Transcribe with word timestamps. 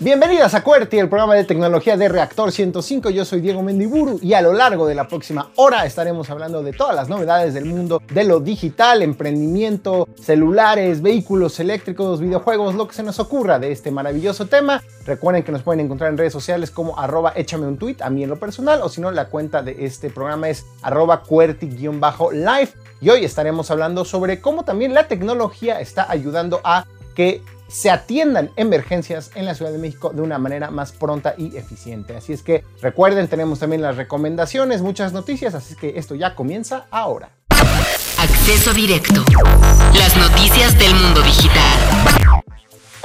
Bienvenidas 0.00 0.54
a 0.54 0.62
QWERTY, 0.62 0.96
el 0.96 1.08
programa 1.08 1.34
de 1.34 1.42
tecnología 1.42 1.96
de 1.96 2.08
Reactor 2.08 2.52
105. 2.52 3.10
Yo 3.10 3.24
soy 3.24 3.40
Diego 3.40 3.64
Mendiburu 3.64 4.20
y 4.22 4.34
a 4.34 4.40
lo 4.40 4.52
largo 4.52 4.86
de 4.86 4.94
la 4.94 5.08
próxima 5.08 5.50
hora 5.56 5.86
estaremos 5.86 6.30
hablando 6.30 6.62
de 6.62 6.72
todas 6.72 6.94
las 6.94 7.08
novedades 7.08 7.52
del 7.52 7.64
mundo 7.64 8.00
de 8.14 8.22
lo 8.22 8.38
digital, 8.38 9.02
emprendimiento, 9.02 10.06
celulares, 10.22 11.02
vehículos 11.02 11.58
eléctricos, 11.58 12.20
videojuegos, 12.20 12.76
lo 12.76 12.86
que 12.86 12.94
se 12.94 13.02
nos 13.02 13.18
ocurra 13.18 13.58
de 13.58 13.72
este 13.72 13.90
maravilloso 13.90 14.46
tema. 14.46 14.84
Recuerden 15.04 15.42
que 15.42 15.50
nos 15.50 15.64
pueden 15.64 15.80
encontrar 15.80 16.12
en 16.12 16.18
redes 16.18 16.32
sociales 16.32 16.70
como 16.70 16.96
arroba 16.96 17.32
échame 17.34 17.66
un 17.66 17.76
tweet 17.76 17.96
a 17.98 18.08
mí 18.08 18.22
en 18.22 18.30
lo 18.30 18.38
personal 18.38 18.80
o 18.82 18.88
si 18.88 19.00
no 19.00 19.10
la 19.10 19.24
cuenta 19.24 19.62
de 19.62 19.84
este 19.84 20.10
programa 20.10 20.48
es 20.48 20.64
arroba 20.80 21.24
QWERTY-live 21.24 22.68
y 23.00 23.10
hoy 23.10 23.24
estaremos 23.24 23.68
hablando 23.72 24.04
sobre 24.04 24.40
cómo 24.40 24.64
también 24.64 24.94
la 24.94 25.08
tecnología 25.08 25.80
está 25.80 26.08
ayudando 26.08 26.60
a 26.62 26.86
que 27.16 27.42
se 27.68 27.90
atiendan 27.90 28.50
emergencias 28.56 29.30
en 29.34 29.44
la 29.44 29.54
Ciudad 29.54 29.70
de 29.70 29.78
México 29.78 30.10
de 30.10 30.22
una 30.22 30.38
manera 30.38 30.70
más 30.70 30.92
pronta 30.92 31.34
y 31.36 31.56
eficiente. 31.56 32.16
Así 32.16 32.32
es 32.32 32.42
que 32.42 32.64
recuerden, 32.80 33.28
tenemos 33.28 33.58
también 33.58 33.82
las 33.82 33.96
recomendaciones, 33.96 34.82
muchas 34.82 35.12
noticias, 35.12 35.54
así 35.54 35.74
es 35.74 35.78
que 35.78 35.98
esto 35.98 36.14
ya 36.14 36.34
comienza 36.34 36.86
ahora. 36.90 37.30
Acceso 38.18 38.72
directo. 38.72 39.24
Las 39.94 40.16
noticias 40.16 40.76
del 40.78 40.94
mundo 40.94 41.22
digital. 41.22 42.42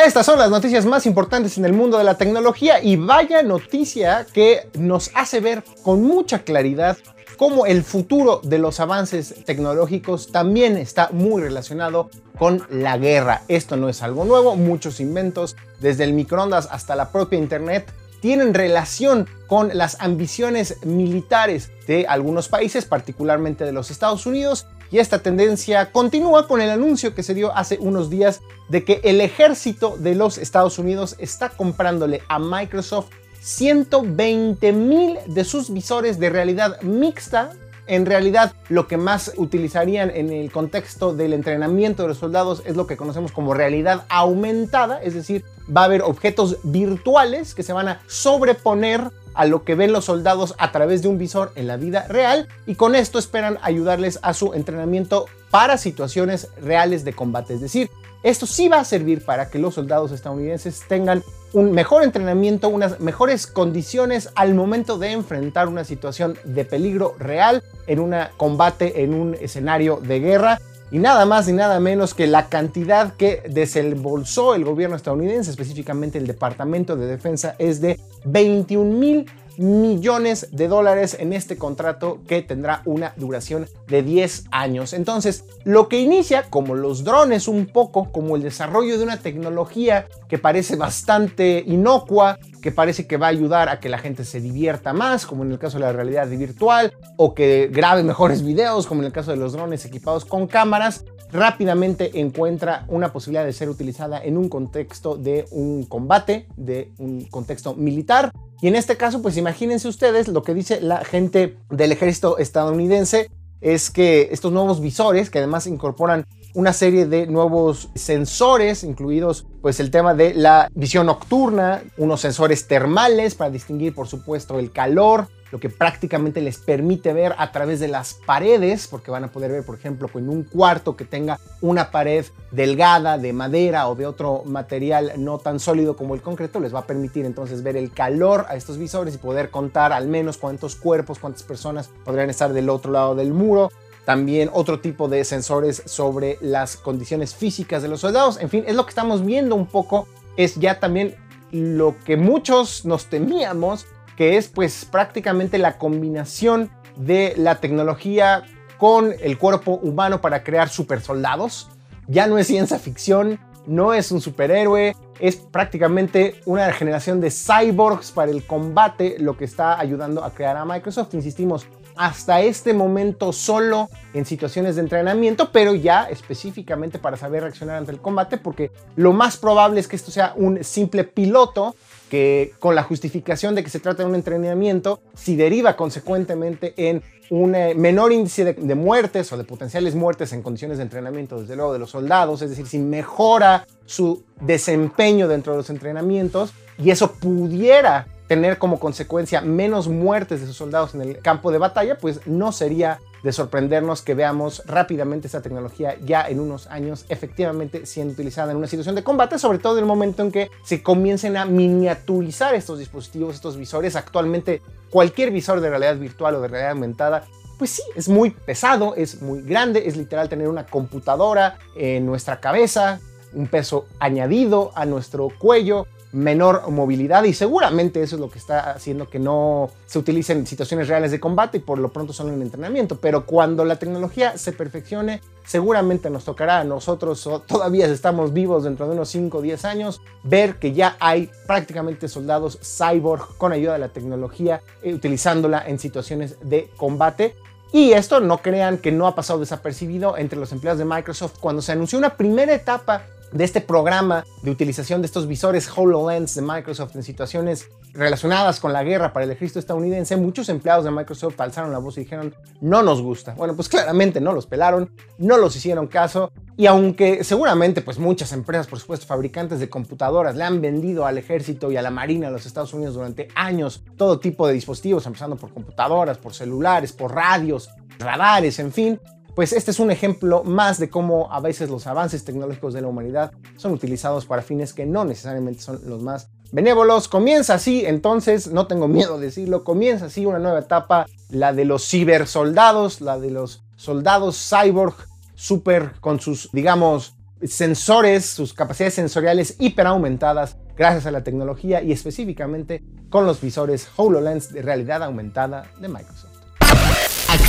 Estas 0.03 0.25
son 0.25 0.39
las 0.39 0.49
noticias 0.49 0.85
más 0.85 1.05
importantes 1.05 1.57
en 1.57 1.65
el 1.65 1.73
mundo 1.73 1.99
de 1.99 2.03
la 2.03 2.17
tecnología 2.17 2.81
y 2.81 2.95
vaya 2.95 3.43
noticia 3.43 4.25
que 4.33 4.67
nos 4.73 5.11
hace 5.13 5.39
ver 5.39 5.63
con 5.83 6.01
mucha 6.01 6.39
claridad 6.39 6.97
cómo 7.37 7.65
el 7.65 7.83
futuro 7.83 8.41
de 8.43 8.59
los 8.59 8.79
avances 8.79 9.35
tecnológicos 9.45 10.31
también 10.31 10.77
está 10.77 11.09
muy 11.11 11.41
relacionado 11.41 12.09
con 12.37 12.65
la 12.69 12.97
guerra. 12.97 13.43
Esto 13.47 13.77
no 13.77 13.89
es 13.89 14.01
algo 14.01 14.25
nuevo, 14.25 14.55
muchos 14.55 14.99
inventos, 14.99 15.55
desde 15.79 16.03
el 16.03 16.13
microondas 16.13 16.67
hasta 16.71 16.95
la 16.95 17.11
propia 17.11 17.39
Internet, 17.39 17.91
tienen 18.21 18.53
relación 18.53 19.27
con 19.47 19.77
las 19.77 19.97
ambiciones 19.99 20.77
militares 20.85 21.71
de 21.87 22.05
algunos 22.07 22.47
países, 22.47 22.85
particularmente 22.85 23.65
de 23.65 23.73
los 23.73 23.91
Estados 23.91 24.25
Unidos, 24.25 24.65
y 24.91 24.99
esta 24.99 25.19
tendencia 25.19 25.91
continúa 25.91 26.47
con 26.47 26.61
el 26.61 26.69
anuncio 26.69 27.15
que 27.15 27.23
se 27.23 27.33
dio 27.33 27.53
hace 27.53 27.79
unos 27.79 28.09
días 28.09 28.41
de 28.69 28.85
que 28.85 29.01
el 29.03 29.19
ejército 29.21 29.97
de 29.97 30.15
los 30.15 30.37
Estados 30.37 30.79
Unidos 30.79 31.15
está 31.17 31.49
comprándole 31.49 32.21
a 32.29 32.39
Microsoft 32.39 33.09
120 33.43 34.71
mil 34.71 35.17
de 35.27 35.43
sus 35.43 35.69
visores 35.69 36.17
de 36.17 36.29
realidad 36.29 36.81
mixta. 36.81 37.51
En 37.85 38.05
realidad, 38.05 38.53
lo 38.69 38.87
que 38.87 38.95
más 38.95 39.33
utilizarían 39.35 40.09
en 40.09 40.31
el 40.31 40.49
contexto 40.49 41.13
del 41.13 41.33
entrenamiento 41.33 42.03
de 42.03 42.09
los 42.09 42.19
soldados 42.19 42.63
es 42.65 42.77
lo 42.77 42.87
que 42.87 42.95
conocemos 42.95 43.33
como 43.33 43.53
realidad 43.53 44.05
aumentada, 44.07 45.03
es 45.03 45.13
decir, 45.13 45.43
va 45.75 45.81
a 45.81 45.85
haber 45.85 46.01
objetos 46.01 46.59
virtuales 46.63 47.53
que 47.53 47.63
se 47.63 47.73
van 47.73 47.89
a 47.89 48.01
sobreponer 48.07 49.11
a 49.33 49.45
lo 49.45 49.65
que 49.65 49.75
ven 49.75 49.91
los 49.91 50.05
soldados 50.05 50.55
a 50.57 50.71
través 50.71 51.01
de 51.01 51.09
un 51.09 51.17
visor 51.17 51.51
en 51.55 51.67
la 51.67 51.75
vida 51.75 52.05
real 52.07 52.47
y 52.65 52.75
con 52.75 52.95
esto 52.95 53.19
esperan 53.19 53.57
ayudarles 53.61 54.19
a 54.21 54.33
su 54.33 54.53
entrenamiento 54.53 55.25
para 55.49 55.77
situaciones 55.77 56.47
reales 56.61 57.03
de 57.03 57.13
combate. 57.13 57.55
Es 57.55 57.61
decir, 57.61 57.89
esto 58.21 58.45
sí 58.45 58.69
va 58.69 58.79
a 58.79 58.85
servir 58.85 59.25
para 59.25 59.49
que 59.49 59.59
los 59.59 59.73
soldados 59.73 60.11
estadounidenses 60.13 60.83
tengan 60.87 61.23
un 61.53 61.71
mejor 61.71 62.03
entrenamiento, 62.03 62.67
unas 62.67 62.99
mejores 62.99 63.47
condiciones 63.47 64.29
al 64.35 64.55
momento 64.55 64.97
de 64.97 65.11
enfrentar 65.11 65.67
una 65.67 65.83
situación 65.83 66.35
de 66.43 66.65
peligro 66.65 67.15
real 67.19 67.63
en 67.87 67.99
un 67.99 68.15
combate, 68.37 69.03
en 69.03 69.13
un 69.13 69.35
escenario 69.39 69.99
de 70.01 70.19
guerra. 70.19 70.59
Y 70.91 70.99
nada 70.99 71.25
más 71.25 71.47
y 71.47 71.53
nada 71.53 71.79
menos 71.79 72.13
que 72.13 72.27
la 72.27 72.49
cantidad 72.49 73.15
que 73.15 73.41
desembolsó 73.49 74.53
el 74.53 74.63
gobierno 74.63 74.95
estadounidense, 74.95 75.49
específicamente 75.49 76.17
el 76.19 76.27
Departamento 76.27 76.95
de 76.95 77.07
Defensa, 77.07 77.55
es 77.57 77.81
de 77.81 77.99
21 78.25 78.99
mil 78.99 79.25
millones 79.57 80.49
de 80.51 80.67
dólares 80.67 81.15
en 81.19 81.33
este 81.33 81.57
contrato 81.57 82.19
que 82.27 82.41
tendrá 82.41 82.81
una 82.85 83.13
duración 83.17 83.67
de 83.93 84.01
10 84.01 84.45
años. 84.49 84.91
Entonces, 84.93 85.45
lo 85.65 85.87
que 85.87 86.01
inicia 86.01 86.49
como 86.49 86.73
los 86.73 87.03
drones 87.03 87.47
un 87.47 87.67
poco, 87.67 88.11
como 88.11 88.35
el 88.35 88.41
desarrollo 88.41 88.97
de 88.97 89.03
una 89.03 89.17
tecnología 89.17 90.07
que 90.27 90.39
parece 90.39 90.75
bastante 90.75 91.63
inocua, 91.67 92.39
que 92.63 92.71
parece 92.71 93.05
que 93.05 93.17
va 93.17 93.27
a 93.27 93.29
ayudar 93.29 93.69
a 93.69 93.79
que 93.79 93.89
la 93.89 93.99
gente 93.99 94.25
se 94.25 94.41
divierta 94.41 94.93
más, 94.93 95.27
como 95.27 95.43
en 95.43 95.51
el 95.51 95.59
caso 95.59 95.77
de 95.77 95.83
la 95.83 95.93
realidad 95.93 96.27
virtual, 96.27 96.91
o 97.17 97.35
que 97.35 97.69
grabe 97.71 98.01
mejores 98.01 98.43
videos, 98.43 98.87
como 98.87 99.01
en 99.01 99.05
el 99.05 99.13
caso 99.13 99.29
de 99.29 99.37
los 99.37 99.53
drones 99.53 99.85
equipados 99.85 100.25
con 100.25 100.47
cámaras, 100.47 101.05
rápidamente 101.31 102.19
encuentra 102.19 102.85
una 102.87 103.13
posibilidad 103.13 103.45
de 103.45 103.53
ser 103.53 103.69
utilizada 103.69 104.23
en 104.23 104.37
un 104.37 104.49
contexto 104.49 105.17
de 105.17 105.45
un 105.51 105.83
combate, 105.83 106.47
de 106.57 106.91
un 106.97 107.25
contexto 107.25 107.75
militar. 107.75 108.31
Y 108.59 108.69
en 108.69 108.75
este 108.75 108.97
caso, 108.97 109.21
pues 109.21 109.37
imagínense 109.37 109.87
ustedes 109.87 110.27
lo 110.29 110.41
que 110.41 110.55
dice 110.55 110.81
la 110.81 111.05
gente 111.05 111.57
del 111.69 111.91
ejército 111.91 112.39
estadounidense 112.39 113.29
es 113.63 113.89
que 113.89 114.27
estos 114.31 114.51
nuevos 114.51 114.81
visores, 114.81 115.29
que 115.29 115.39
además 115.39 115.65
incorporan 115.67 116.25
una 116.53 116.73
serie 116.73 117.07
de 117.07 117.25
nuevos 117.25 117.89
sensores, 117.95 118.83
incluidos 118.83 119.47
pues 119.61 119.79
el 119.79 119.89
tema 119.89 120.13
de 120.13 120.33
la 120.35 120.69
visión 120.75 121.07
nocturna, 121.07 121.81
unos 121.97 122.21
sensores 122.21 122.67
termales 122.67 123.33
para 123.35 123.49
distinguir 123.49 123.95
por 123.95 124.07
supuesto 124.07 124.59
el 124.59 124.71
calor, 124.71 125.29
lo 125.53 125.59
que 125.59 125.69
prácticamente 125.69 126.41
les 126.41 126.57
permite 126.57 127.13
ver 127.13 127.35
a 127.37 127.51
través 127.51 127.79
de 127.79 127.87
las 127.87 128.15
paredes, 128.15 128.87
porque 128.87 129.11
van 129.11 129.23
a 129.23 129.31
poder 129.31 129.51
ver, 129.51 129.63
por 129.63 129.75
ejemplo, 129.75 130.09
en 130.15 130.27
un 130.27 130.45
cuarto 130.45 130.95
que 130.95 131.05
tenga 131.05 131.39
una 131.61 131.91
pared 131.91 132.25
delgada 132.49 133.19
de 133.19 133.33
madera 133.33 133.87
o 133.87 133.93
de 133.93 134.07
otro 134.07 134.41
material 134.45 135.11
no 135.17 135.37
tan 135.37 135.59
sólido 135.59 135.95
como 135.95 136.15
el 136.15 136.23
concreto, 136.23 136.59
les 136.59 136.73
va 136.73 136.79
a 136.79 136.87
permitir 136.87 137.27
entonces 137.27 137.61
ver 137.61 137.77
el 137.77 137.91
calor 137.91 138.47
a 138.49 138.55
estos 138.55 138.79
visores 138.79 139.13
y 139.13 139.19
poder 139.19 139.51
contar 139.51 139.93
al 139.93 140.07
menos 140.07 140.39
cuántos 140.39 140.75
cuerpos, 140.75 141.19
cuántas 141.19 141.43
personas 141.43 141.91
podrían 142.03 142.31
estar 142.31 142.51
del 142.51 142.67
otro 142.67 142.91
lado 142.91 143.13
del 143.13 143.31
muro. 143.31 143.69
También 144.05 144.49
otro 144.53 144.79
tipo 144.79 145.07
de 145.07 145.23
sensores 145.23 145.83
sobre 145.85 146.39
las 146.41 146.77
condiciones 146.77 147.35
físicas 147.35 147.83
de 147.83 147.89
los 147.89 147.99
soldados. 147.99 148.41
En 148.41 148.49
fin, 148.49 148.63
es 148.65 148.73
lo 148.73 148.85
que 148.85 148.89
estamos 148.89 149.23
viendo 149.23 149.55
un 149.55 149.67
poco. 149.67 150.07
Es 150.35 150.55
ya 150.55 150.79
también 150.79 151.15
lo 151.51 151.95
que 152.05 152.17
muchos 152.17 152.85
nos 152.85 153.05
temíamos 153.05 153.85
que 154.17 154.37
es 154.37 154.47
pues 154.47 154.85
prácticamente 154.85 155.57
la 155.57 155.77
combinación 155.77 156.71
de 156.95 157.33
la 157.37 157.59
tecnología 157.59 158.43
con 158.77 159.13
el 159.21 159.37
cuerpo 159.37 159.79
humano 159.81 160.21
para 160.21 160.43
crear 160.43 160.69
super 160.69 161.01
soldados. 161.01 161.69
Ya 162.07 162.27
no 162.27 162.37
es 162.37 162.47
ciencia 162.47 162.79
ficción, 162.79 163.39
no 163.65 163.93
es 163.93 164.11
un 164.11 164.21
superhéroe, 164.21 164.95
es 165.19 165.37
prácticamente 165.37 166.35
una 166.45 166.71
generación 166.73 167.21
de 167.21 167.31
cyborgs 167.31 168.11
para 168.11 168.31
el 168.31 168.45
combate 168.45 169.15
lo 169.19 169.37
que 169.37 169.45
está 169.45 169.79
ayudando 169.79 170.23
a 170.23 170.31
crear 170.31 170.57
a 170.57 170.65
Microsoft. 170.65 171.13
Insistimos, 171.13 171.65
hasta 171.95 172.41
este 172.41 172.73
momento 172.73 173.31
solo 173.31 173.89
en 174.13 174.25
situaciones 174.25 174.75
de 174.75 174.81
entrenamiento, 174.81 175.51
pero 175.51 175.75
ya 175.75 176.05
específicamente 176.09 176.99
para 176.99 177.17
saber 177.17 177.43
reaccionar 177.43 177.77
ante 177.77 177.91
el 177.91 178.01
combate, 178.01 178.37
porque 178.37 178.71
lo 178.95 179.13
más 179.13 179.37
probable 179.37 179.79
es 179.79 179.87
que 179.87 179.95
esto 179.95 180.11
sea 180.11 180.33
un 180.35 180.63
simple 180.63 181.03
piloto 181.03 181.75
que 182.13 182.53
con 182.59 182.75
la 182.75 182.83
justificación 182.83 183.55
de 183.55 183.63
que 183.63 183.71
se 183.71 183.79
trata 183.79 184.03
de 184.03 184.09
un 184.09 184.13
entrenamiento, 184.13 185.01
si 185.15 185.35
deriva 185.35 185.75
consecuentemente 185.75 186.75
en 186.77 187.01
un 187.31 187.55
eh, 187.55 187.73
menor 187.73 188.11
índice 188.13 188.53
de, 188.53 188.75
muertes 188.75 189.33
o 189.33 189.37
de 189.37 189.43
potenciales 189.43 189.95
muertes 189.95 190.31
en 190.31 190.43
condiciones 190.43 190.77
de 190.77 190.83
entrenamiento, 190.83 191.41
desde 191.41 191.55
luego 191.55 191.73
de 191.73 191.79
los 191.79 191.89
soldados, 191.89 192.43
es 192.43 192.51
decir, 192.51 192.67
si 192.67 192.77
mejora 192.77 193.65
su 193.87 194.21
desempeño 194.39 195.27
dentro 195.27 195.53
de 195.53 195.57
los 195.57 195.71
entrenamientos 195.71 196.53
y 196.77 196.91
eso 196.91 197.13
pudiera 197.13 198.05
tener 198.27 198.59
como 198.59 198.79
consecuencia 198.79 199.41
menos 199.41 199.87
muertes 199.87 200.39
de 200.39 200.45
sus 200.45 200.55
soldados 200.55 200.93
en 200.93 201.01
el 201.01 201.17
campo 201.17 201.51
de 201.51 201.57
batalla, 201.57 201.97
pues 201.97 202.27
no 202.27 202.51
sería 202.51 202.99
de 203.23 203.31
sorprendernos 203.31 204.01
que 204.01 204.13
veamos 204.13 204.63
rápidamente 204.65 205.27
esta 205.27 205.41
tecnología 205.41 205.97
ya 206.03 206.27
en 206.27 206.39
unos 206.39 206.67
años 206.67 207.05
efectivamente 207.09 207.85
siendo 207.85 208.13
utilizada 208.13 208.51
en 208.51 208.57
una 208.57 208.67
situación 208.67 208.95
de 208.95 209.03
combate, 209.03 209.39
sobre 209.39 209.59
todo 209.59 209.77
en 209.77 209.83
el 209.83 209.87
momento 209.87 210.21
en 210.23 210.31
que 210.31 210.51
se 210.63 210.83
comiencen 210.83 211.37
a 211.37 211.45
miniaturizar 211.45 212.53
estos 212.53 212.79
dispositivos, 212.79 213.35
estos 213.35 213.57
visores. 213.57 213.95
Actualmente 213.95 214.61
cualquier 214.89 215.31
visor 215.31 215.61
de 215.61 215.69
realidad 215.69 215.97
virtual 215.97 216.35
o 216.35 216.41
de 216.41 216.49
realidad 216.49 216.71
aumentada 216.71 217.23
pues 217.57 217.71
sí, 217.71 217.83
es 217.95 218.09
muy 218.09 218.31
pesado, 218.31 218.95
es 218.95 219.21
muy 219.21 219.41
grande, 219.41 219.87
es 219.87 219.95
literal 219.95 220.27
tener 220.27 220.47
una 220.47 220.65
computadora 220.65 221.59
en 221.75 222.05
nuestra 222.05 222.39
cabeza, 222.39 222.99
un 223.31 223.47
peso 223.47 223.85
añadido 223.99 224.71
a 224.75 224.85
nuestro 224.85 225.29
cuello, 225.29 225.87
menor 226.13 226.69
movilidad 226.69 227.23
y 227.23 227.33
seguramente 227.33 228.01
eso 228.01 228.15
es 228.15 228.21
lo 228.21 228.29
que 228.29 228.37
está 228.37 228.71
haciendo 228.71 229.09
que 229.09 229.17
no 229.17 229.71
se 229.87 229.97
utilicen 229.97 230.39
en 230.39 230.47
situaciones 230.47 230.87
reales 230.87 231.11
de 231.11 231.19
combate 231.19 231.57
y 231.57 231.61
por 231.61 231.79
lo 231.79 231.91
pronto 231.91 232.13
son 232.13 232.31
en 232.31 232.41
entrenamiento. 232.41 232.99
Pero 232.99 233.25
cuando 233.25 233.65
la 233.65 233.77
tecnología 233.77 234.37
se 234.37 234.53
perfeccione, 234.53 235.21
seguramente 235.45 236.11
nos 236.11 236.23
tocará 236.23 236.59
a 236.59 236.63
nosotros, 236.63 237.27
todavía 237.47 237.87
estamos 237.87 238.31
vivos 238.31 238.63
dentro 238.63 238.87
de 238.87 238.93
unos 238.93 239.09
5 239.09 239.39
o 239.39 239.41
10 239.41 239.65
años, 239.65 240.01
ver 240.23 240.55
que 240.57 240.73
ya 240.73 240.95
hay 240.99 241.31
prácticamente 241.47 242.07
soldados 242.07 242.59
cyborg 242.61 243.35
con 243.37 243.51
ayuda 243.51 243.73
de 243.73 243.79
la 243.79 243.89
tecnología, 243.89 244.61
eh, 244.83 244.93
utilizándola 244.93 245.63
en 245.65 245.79
situaciones 245.79 246.37
de 246.43 246.69
combate. 246.77 247.35
Y 247.71 247.93
esto 247.93 248.19
no 248.19 248.37
crean 248.37 248.77
que 248.77 248.91
no 248.91 249.07
ha 249.07 249.15
pasado 249.15 249.39
desapercibido 249.39 250.15
entre 250.15 250.37
los 250.37 250.51
empleados 250.51 250.77
de 250.77 250.85
Microsoft 250.85 251.39
cuando 251.39 251.63
se 251.63 251.71
anunció 251.71 251.97
una 251.97 252.15
primera 252.15 252.53
etapa 252.53 253.07
de 253.33 253.43
este 253.43 253.61
programa 253.61 254.23
de 254.43 254.51
utilización 254.51 255.01
de 255.01 255.07
estos 255.07 255.27
visores 255.27 255.69
HoloLens 255.75 256.35
de 256.35 256.41
Microsoft 256.41 256.95
en 256.95 257.03
situaciones 257.03 257.69
relacionadas 257.93 258.59
con 258.59 258.73
la 258.73 258.83
guerra 258.83 259.13
para 259.13 259.25
el 259.25 259.31
ejército 259.31 259.59
estadounidense, 259.59 260.15
muchos 260.17 260.49
empleados 260.49 260.85
de 260.85 260.91
Microsoft 260.91 261.39
alzaron 261.39 261.71
la 261.71 261.79
voz 261.79 261.97
y 261.97 262.01
dijeron, 262.01 262.33
no 262.61 262.83
nos 262.83 263.01
gusta. 263.01 263.33
Bueno, 263.33 263.55
pues 263.55 263.69
claramente 263.69 264.21
no 264.21 264.33
los 264.33 264.45
pelaron, 264.45 264.91
no 265.17 265.37
los 265.37 265.55
hicieron 265.55 265.87
caso, 265.87 266.31
y 266.57 266.67
aunque 266.67 267.23
seguramente 267.23 267.81
pues 267.81 267.97
muchas 267.99 268.31
empresas, 268.33 268.67
por 268.67 268.79
supuesto, 268.79 269.05
fabricantes 269.05 269.59
de 269.59 269.69
computadoras 269.69 270.35
le 270.35 270.43
han 270.43 270.61
vendido 270.61 271.05
al 271.05 271.17
ejército 271.17 271.71
y 271.71 271.77
a 271.77 271.81
la 271.81 271.91
marina 271.91 272.27
de 272.27 272.33
los 272.33 272.45
Estados 272.45 272.73
Unidos 272.73 272.95
durante 272.95 273.27
años 273.35 273.83
todo 273.97 274.19
tipo 274.19 274.47
de 274.47 274.53
dispositivos, 274.53 275.05
empezando 275.05 275.35
por 275.35 275.53
computadoras, 275.53 276.17
por 276.17 276.33
celulares, 276.33 276.93
por 276.93 277.13
radios, 277.13 277.69
radares, 277.99 278.59
en 278.59 278.71
fin, 278.71 278.99
pues 279.35 279.53
este 279.53 279.71
es 279.71 279.79
un 279.79 279.91
ejemplo 279.91 280.43
más 280.43 280.79
de 280.79 280.89
cómo 280.89 281.31
a 281.31 281.39
veces 281.39 281.69
los 281.69 281.87
avances 281.87 282.23
tecnológicos 282.23 282.73
de 282.73 282.81
la 282.81 282.87
humanidad 282.87 283.31
son 283.57 283.73
utilizados 283.73 284.25
para 284.25 284.41
fines 284.41 284.73
que 284.73 284.85
no 284.85 285.05
necesariamente 285.05 285.61
son 285.61 285.79
los 285.85 286.01
más 286.01 286.29
benévolos. 286.51 287.07
Comienza 287.07 287.55
así, 287.55 287.83
entonces, 287.85 288.47
no 288.51 288.67
tengo 288.67 288.87
miedo 288.87 289.17
de 289.17 289.25
decirlo, 289.25 289.63
comienza 289.63 290.05
así 290.05 290.25
una 290.25 290.39
nueva 290.39 290.59
etapa, 290.59 291.07
la 291.29 291.51
de 291.51 291.65
los 291.65 291.87
cibersoldados, 291.89 293.01
la 293.01 293.19
de 293.19 293.31
los 293.31 293.63
soldados 293.75 294.37
cyborg, 294.37 294.95
super 295.35 295.93
con 295.99 296.19
sus, 296.19 296.49
digamos, 296.53 297.15
sensores, 297.43 298.25
sus 298.25 298.53
capacidades 298.53 298.93
sensoriales 298.93 299.55
hiper 299.59 299.87
aumentadas 299.87 300.57
gracias 300.77 301.05
a 301.05 301.11
la 301.11 301.23
tecnología 301.23 301.81
y 301.81 301.91
específicamente 301.91 302.83
con 303.09 303.25
los 303.25 303.41
visores 303.41 303.89
HoloLens 303.95 304.53
de 304.53 304.61
realidad 304.61 305.03
aumentada 305.03 305.65
de 305.79 305.87
Microsoft. 305.87 306.32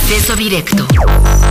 Acceso 0.07 0.35
directo. 0.35 0.85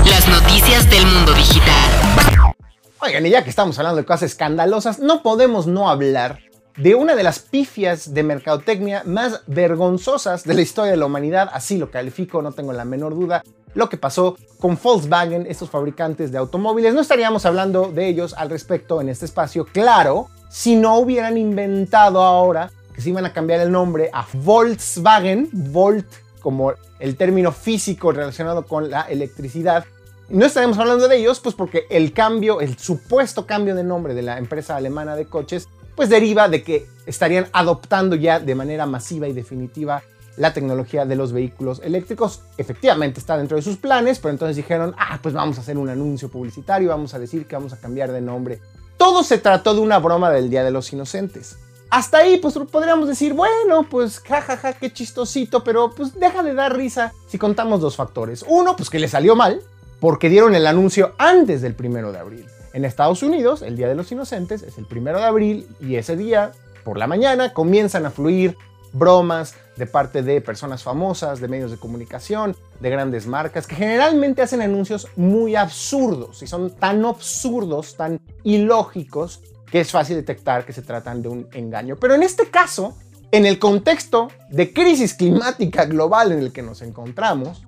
Las 0.08 0.28
noticias 0.28 0.88
del 0.88 1.04
mundo 1.06 1.34
digital. 1.34 2.54
Oigan, 3.00 3.26
y 3.26 3.30
ya 3.30 3.42
que 3.42 3.50
estamos 3.50 3.76
hablando 3.80 3.96
de 3.96 4.04
cosas 4.04 4.30
escandalosas, 4.30 5.00
no 5.00 5.24
podemos 5.24 5.66
no 5.66 5.90
hablar 5.90 6.38
de 6.76 6.94
una 6.94 7.16
de 7.16 7.24
las 7.24 7.40
pifias 7.40 8.14
de 8.14 8.22
mercadotecnia 8.22 9.02
más 9.06 9.40
vergonzosas 9.48 10.44
de 10.44 10.54
la 10.54 10.60
historia 10.60 10.92
de 10.92 10.96
la 10.98 11.06
humanidad, 11.06 11.50
así 11.52 11.78
lo 11.78 11.90
califico, 11.90 12.42
no 12.42 12.52
tengo 12.52 12.72
la 12.72 12.84
menor 12.84 13.16
duda, 13.16 13.42
lo 13.74 13.88
que 13.88 13.96
pasó 13.96 14.36
con 14.60 14.78
Volkswagen, 14.80 15.46
estos 15.48 15.68
fabricantes 15.68 16.30
de 16.30 16.38
automóviles. 16.38 16.94
No 16.94 17.00
estaríamos 17.00 17.46
hablando 17.46 17.90
de 17.90 18.06
ellos 18.06 18.34
al 18.38 18.50
respecto 18.50 19.00
en 19.00 19.08
este 19.08 19.24
espacio, 19.24 19.64
claro, 19.64 20.28
si 20.48 20.76
no 20.76 20.96
hubieran 20.98 21.38
inventado 21.38 22.22
ahora 22.22 22.70
que 22.94 23.00
se 23.00 23.08
iban 23.08 23.26
a 23.26 23.32
cambiar 23.32 23.58
el 23.58 23.72
nombre 23.72 24.10
a 24.12 24.24
Volkswagen, 24.32 25.48
Volt 25.52 26.06
como 26.44 26.74
el 26.98 27.16
término 27.16 27.52
físico 27.52 28.12
relacionado 28.12 28.66
con 28.66 28.90
la 28.90 29.00
electricidad. 29.00 29.86
No 30.28 30.44
estaremos 30.44 30.76
hablando 30.76 31.08
de 31.08 31.16
ellos, 31.16 31.40
pues 31.40 31.54
porque 31.54 31.86
el 31.88 32.12
cambio, 32.12 32.60
el 32.60 32.76
supuesto 32.76 33.46
cambio 33.46 33.74
de 33.74 33.82
nombre 33.82 34.12
de 34.12 34.20
la 34.20 34.36
empresa 34.36 34.76
alemana 34.76 35.16
de 35.16 35.24
coches, 35.24 35.68
pues 35.96 36.10
deriva 36.10 36.50
de 36.50 36.62
que 36.62 36.86
estarían 37.06 37.46
adoptando 37.54 38.14
ya 38.14 38.40
de 38.40 38.54
manera 38.54 38.84
masiva 38.84 39.26
y 39.26 39.32
definitiva 39.32 40.02
la 40.36 40.52
tecnología 40.52 41.06
de 41.06 41.16
los 41.16 41.32
vehículos 41.32 41.80
eléctricos. 41.82 42.42
Efectivamente 42.58 43.20
está 43.20 43.38
dentro 43.38 43.56
de 43.56 43.62
sus 43.62 43.78
planes, 43.78 44.18
pero 44.18 44.32
entonces 44.32 44.56
dijeron, 44.56 44.94
ah, 44.98 45.18
pues 45.22 45.32
vamos 45.32 45.56
a 45.56 45.62
hacer 45.62 45.78
un 45.78 45.88
anuncio 45.88 46.28
publicitario, 46.28 46.90
vamos 46.90 47.14
a 47.14 47.18
decir 47.18 47.46
que 47.46 47.56
vamos 47.56 47.72
a 47.72 47.80
cambiar 47.80 48.12
de 48.12 48.20
nombre. 48.20 48.60
Todo 48.98 49.22
se 49.22 49.38
trató 49.38 49.72
de 49.72 49.80
una 49.80 49.98
broma 49.98 50.30
del 50.30 50.50
Día 50.50 50.62
de 50.62 50.72
los 50.72 50.92
Inocentes. 50.92 51.56
Hasta 51.90 52.18
ahí, 52.18 52.38
pues 52.38 52.54
podríamos 52.70 53.08
decir, 53.08 53.34
bueno, 53.34 53.86
pues 53.88 54.20
jajaja, 54.20 54.72
qué 54.72 54.92
chistosito, 54.92 55.62
pero 55.62 55.90
pues 55.94 56.18
deja 56.18 56.42
de 56.42 56.54
dar 56.54 56.76
risa 56.76 57.12
si 57.26 57.38
contamos 57.38 57.80
dos 57.80 57.96
factores. 57.96 58.44
Uno, 58.48 58.74
pues 58.76 58.90
que 58.90 58.98
le 58.98 59.08
salió 59.08 59.36
mal, 59.36 59.62
porque 60.00 60.28
dieron 60.28 60.54
el 60.54 60.66
anuncio 60.66 61.14
antes 61.18 61.62
del 61.62 61.74
primero 61.74 62.12
de 62.12 62.18
abril. 62.18 62.46
En 62.72 62.84
Estados 62.84 63.22
Unidos, 63.22 63.62
el 63.62 63.76
Día 63.76 63.88
de 63.88 63.94
los 63.94 64.10
Inocentes 64.10 64.62
es 64.62 64.78
el 64.78 64.86
primero 64.86 65.18
de 65.18 65.24
abril 65.24 65.68
y 65.80 65.94
ese 65.94 66.16
día, 66.16 66.52
por 66.82 66.98
la 66.98 67.06
mañana, 67.06 67.52
comienzan 67.52 68.04
a 68.04 68.10
fluir 68.10 68.56
bromas 68.92 69.54
de 69.76 69.86
parte 69.86 70.22
de 70.22 70.40
personas 70.40 70.82
famosas, 70.82 71.40
de 71.40 71.48
medios 71.48 71.70
de 71.70 71.76
comunicación, 71.76 72.56
de 72.80 72.90
grandes 72.90 73.26
marcas, 73.26 73.66
que 73.66 73.74
generalmente 73.74 74.42
hacen 74.42 74.62
anuncios 74.62 75.08
muy 75.16 75.56
absurdos 75.56 76.42
y 76.42 76.46
son 76.46 76.70
tan 76.70 77.04
absurdos, 77.04 77.96
tan 77.96 78.20
ilógicos, 78.42 79.40
que 79.74 79.80
es 79.80 79.90
fácil 79.90 80.14
detectar 80.14 80.64
que 80.64 80.72
se 80.72 80.82
tratan 80.82 81.20
de 81.20 81.28
un 81.28 81.48
engaño. 81.52 81.96
Pero 81.96 82.14
en 82.14 82.22
este 82.22 82.46
caso, 82.48 82.96
en 83.32 83.44
el 83.44 83.58
contexto 83.58 84.28
de 84.48 84.72
crisis 84.72 85.14
climática 85.14 85.84
global 85.84 86.30
en 86.30 86.38
el 86.38 86.52
que 86.52 86.62
nos 86.62 86.80
encontramos, 86.80 87.64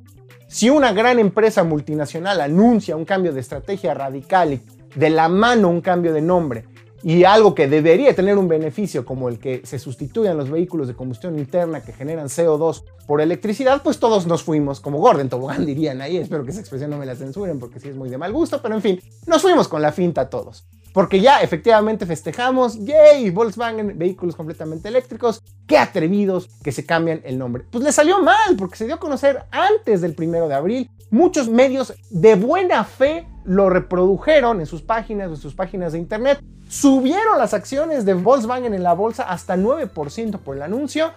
si 0.47 0.71
una 0.71 0.93
gran 0.93 1.19
empresa 1.19 1.65
multinacional 1.65 2.41
anuncia 2.41 2.95
un 2.95 3.05
cambio 3.05 3.33
de 3.33 3.41
estrategia 3.41 3.93
radical 3.93 4.53
y 4.53 4.63
de 4.95 5.11
la 5.11 5.29
mano 5.29 5.69
un 5.69 5.81
cambio 5.81 6.13
de 6.13 6.23
nombre 6.23 6.67
y 7.03 7.25
algo 7.25 7.57
que 7.57 7.67
debería 7.67 8.15
tener 8.15 8.39
un 8.39 8.47
beneficio 8.47 9.05
como 9.05 9.29
el 9.29 9.41
que 9.41 9.63
se 9.65 9.81
sustituyan 9.81 10.37
los 10.37 10.49
vehículos 10.49 10.87
de 10.87 10.95
combustión 10.95 11.37
interna 11.37 11.83
que 11.83 11.93
generan 11.93 12.29
CO2 12.29 12.85
por 13.09 13.21
electricidad, 13.21 13.83
pues 13.83 13.99
todos 13.99 14.29
nos 14.29 14.45
fuimos, 14.45 14.79
como 14.79 14.99
Gordon 14.99 15.29
Tobogán 15.29 15.67
dirían 15.67 16.01
ahí, 16.01 16.19
espero 16.19 16.45
que 16.45 16.53
esa 16.53 16.61
expresión 16.61 16.89
no 16.89 16.99
me 16.99 17.07
la 17.07 17.17
censuren 17.17 17.59
porque 17.59 17.81
sí 17.81 17.89
es 17.89 17.97
muy 17.97 18.09
de 18.11 18.17
mal 18.17 18.33
gusto, 18.33 18.63
pero 18.63 18.77
en 18.77 18.83
fin, 18.83 19.01
nos 19.27 19.43
fuimos 19.43 19.67
con 19.67 19.83
la 19.83 19.91
finta 19.91 20.31
todos. 20.31 20.69
Porque 20.97 21.21
ya 21.21 21.43
efectivamente 21.43 22.07
festejamos, 22.07 22.83
yay, 22.83 23.29
Volkswagen, 23.29 23.99
vehículos 23.99 24.35
completamente 24.35 24.89
eléctricos, 24.89 25.43
qué 25.67 25.77
atrevidos 25.77 26.49
que 26.65 26.73
se 26.73 26.87
cambian 26.87 27.21
el 27.25 27.37
nombre. 27.37 27.65
Pues 27.71 27.85
le 27.85 27.93
salió 27.93 28.23
mal 28.23 28.57
porque 28.57 28.77
se 28.77 28.87
dio 28.87 28.95
a 28.95 28.99
conocer 28.99 29.45
antes 29.51 30.01
del 30.01 30.15
primero 30.15 30.49
de 30.49 30.55
abril. 30.55 30.91
Muchos 31.11 31.51
medios 31.51 31.93
de 32.09 32.35
buena 32.35 32.83
fe 32.85 33.29
lo 33.45 33.69
reprodujeron 33.69 34.61
en 34.61 34.65
sus 34.65 34.81
páginas, 34.81 35.29
en 35.29 35.37
sus 35.37 35.53
páginas 35.55 35.93
de 35.93 35.99
internet. 35.99 36.41
Subieron 36.67 37.37
las 37.37 37.53
acciones 37.53 38.07
de 38.07 38.15
Volkswagen 38.15 38.73
en 38.73 38.83
la 38.83 38.95
bolsa 38.95 39.25
hasta 39.25 39.55
9% 39.55 40.39
por 40.39 40.57
el 40.57 40.63
anuncio. 40.63 41.11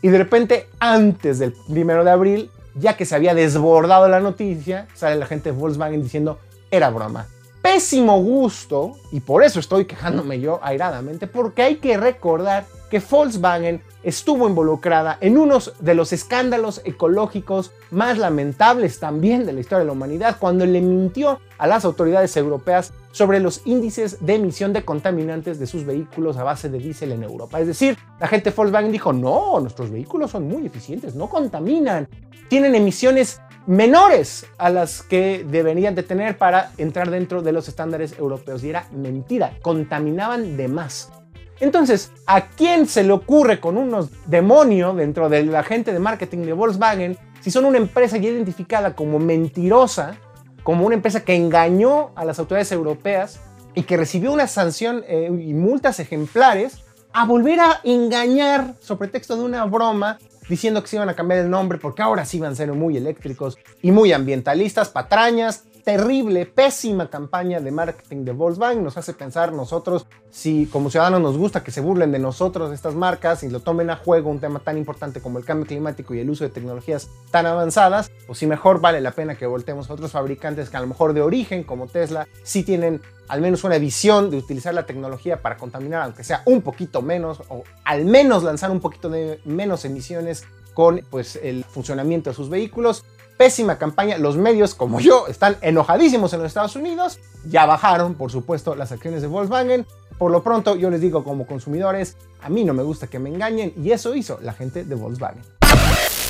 Y 0.00 0.08
de 0.08 0.16
repente, 0.16 0.66
antes 0.78 1.38
del 1.40 1.52
primero 1.68 2.04
de 2.04 2.10
abril, 2.10 2.50
ya 2.74 2.96
que 2.96 3.04
se 3.04 3.14
había 3.14 3.34
desbordado 3.34 4.08
la 4.08 4.20
noticia, 4.20 4.88
sale 4.94 5.16
la 5.16 5.26
gente 5.26 5.52
de 5.52 5.58
Volkswagen 5.58 6.02
diciendo, 6.02 6.38
era 6.70 6.88
broma 6.88 7.26
pésimo 7.66 8.20
gusto, 8.20 8.92
y 9.10 9.18
por 9.18 9.42
eso 9.42 9.58
estoy 9.58 9.86
quejándome 9.86 10.38
yo 10.38 10.60
airadamente, 10.62 11.26
porque 11.26 11.62
hay 11.62 11.76
que 11.76 11.96
recordar 11.96 12.64
que 12.90 13.00
Volkswagen 13.00 13.82
estuvo 14.02 14.48
involucrada 14.48 15.18
en 15.20 15.36
uno 15.36 15.58
de 15.80 15.94
los 15.94 16.12
escándalos 16.12 16.80
ecológicos 16.84 17.72
más 17.90 18.18
lamentables 18.18 19.00
también 19.00 19.44
de 19.46 19.52
la 19.52 19.60
historia 19.60 19.80
de 19.80 19.86
la 19.86 19.92
humanidad, 19.92 20.36
cuando 20.38 20.64
le 20.64 20.80
mintió 20.80 21.40
a 21.58 21.66
las 21.66 21.84
autoridades 21.84 22.36
europeas 22.36 22.92
sobre 23.10 23.40
los 23.40 23.62
índices 23.64 24.24
de 24.24 24.34
emisión 24.34 24.72
de 24.72 24.84
contaminantes 24.84 25.58
de 25.58 25.66
sus 25.66 25.84
vehículos 25.84 26.36
a 26.36 26.44
base 26.44 26.68
de 26.68 26.78
diésel 26.78 27.12
en 27.12 27.22
Europa. 27.22 27.60
Es 27.60 27.66
decir, 27.66 27.98
la 28.20 28.28
gente 28.28 28.50
Volkswagen 28.50 28.92
dijo, 28.92 29.12
no, 29.12 29.58
nuestros 29.60 29.90
vehículos 29.90 30.30
son 30.30 30.46
muy 30.46 30.66
eficientes, 30.66 31.14
no 31.14 31.28
contaminan, 31.28 32.08
tienen 32.48 32.74
emisiones 32.74 33.40
menores 33.66 34.46
a 34.58 34.70
las 34.70 35.02
que 35.02 35.44
deberían 35.48 35.94
de 35.94 36.02
tener 36.04 36.38
para 36.38 36.72
entrar 36.78 37.10
dentro 37.10 37.42
de 37.42 37.52
los 37.52 37.68
estándares 37.68 38.16
europeos. 38.18 38.62
Y 38.62 38.70
era 38.70 38.86
mentira, 38.92 39.54
contaminaban 39.62 40.56
de 40.56 40.68
más. 40.68 41.10
Entonces, 41.60 42.12
¿a 42.26 42.48
quién 42.48 42.86
se 42.86 43.02
le 43.02 43.12
ocurre 43.12 43.60
con 43.60 43.76
unos 43.78 44.10
demonios 44.26 44.96
dentro 44.96 45.28
de 45.28 45.44
la 45.44 45.62
gente 45.62 45.92
de 45.92 45.98
marketing 45.98 46.38
de 46.38 46.52
Volkswagen, 46.52 47.16
si 47.40 47.50
son 47.50 47.64
una 47.64 47.78
empresa 47.78 48.16
ya 48.18 48.28
identificada 48.28 48.94
como 48.94 49.18
mentirosa, 49.18 50.16
como 50.62 50.84
una 50.84 50.96
empresa 50.96 51.24
que 51.24 51.34
engañó 51.34 52.10
a 52.16 52.24
las 52.24 52.38
autoridades 52.38 52.72
europeas 52.72 53.40
y 53.74 53.84
que 53.84 53.96
recibió 53.96 54.32
una 54.32 54.48
sanción 54.48 55.04
eh, 55.06 55.30
y 55.30 55.54
multas 55.54 56.00
ejemplares, 56.00 56.78
a 57.12 57.24
volver 57.24 57.60
a 57.60 57.80
engañar 57.84 58.74
sobre 58.80 58.98
pretexto 58.98 59.36
de 59.36 59.44
una 59.44 59.64
broma 59.64 60.18
diciendo 60.48 60.82
que 60.82 60.88
se 60.88 60.96
iban 60.96 61.08
a 61.08 61.14
cambiar 61.14 61.40
el 61.40 61.50
nombre 61.50 61.78
porque 61.78 62.02
ahora 62.02 62.24
sí 62.24 62.36
iban 62.36 62.52
a 62.52 62.56
ser 62.56 62.72
muy 62.72 62.96
eléctricos 62.96 63.58
y 63.80 63.90
muy 63.90 64.12
ambientalistas, 64.12 64.90
patrañas, 64.90 65.64
terrible, 65.86 66.46
pésima 66.46 67.08
campaña 67.08 67.60
de 67.60 67.70
marketing 67.70 68.24
de 68.24 68.32
Volkswagen. 68.32 68.82
Nos 68.82 68.96
hace 68.96 69.12
pensar 69.12 69.52
nosotros 69.52 70.08
si 70.32 70.66
como 70.66 70.90
ciudadanos 70.90 71.20
nos 71.20 71.38
gusta 71.38 71.62
que 71.62 71.70
se 71.70 71.80
burlen 71.80 72.10
de 72.10 72.18
nosotros 72.18 72.72
estas 72.72 72.96
marcas 72.96 73.44
y 73.44 73.50
lo 73.50 73.60
tomen 73.60 73.90
a 73.90 73.94
juego 73.94 74.28
un 74.28 74.40
tema 74.40 74.58
tan 74.58 74.78
importante 74.78 75.20
como 75.20 75.38
el 75.38 75.44
cambio 75.44 75.64
climático 75.64 76.12
y 76.12 76.18
el 76.18 76.28
uso 76.28 76.42
de 76.42 76.50
tecnologías 76.50 77.08
tan 77.30 77.46
avanzadas, 77.46 78.10
o 78.26 78.34
si 78.34 78.48
mejor 78.48 78.80
vale 78.80 79.00
la 79.00 79.12
pena 79.12 79.36
que 79.36 79.46
voltemos 79.46 79.88
a 79.88 79.92
otros 79.92 80.10
fabricantes 80.10 80.70
que 80.70 80.76
a 80.76 80.80
lo 80.80 80.88
mejor 80.88 81.12
de 81.12 81.22
origen 81.22 81.62
como 81.62 81.86
Tesla 81.86 82.26
sí 82.42 82.64
tienen 82.64 83.00
al 83.28 83.40
menos 83.40 83.62
una 83.62 83.78
visión 83.78 84.28
de 84.28 84.38
utilizar 84.38 84.74
la 84.74 84.86
tecnología 84.86 85.40
para 85.40 85.56
contaminar, 85.56 86.02
aunque 86.02 86.24
sea 86.24 86.42
un 86.46 86.62
poquito 86.62 87.00
menos, 87.00 87.42
o 87.48 87.62
al 87.84 88.06
menos 88.06 88.42
lanzar 88.42 88.72
un 88.72 88.80
poquito 88.80 89.08
de 89.08 89.38
menos 89.44 89.84
emisiones 89.84 90.46
con 90.74 91.00
pues, 91.10 91.36
el 91.36 91.62
funcionamiento 91.62 92.30
de 92.30 92.34
sus 92.34 92.50
vehículos. 92.50 93.04
Pésima 93.36 93.76
campaña, 93.76 94.16
los 94.16 94.36
medios 94.36 94.74
como 94.74 94.98
yo 95.00 95.26
están 95.26 95.56
enojadísimos 95.60 96.32
en 96.32 96.40
los 96.40 96.48
Estados 96.48 96.74
Unidos, 96.74 97.18
ya 97.44 97.66
bajaron 97.66 98.14
por 98.14 98.30
supuesto 98.30 98.74
las 98.74 98.92
acciones 98.92 99.20
de 99.20 99.28
Volkswagen. 99.28 99.86
Por 100.18 100.30
lo 100.30 100.42
pronto 100.42 100.76
yo 100.76 100.88
les 100.88 101.02
digo 101.02 101.22
como 101.22 101.46
consumidores, 101.46 102.16
a 102.42 102.48
mí 102.48 102.64
no 102.64 102.72
me 102.72 102.82
gusta 102.82 103.06
que 103.06 103.18
me 103.18 103.28
engañen 103.28 103.74
y 103.76 103.90
eso 103.90 104.14
hizo 104.14 104.38
la 104.40 104.54
gente 104.54 104.84
de 104.84 104.94
Volkswagen. 104.94 105.42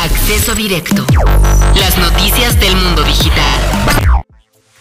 Acceso 0.00 0.54
directo. 0.54 1.04
Las 1.76 1.96
noticias 1.98 2.58
del 2.58 2.74
mundo 2.74 3.02
digital. 3.04 4.24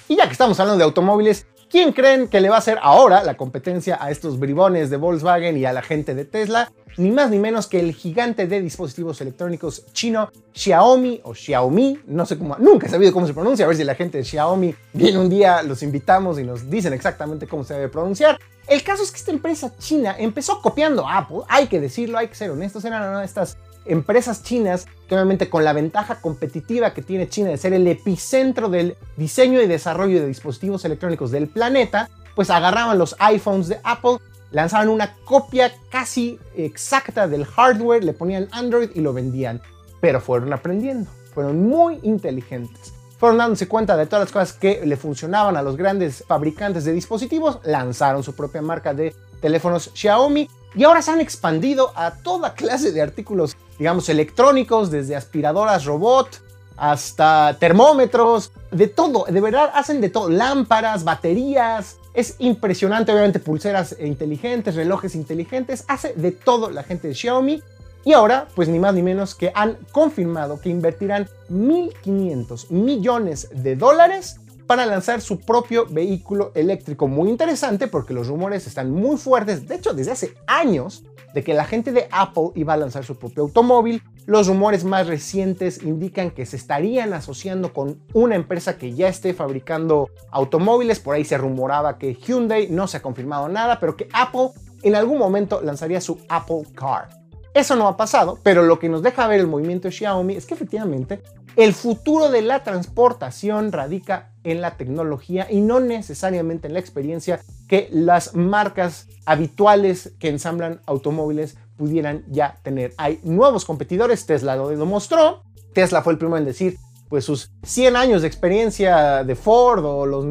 Y 0.08 0.15
ya 0.15 0.25
que 0.25 0.32
estamos 0.32 0.60
hablando 0.60 0.79
de 0.79 0.84
automóviles, 0.84 1.46
¿Quién 1.75 1.91
creen 1.91 2.29
que 2.29 2.39
le 2.39 2.48
va 2.48 2.55
a 2.55 2.60
hacer 2.60 2.79
ahora 2.82 3.22
la 3.25 3.36
competencia 3.36 3.98
a 4.00 4.10
estos 4.10 4.39
bribones 4.39 4.89
de 4.89 4.96
Volkswagen 4.96 5.58
y 5.58 5.65
a 5.65 5.74
la 5.74 5.82
gente 5.82 6.15
de 6.15 6.24
Tesla? 6.24 6.72
Ni 6.96 7.12
más 7.12 7.29
ni 7.29 7.38
menos 7.38 7.67
que 7.67 7.82
el 7.82 7.94
gigante 7.94 8.48
de 8.48 8.62
dispositivos 8.62 9.20
electrónicos 9.20 9.86
chino 9.91 10.32
Xiaomi 10.53 11.20
o 11.25 11.36
Xiaomi, 11.36 12.00
no 12.08 12.25
sé 12.25 12.38
cómo, 12.38 12.55
nunca 12.60 12.88
he 12.88 12.89
sabido 12.89 13.12
cómo 13.12 13.27
se 13.27 13.34
pronuncia, 13.34 13.65
a 13.65 13.67
ver 13.67 13.75
si 13.75 13.84
la 13.84 13.94
gente 13.94 14.20
de 14.20 14.24
Xiaomi 14.24 14.74
viene 14.94 15.20
un 15.20 15.29
día, 15.29 15.63
los 15.63 15.84
invitamos 15.84 16.39
y 16.39 16.44
nos 16.44 16.70
dicen 16.70 16.94
exactamente 16.94 17.46
cómo 17.46 17.65
se 17.65 17.74
debe 17.74 17.89
pronunciar. 17.89 18.39
El 18.70 18.82
caso 18.82 19.03
es 19.03 19.12
que 19.12 19.17
esta 19.17 19.32
empresa 19.32 19.77
china 19.77 20.15
empezó 20.17 20.62
copiando 20.62 21.05
Apple, 21.05 21.39
hay 21.50 21.67
que 21.67 21.82
decirlo, 21.82 22.17
hay 22.17 22.29
que 22.29 22.36
ser 22.36 22.51
honestos, 22.51 22.86
eran 22.86 23.22
estas 23.22 23.58
empresas 23.85 24.43
chinas 24.43 24.87
que 25.07 25.15
obviamente 25.15 25.49
con 25.49 25.63
la 25.63 25.73
ventaja 25.73 26.21
competitiva 26.21 26.93
que 26.93 27.01
tiene 27.01 27.29
China 27.29 27.49
de 27.49 27.57
ser 27.57 27.73
el 27.73 27.87
epicentro 27.87 28.69
del 28.69 28.97
diseño 29.17 29.61
y 29.61 29.67
desarrollo 29.67 30.21
de 30.21 30.27
dispositivos 30.27 30.85
electrónicos 30.85 31.31
del 31.31 31.47
planeta, 31.47 32.09
pues 32.35 32.49
agarraban 32.49 32.97
los 32.97 33.15
iPhones 33.19 33.67
de 33.67 33.79
Apple, 33.83 34.17
lanzaban 34.51 34.89
una 34.89 35.15
copia 35.25 35.71
casi 35.89 36.39
exacta 36.55 37.27
del 37.27 37.45
hardware, 37.45 38.03
le 38.03 38.13
ponían 38.13 38.47
Android 38.51 38.89
y 38.93 39.01
lo 39.01 39.13
vendían. 39.13 39.61
Pero 40.01 40.19
fueron 40.19 40.53
aprendiendo, 40.53 41.09
fueron 41.33 41.67
muy 41.67 41.99
inteligentes. 42.03 42.93
Fueron 43.17 43.37
dándose 43.37 43.67
cuenta 43.67 43.95
de 43.95 44.05
todas 44.07 44.25
las 44.25 44.31
cosas 44.31 44.53
que 44.53 44.85
le 44.85 44.97
funcionaban 44.97 45.55
a 45.55 45.61
los 45.61 45.77
grandes 45.77 46.23
fabricantes 46.27 46.83
de 46.83 46.91
dispositivos, 46.91 47.59
lanzaron 47.63 48.23
su 48.23 48.35
propia 48.35 48.61
marca 48.61 48.93
de 48.93 49.15
teléfonos 49.39 49.91
Xiaomi 49.93 50.49
y 50.75 50.83
ahora 50.83 51.01
se 51.01 51.11
han 51.11 51.21
expandido 51.21 51.91
a 51.95 52.11
toda 52.11 52.53
clase 52.55 52.91
de 52.91 53.01
artículos, 53.01 53.55
digamos, 53.77 54.10
electrónicos, 54.10 54.91
desde 54.91 55.15
aspiradoras 55.15 55.86
robot 55.86 56.41
hasta 56.77 57.55
termómetros, 57.60 58.51
de 58.72 58.88
todo, 58.88 59.25
de 59.29 59.41
verdad 59.41 59.72
hacen 59.74 60.01
de 60.01 60.10
todo, 60.10 60.29
lámparas, 60.29 61.03
baterías, 61.03 61.98
es 62.13 62.36
impresionante, 62.39 63.12
obviamente 63.12 63.39
pulseras 63.39 63.96
inteligentes, 64.00 64.75
relojes 64.75 65.15
inteligentes, 65.15 65.84
hace 65.88 66.13
de 66.13 66.32
todo 66.32 66.70
la 66.70 66.84
gente 66.84 67.08
de 67.08 67.13
Xiaomi. 67.13 67.62
Y 68.05 68.13
ahora, 68.13 68.48
pues 68.55 68.70
ni 68.70 68.77
más 68.77 68.94
ni 68.94 69.01
menos 69.01 69.34
que 69.34 69.51
han 69.55 69.77
confirmado 69.91 70.62
que 70.62 70.70
invertirán 70.70 71.27
1.500 71.50 72.70
millones 72.70 73.50
de 73.51 73.75
dólares 73.75 74.39
para 74.67 74.86
lanzar 74.86 75.22
su 75.22 75.39
propio 75.39 75.88
vehículo 75.89 76.51
eléctrico. 76.55 77.08
Muy 77.08 77.29
interesante 77.29 77.88
porque 77.88 78.13
los 78.13 78.27
rumores 78.27 78.67
están 78.67 78.91
muy 78.91 79.17
fuertes, 79.17 79.67
de 79.67 79.75
hecho 79.75 79.94
desde 79.94 80.12
hace 80.12 80.36
años, 80.48 81.03
de 81.35 81.43
que 81.43 81.53
la 81.53 81.65
gente 81.65 81.91
de 81.91 82.07
Apple 82.11 82.51
iba 82.55 82.73
a 82.73 82.77
lanzar 82.77 83.03
su 83.03 83.19
propio 83.19 83.43
automóvil. 83.43 84.01
Los 84.25 84.47
rumores 84.47 84.85
más 84.85 85.05
recientes 85.05 85.83
indican 85.83 86.31
que 86.31 86.45
se 86.45 86.55
estarían 86.55 87.13
asociando 87.13 87.73
con 87.73 88.01
una 88.13 88.35
empresa 88.35 88.77
que 88.77 88.93
ya 88.93 89.09
esté 89.09 89.33
fabricando 89.33 90.09
automóviles. 90.31 91.01
Por 91.01 91.13
ahí 91.13 91.25
se 91.25 91.37
rumoraba 91.37 91.97
que 91.97 92.15
Hyundai, 92.15 92.69
no 92.69 92.87
se 92.87 92.97
ha 92.97 93.01
confirmado 93.01 93.49
nada, 93.49 93.81
pero 93.81 93.97
que 93.97 94.07
Apple 94.13 94.51
en 94.81 94.95
algún 94.95 95.17
momento 95.19 95.61
lanzaría 95.61 95.99
su 95.99 96.17
Apple 96.29 96.63
Car. 96.73 97.09
Eso 97.53 97.75
no 97.75 97.89
ha 97.89 97.97
pasado, 97.97 98.39
pero 98.41 98.63
lo 98.63 98.79
que 98.79 98.87
nos 98.87 99.03
deja 99.03 99.27
ver 99.27 99.41
el 99.41 99.47
movimiento 99.47 99.89
de 99.89 99.91
Xiaomi 99.91 100.35
es 100.35 100.45
que 100.45 100.53
efectivamente 100.53 101.21
el 101.57 101.73
futuro 101.73 102.29
de 102.29 102.43
la 102.43 102.63
transportación 102.63 103.73
radica 103.73 104.31
en 104.45 104.61
la 104.61 104.77
tecnología 104.77 105.47
y 105.49 105.59
no 105.59 105.81
necesariamente 105.81 106.67
en 106.67 106.73
la 106.73 106.79
experiencia 106.79 107.41
que 107.67 107.89
las 107.91 108.36
marcas 108.36 109.07
habituales 109.25 110.13
que 110.19 110.29
ensamblan 110.29 110.81
automóviles 110.86 111.57
pudieran 111.77 112.24
ya 112.27 112.57
tener. 112.63 112.93
Hay 112.98 113.19
nuevos 113.24 113.65
competidores, 113.65 114.25
Tesla 114.25 114.55
lo 114.55 114.69
demostró, 114.69 115.43
Tesla 115.74 116.01
fue 116.01 116.13
el 116.13 116.19
primero 116.19 116.38
en 116.38 116.45
decir 116.45 116.77
pues 117.10 117.25
sus 117.25 117.51
100 117.63 117.95
años 117.95 118.22
de 118.22 118.27
experiencia 118.27 119.24
de 119.24 119.36
Ford 119.36 119.86
o 119.86 120.05
los 120.05 120.25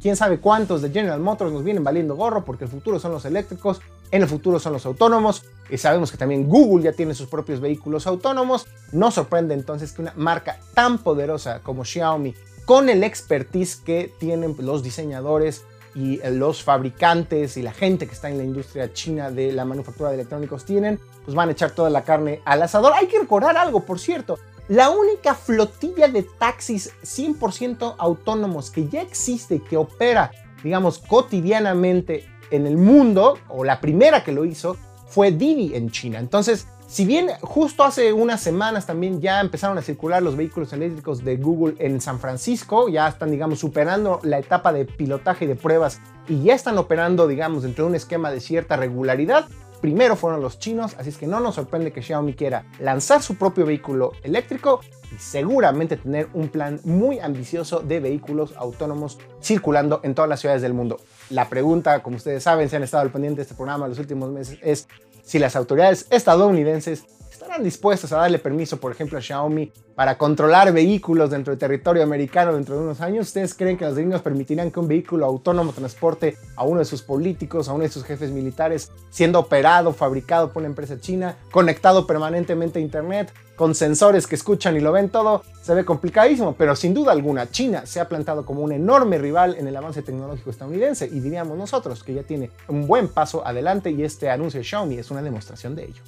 quién 0.00 0.16
sabe 0.16 0.38
cuántos 0.38 0.82
de 0.82 0.90
General 0.90 1.20
Motors 1.20 1.52
nos 1.52 1.64
vienen 1.64 1.84
valiendo 1.84 2.16
gorro 2.16 2.44
porque 2.44 2.64
el 2.64 2.70
futuro 2.70 2.98
son 2.98 3.12
los 3.12 3.24
eléctricos, 3.24 3.80
en 4.10 4.22
el 4.22 4.28
futuro 4.28 4.58
son 4.58 4.72
los 4.72 4.86
autónomos. 4.86 5.44
Y 5.68 5.78
sabemos 5.78 6.12
que 6.12 6.16
también 6.16 6.48
Google 6.48 6.84
ya 6.84 6.92
tiene 6.92 7.14
sus 7.14 7.26
propios 7.26 7.60
vehículos 7.60 8.06
autónomos. 8.06 8.66
No 8.92 9.10
sorprende 9.10 9.54
entonces 9.54 9.92
que 9.92 10.02
una 10.02 10.12
marca 10.16 10.60
tan 10.74 10.98
poderosa 10.98 11.60
como 11.60 11.84
Xiaomi, 11.84 12.34
con 12.64 12.88
el 12.88 13.02
expertise 13.02 13.76
que 13.76 14.12
tienen 14.18 14.54
los 14.58 14.82
diseñadores 14.82 15.64
y 15.96 16.20
los 16.30 16.62
fabricantes 16.62 17.56
y 17.56 17.62
la 17.62 17.72
gente 17.72 18.06
que 18.06 18.12
está 18.12 18.28
en 18.28 18.36
la 18.36 18.44
industria 18.44 18.92
china 18.92 19.30
de 19.30 19.50
la 19.50 19.64
manufactura 19.64 20.10
de 20.10 20.16
electrónicos 20.16 20.66
tienen, 20.66 21.00
pues 21.24 21.34
van 21.34 21.48
a 21.48 21.52
echar 21.52 21.70
toda 21.70 21.88
la 21.88 22.04
carne 22.04 22.42
al 22.44 22.62
asador. 22.62 22.92
Hay 22.94 23.06
que 23.06 23.18
recordar 23.18 23.56
algo, 23.56 23.80
por 23.80 23.98
cierto. 23.98 24.38
La 24.68 24.90
única 24.90 25.34
flotilla 25.34 26.08
de 26.08 26.22
taxis 26.22 26.92
100% 27.02 27.94
autónomos 27.98 28.70
que 28.70 28.88
ya 28.88 29.00
existe, 29.00 29.62
que 29.62 29.78
opera, 29.78 30.32
digamos, 30.62 30.98
cotidianamente 30.98 32.26
en 32.50 32.66
el 32.66 32.76
mundo, 32.76 33.38
o 33.48 33.64
la 33.64 33.80
primera 33.80 34.22
que 34.22 34.32
lo 34.32 34.44
hizo, 34.44 34.76
fue 35.06 35.30
Didi 35.30 35.74
en 35.74 35.90
China. 35.90 36.18
Entonces, 36.18 36.66
si 36.86 37.04
bien 37.04 37.30
justo 37.40 37.82
hace 37.82 38.12
unas 38.12 38.40
semanas 38.40 38.86
también 38.86 39.20
ya 39.20 39.40
empezaron 39.40 39.76
a 39.76 39.82
circular 39.82 40.22
los 40.22 40.36
vehículos 40.36 40.72
eléctricos 40.72 41.24
de 41.24 41.36
Google 41.36 41.74
en 41.78 42.00
San 42.00 42.20
Francisco, 42.20 42.88
ya 42.88 43.08
están, 43.08 43.30
digamos, 43.30 43.58
superando 43.58 44.20
la 44.22 44.38
etapa 44.38 44.72
de 44.72 44.84
pilotaje 44.84 45.44
y 45.44 45.48
de 45.48 45.56
pruebas 45.56 46.00
y 46.28 46.42
ya 46.44 46.54
están 46.54 46.78
operando, 46.78 47.26
digamos, 47.26 47.64
dentro 47.64 47.84
de 47.84 47.90
un 47.90 47.96
esquema 47.96 48.30
de 48.30 48.40
cierta 48.40 48.76
regularidad, 48.76 49.46
primero 49.80 50.16
fueron 50.16 50.40
los 50.40 50.58
chinos, 50.58 50.94
así 50.98 51.10
es 51.10 51.18
que 51.18 51.26
no 51.26 51.40
nos 51.40 51.56
sorprende 51.56 51.92
que 51.92 52.02
Xiaomi 52.02 52.34
quiera 52.34 52.64
lanzar 52.78 53.22
su 53.22 53.36
propio 53.36 53.66
vehículo 53.66 54.12
eléctrico 54.22 54.80
y 55.12 55.18
seguramente 55.18 55.96
tener 55.96 56.28
un 56.34 56.48
plan 56.48 56.80
muy 56.84 57.18
ambicioso 57.18 57.80
de 57.80 58.00
vehículos 58.00 58.54
autónomos 58.56 59.18
circulando 59.42 60.00
en 60.02 60.14
todas 60.14 60.28
las 60.28 60.40
ciudades 60.40 60.62
del 60.62 60.74
mundo. 60.74 60.98
La 61.30 61.48
pregunta, 61.48 62.02
como 62.02 62.16
ustedes 62.16 62.42
saben, 62.42 62.68
si 62.68 62.76
han 62.76 62.82
estado 62.82 63.02
al 63.02 63.10
pendiente 63.10 63.38
de 63.38 63.42
este 63.42 63.54
programa 63.54 63.88
los 63.88 63.98
últimos 63.98 64.30
meses, 64.30 64.58
es 64.62 64.88
si 65.26 65.40
las 65.40 65.56
autoridades 65.56 66.06
estadounidenses 66.10 67.04
estarán 67.30 67.64
dispuestas 67.64 68.12
a 68.12 68.18
darle 68.18 68.38
permiso, 68.38 68.78
por 68.78 68.92
ejemplo, 68.92 69.18
a 69.18 69.20
Xiaomi 69.20 69.72
para 69.96 70.18
controlar 70.18 70.72
vehículos 70.72 71.30
dentro 71.30 71.50
del 71.52 71.58
territorio 71.58 72.02
americano 72.02 72.54
dentro 72.54 72.76
de 72.76 72.82
unos 72.82 73.00
años. 73.00 73.26
¿Ustedes 73.26 73.54
creen 73.54 73.78
que 73.78 73.86
los 73.86 73.96
gringos 73.96 74.20
permitirán 74.20 74.70
que 74.70 74.78
un 74.78 74.86
vehículo 74.86 75.24
autónomo 75.26 75.72
transporte 75.72 76.36
a 76.54 76.64
uno 76.64 76.80
de 76.80 76.84
sus 76.84 77.02
políticos, 77.02 77.68
a 77.68 77.72
uno 77.72 77.82
de 77.82 77.88
sus 77.88 78.04
jefes 78.04 78.30
militares, 78.30 78.92
siendo 79.10 79.40
operado, 79.40 79.92
fabricado 79.92 80.52
por 80.52 80.60
una 80.60 80.68
empresa 80.68 81.00
china, 81.00 81.36
conectado 81.50 82.06
permanentemente 82.06 82.78
a 82.78 82.82
Internet? 82.82 83.32
con 83.56 83.74
sensores 83.74 84.26
que 84.26 84.34
escuchan 84.34 84.76
y 84.76 84.80
lo 84.80 84.92
ven 84.92 85.08
todo, 85.08 85.42
se 85.62 85.74
ve 85.74 85.84
complicadísimo, 85.84 86.54
pero 86.56 86.76
sin 86.76 86.94
duda 86.94 87.12
alguna 87.12 87.50
China 87.50 87.86
se 87.86 88.00
ha 88.00 88.08
plantado 88.08 88.44
como 88.44 88.60
un 88.60 88.70
enorme 88.70 89.18
rival 89.18 89.56
en 89.58 89.66
el 89.66 89.76
avance 89.76 90.02
tecnológico 90.02 90.50
estadounidense 90.50 91.06
y 91.06 91.20
diríamos 91.20 91.56
nosotros 91.58 92.04
que 92.04 92.14
ya 92.14 92.22
tiene 92.22 92.50
un 92.68 92.86
buen 92.86 93.08
paso 93.08 93.44
adelante 93.46 93.90
y 93.90 94.04
este 94.04 94.30
anuncio 94.30 94.60
de 94.60 94.64
Xiaomi 94.64 94.98
es 94.98 95.10
una 95.10 95.22
demostración 95.22 95.74
de 95.74 95.84
ello. 95.84 96.02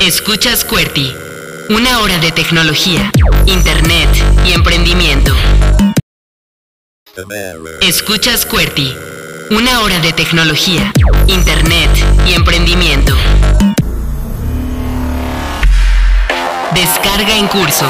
Escuchas 0.00 0.64
QWERTY, 0.64 1.12
una 1.76 2.00
hora 2.00 2.18
de 2.18 2.32
tecnología, 2.32 2.85
internet 3.46 4.08
y 4.46 4.52
emprendimiento. 4.52 5.32
Escuchas 7.80 8.46
QWERTY, 8.46 8.94
una 9.50 9.80
hora 9.80 9.98
de 9.98 10.12
tecnología, 10.12 10.92
internet 11.26 11.90
y 12.28 12.34
emprendimiento. 12.34 13.12
Descarga 16.74 17.36
en 17.36 17.48
curso. 17.48 17.86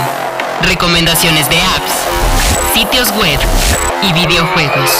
Recomendaciones 0.62 1.50
de 1.50 1.60
apps, 1.60 2.72
sitios 2.72 3.10
web 3.18 3.38
y 4.02 4.12
videojuegos. 4.14 4.90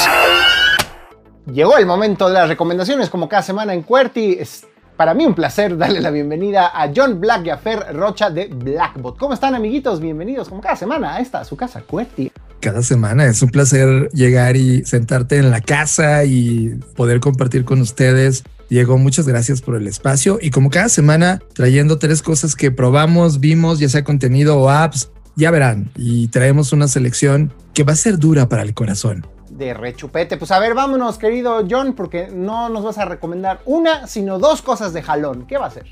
Llegó 1.47 1.79
el 1.79 1.87
momento 1.87 2.29
de 2.29 2.35
las 2.35 2.49
recomendaciones 2.49 3.09
como 3.09 3.31
cada 3.31 3.43
semana 3.43 3.73
en. 3.73 4.37
Es 4.39 4.67
para 4.97 5.15
mí 5.15 5.27
un 5.27 5.35
placer 5.35 5.77
darle 5.77 6.01
la 6.01 6.11
bienvenida 6.11 6.71
a 6.75 6.91
John 6.95 7.21
Black 7.21 7.47
y 7.47 7.63
Fer 7.63 7.95
Rocha 7.95 8.31
de 8.31 8.47
Blackbot. 8.47 9.19
¿Cómo 9.19 9.35
están 9.35 9.55
amiguitos? 9.55 10.01
Bienvenidos 10.01 10.49
como 10.49 10.63
cada 10.63 10.77
semana 10.77 11.17
a 11.17 11.21
esta, 11.21 11.45
su 11.45 11.57
casa 11.57 11.83
QWERTY. 11.83 12.33
cada 12.61 12.83
semana. 12.83 13.27
Es 13.27 13.43
un 13.43 13.51
placer 13.51 14.09
llegar 14.13 14.57
y 14.57 14.85
sentarte 14.85 15.37
en 15.37 15.51
la 15.51 15.61
casa 15.61 16.25
y 16.25 16.79
poder 16.97 17.21
compartir 17.21 17.65
con 17.65 17.81
ustedes. 17.81 18.45
Diego, 18.71 18.99
muchas 18.99 19.29
gracias 19.29 19.61
por 19.61 19.77
el 19.77 19.87
espacio 19.87 20.39
y 20.41 20.51
como 20.51 20.71
cada 20.71 20.89
semana 20.89 21.41
trayendo 21.53 21.99
tres 21.99 22.23
cosas 22.23 22.57
que 22.57 22.73
probamos, 22.73 23.39
vimos, 23.39 23.79
ya 23.79 23.89
sea 23.89 24.03
contenido 24.03 24.59
o 24.59 24.71
apps, 24.71 25.11
ya 25.37 25.51
verán 25.51 25.91
y 25.95 26.29
traemos 26.29 26.73
una 26.73 26.89
selección 26.89 27.53
que 27.75 27.85
va 27.85 27.93
a 27.93 27.97
ser 27.97 28.19
dura 28.19 28.49
para 28.49 28.63
el 28.63 28.75
corazón. 28.75 29.27
De 29.57 29.73
rechupete. 29.73 30.37
Pues 30.37 30.51
a 30.51 30.59
ver, 30.59 30.75
vámonos, 30.75 31.19
querido 31.19 31.67
John, 31.69 31.95
porque 31.95 32.29
no 32.33 32.69
nos 32.69 32.85
vas 32.85 32.99
a 32.99 33.05
recomendar 33.05 33.61
una, 33.65 34.07
sino 34.07 34.39
dos 34.39 34.61
cosas 34.63 34.93
de 34.93 35.03
jalón. 35.03 35.47
¿Qué 35.47 35.57
va 35.57 35.67
a 35.67 35.71
ser? 35.71 35.87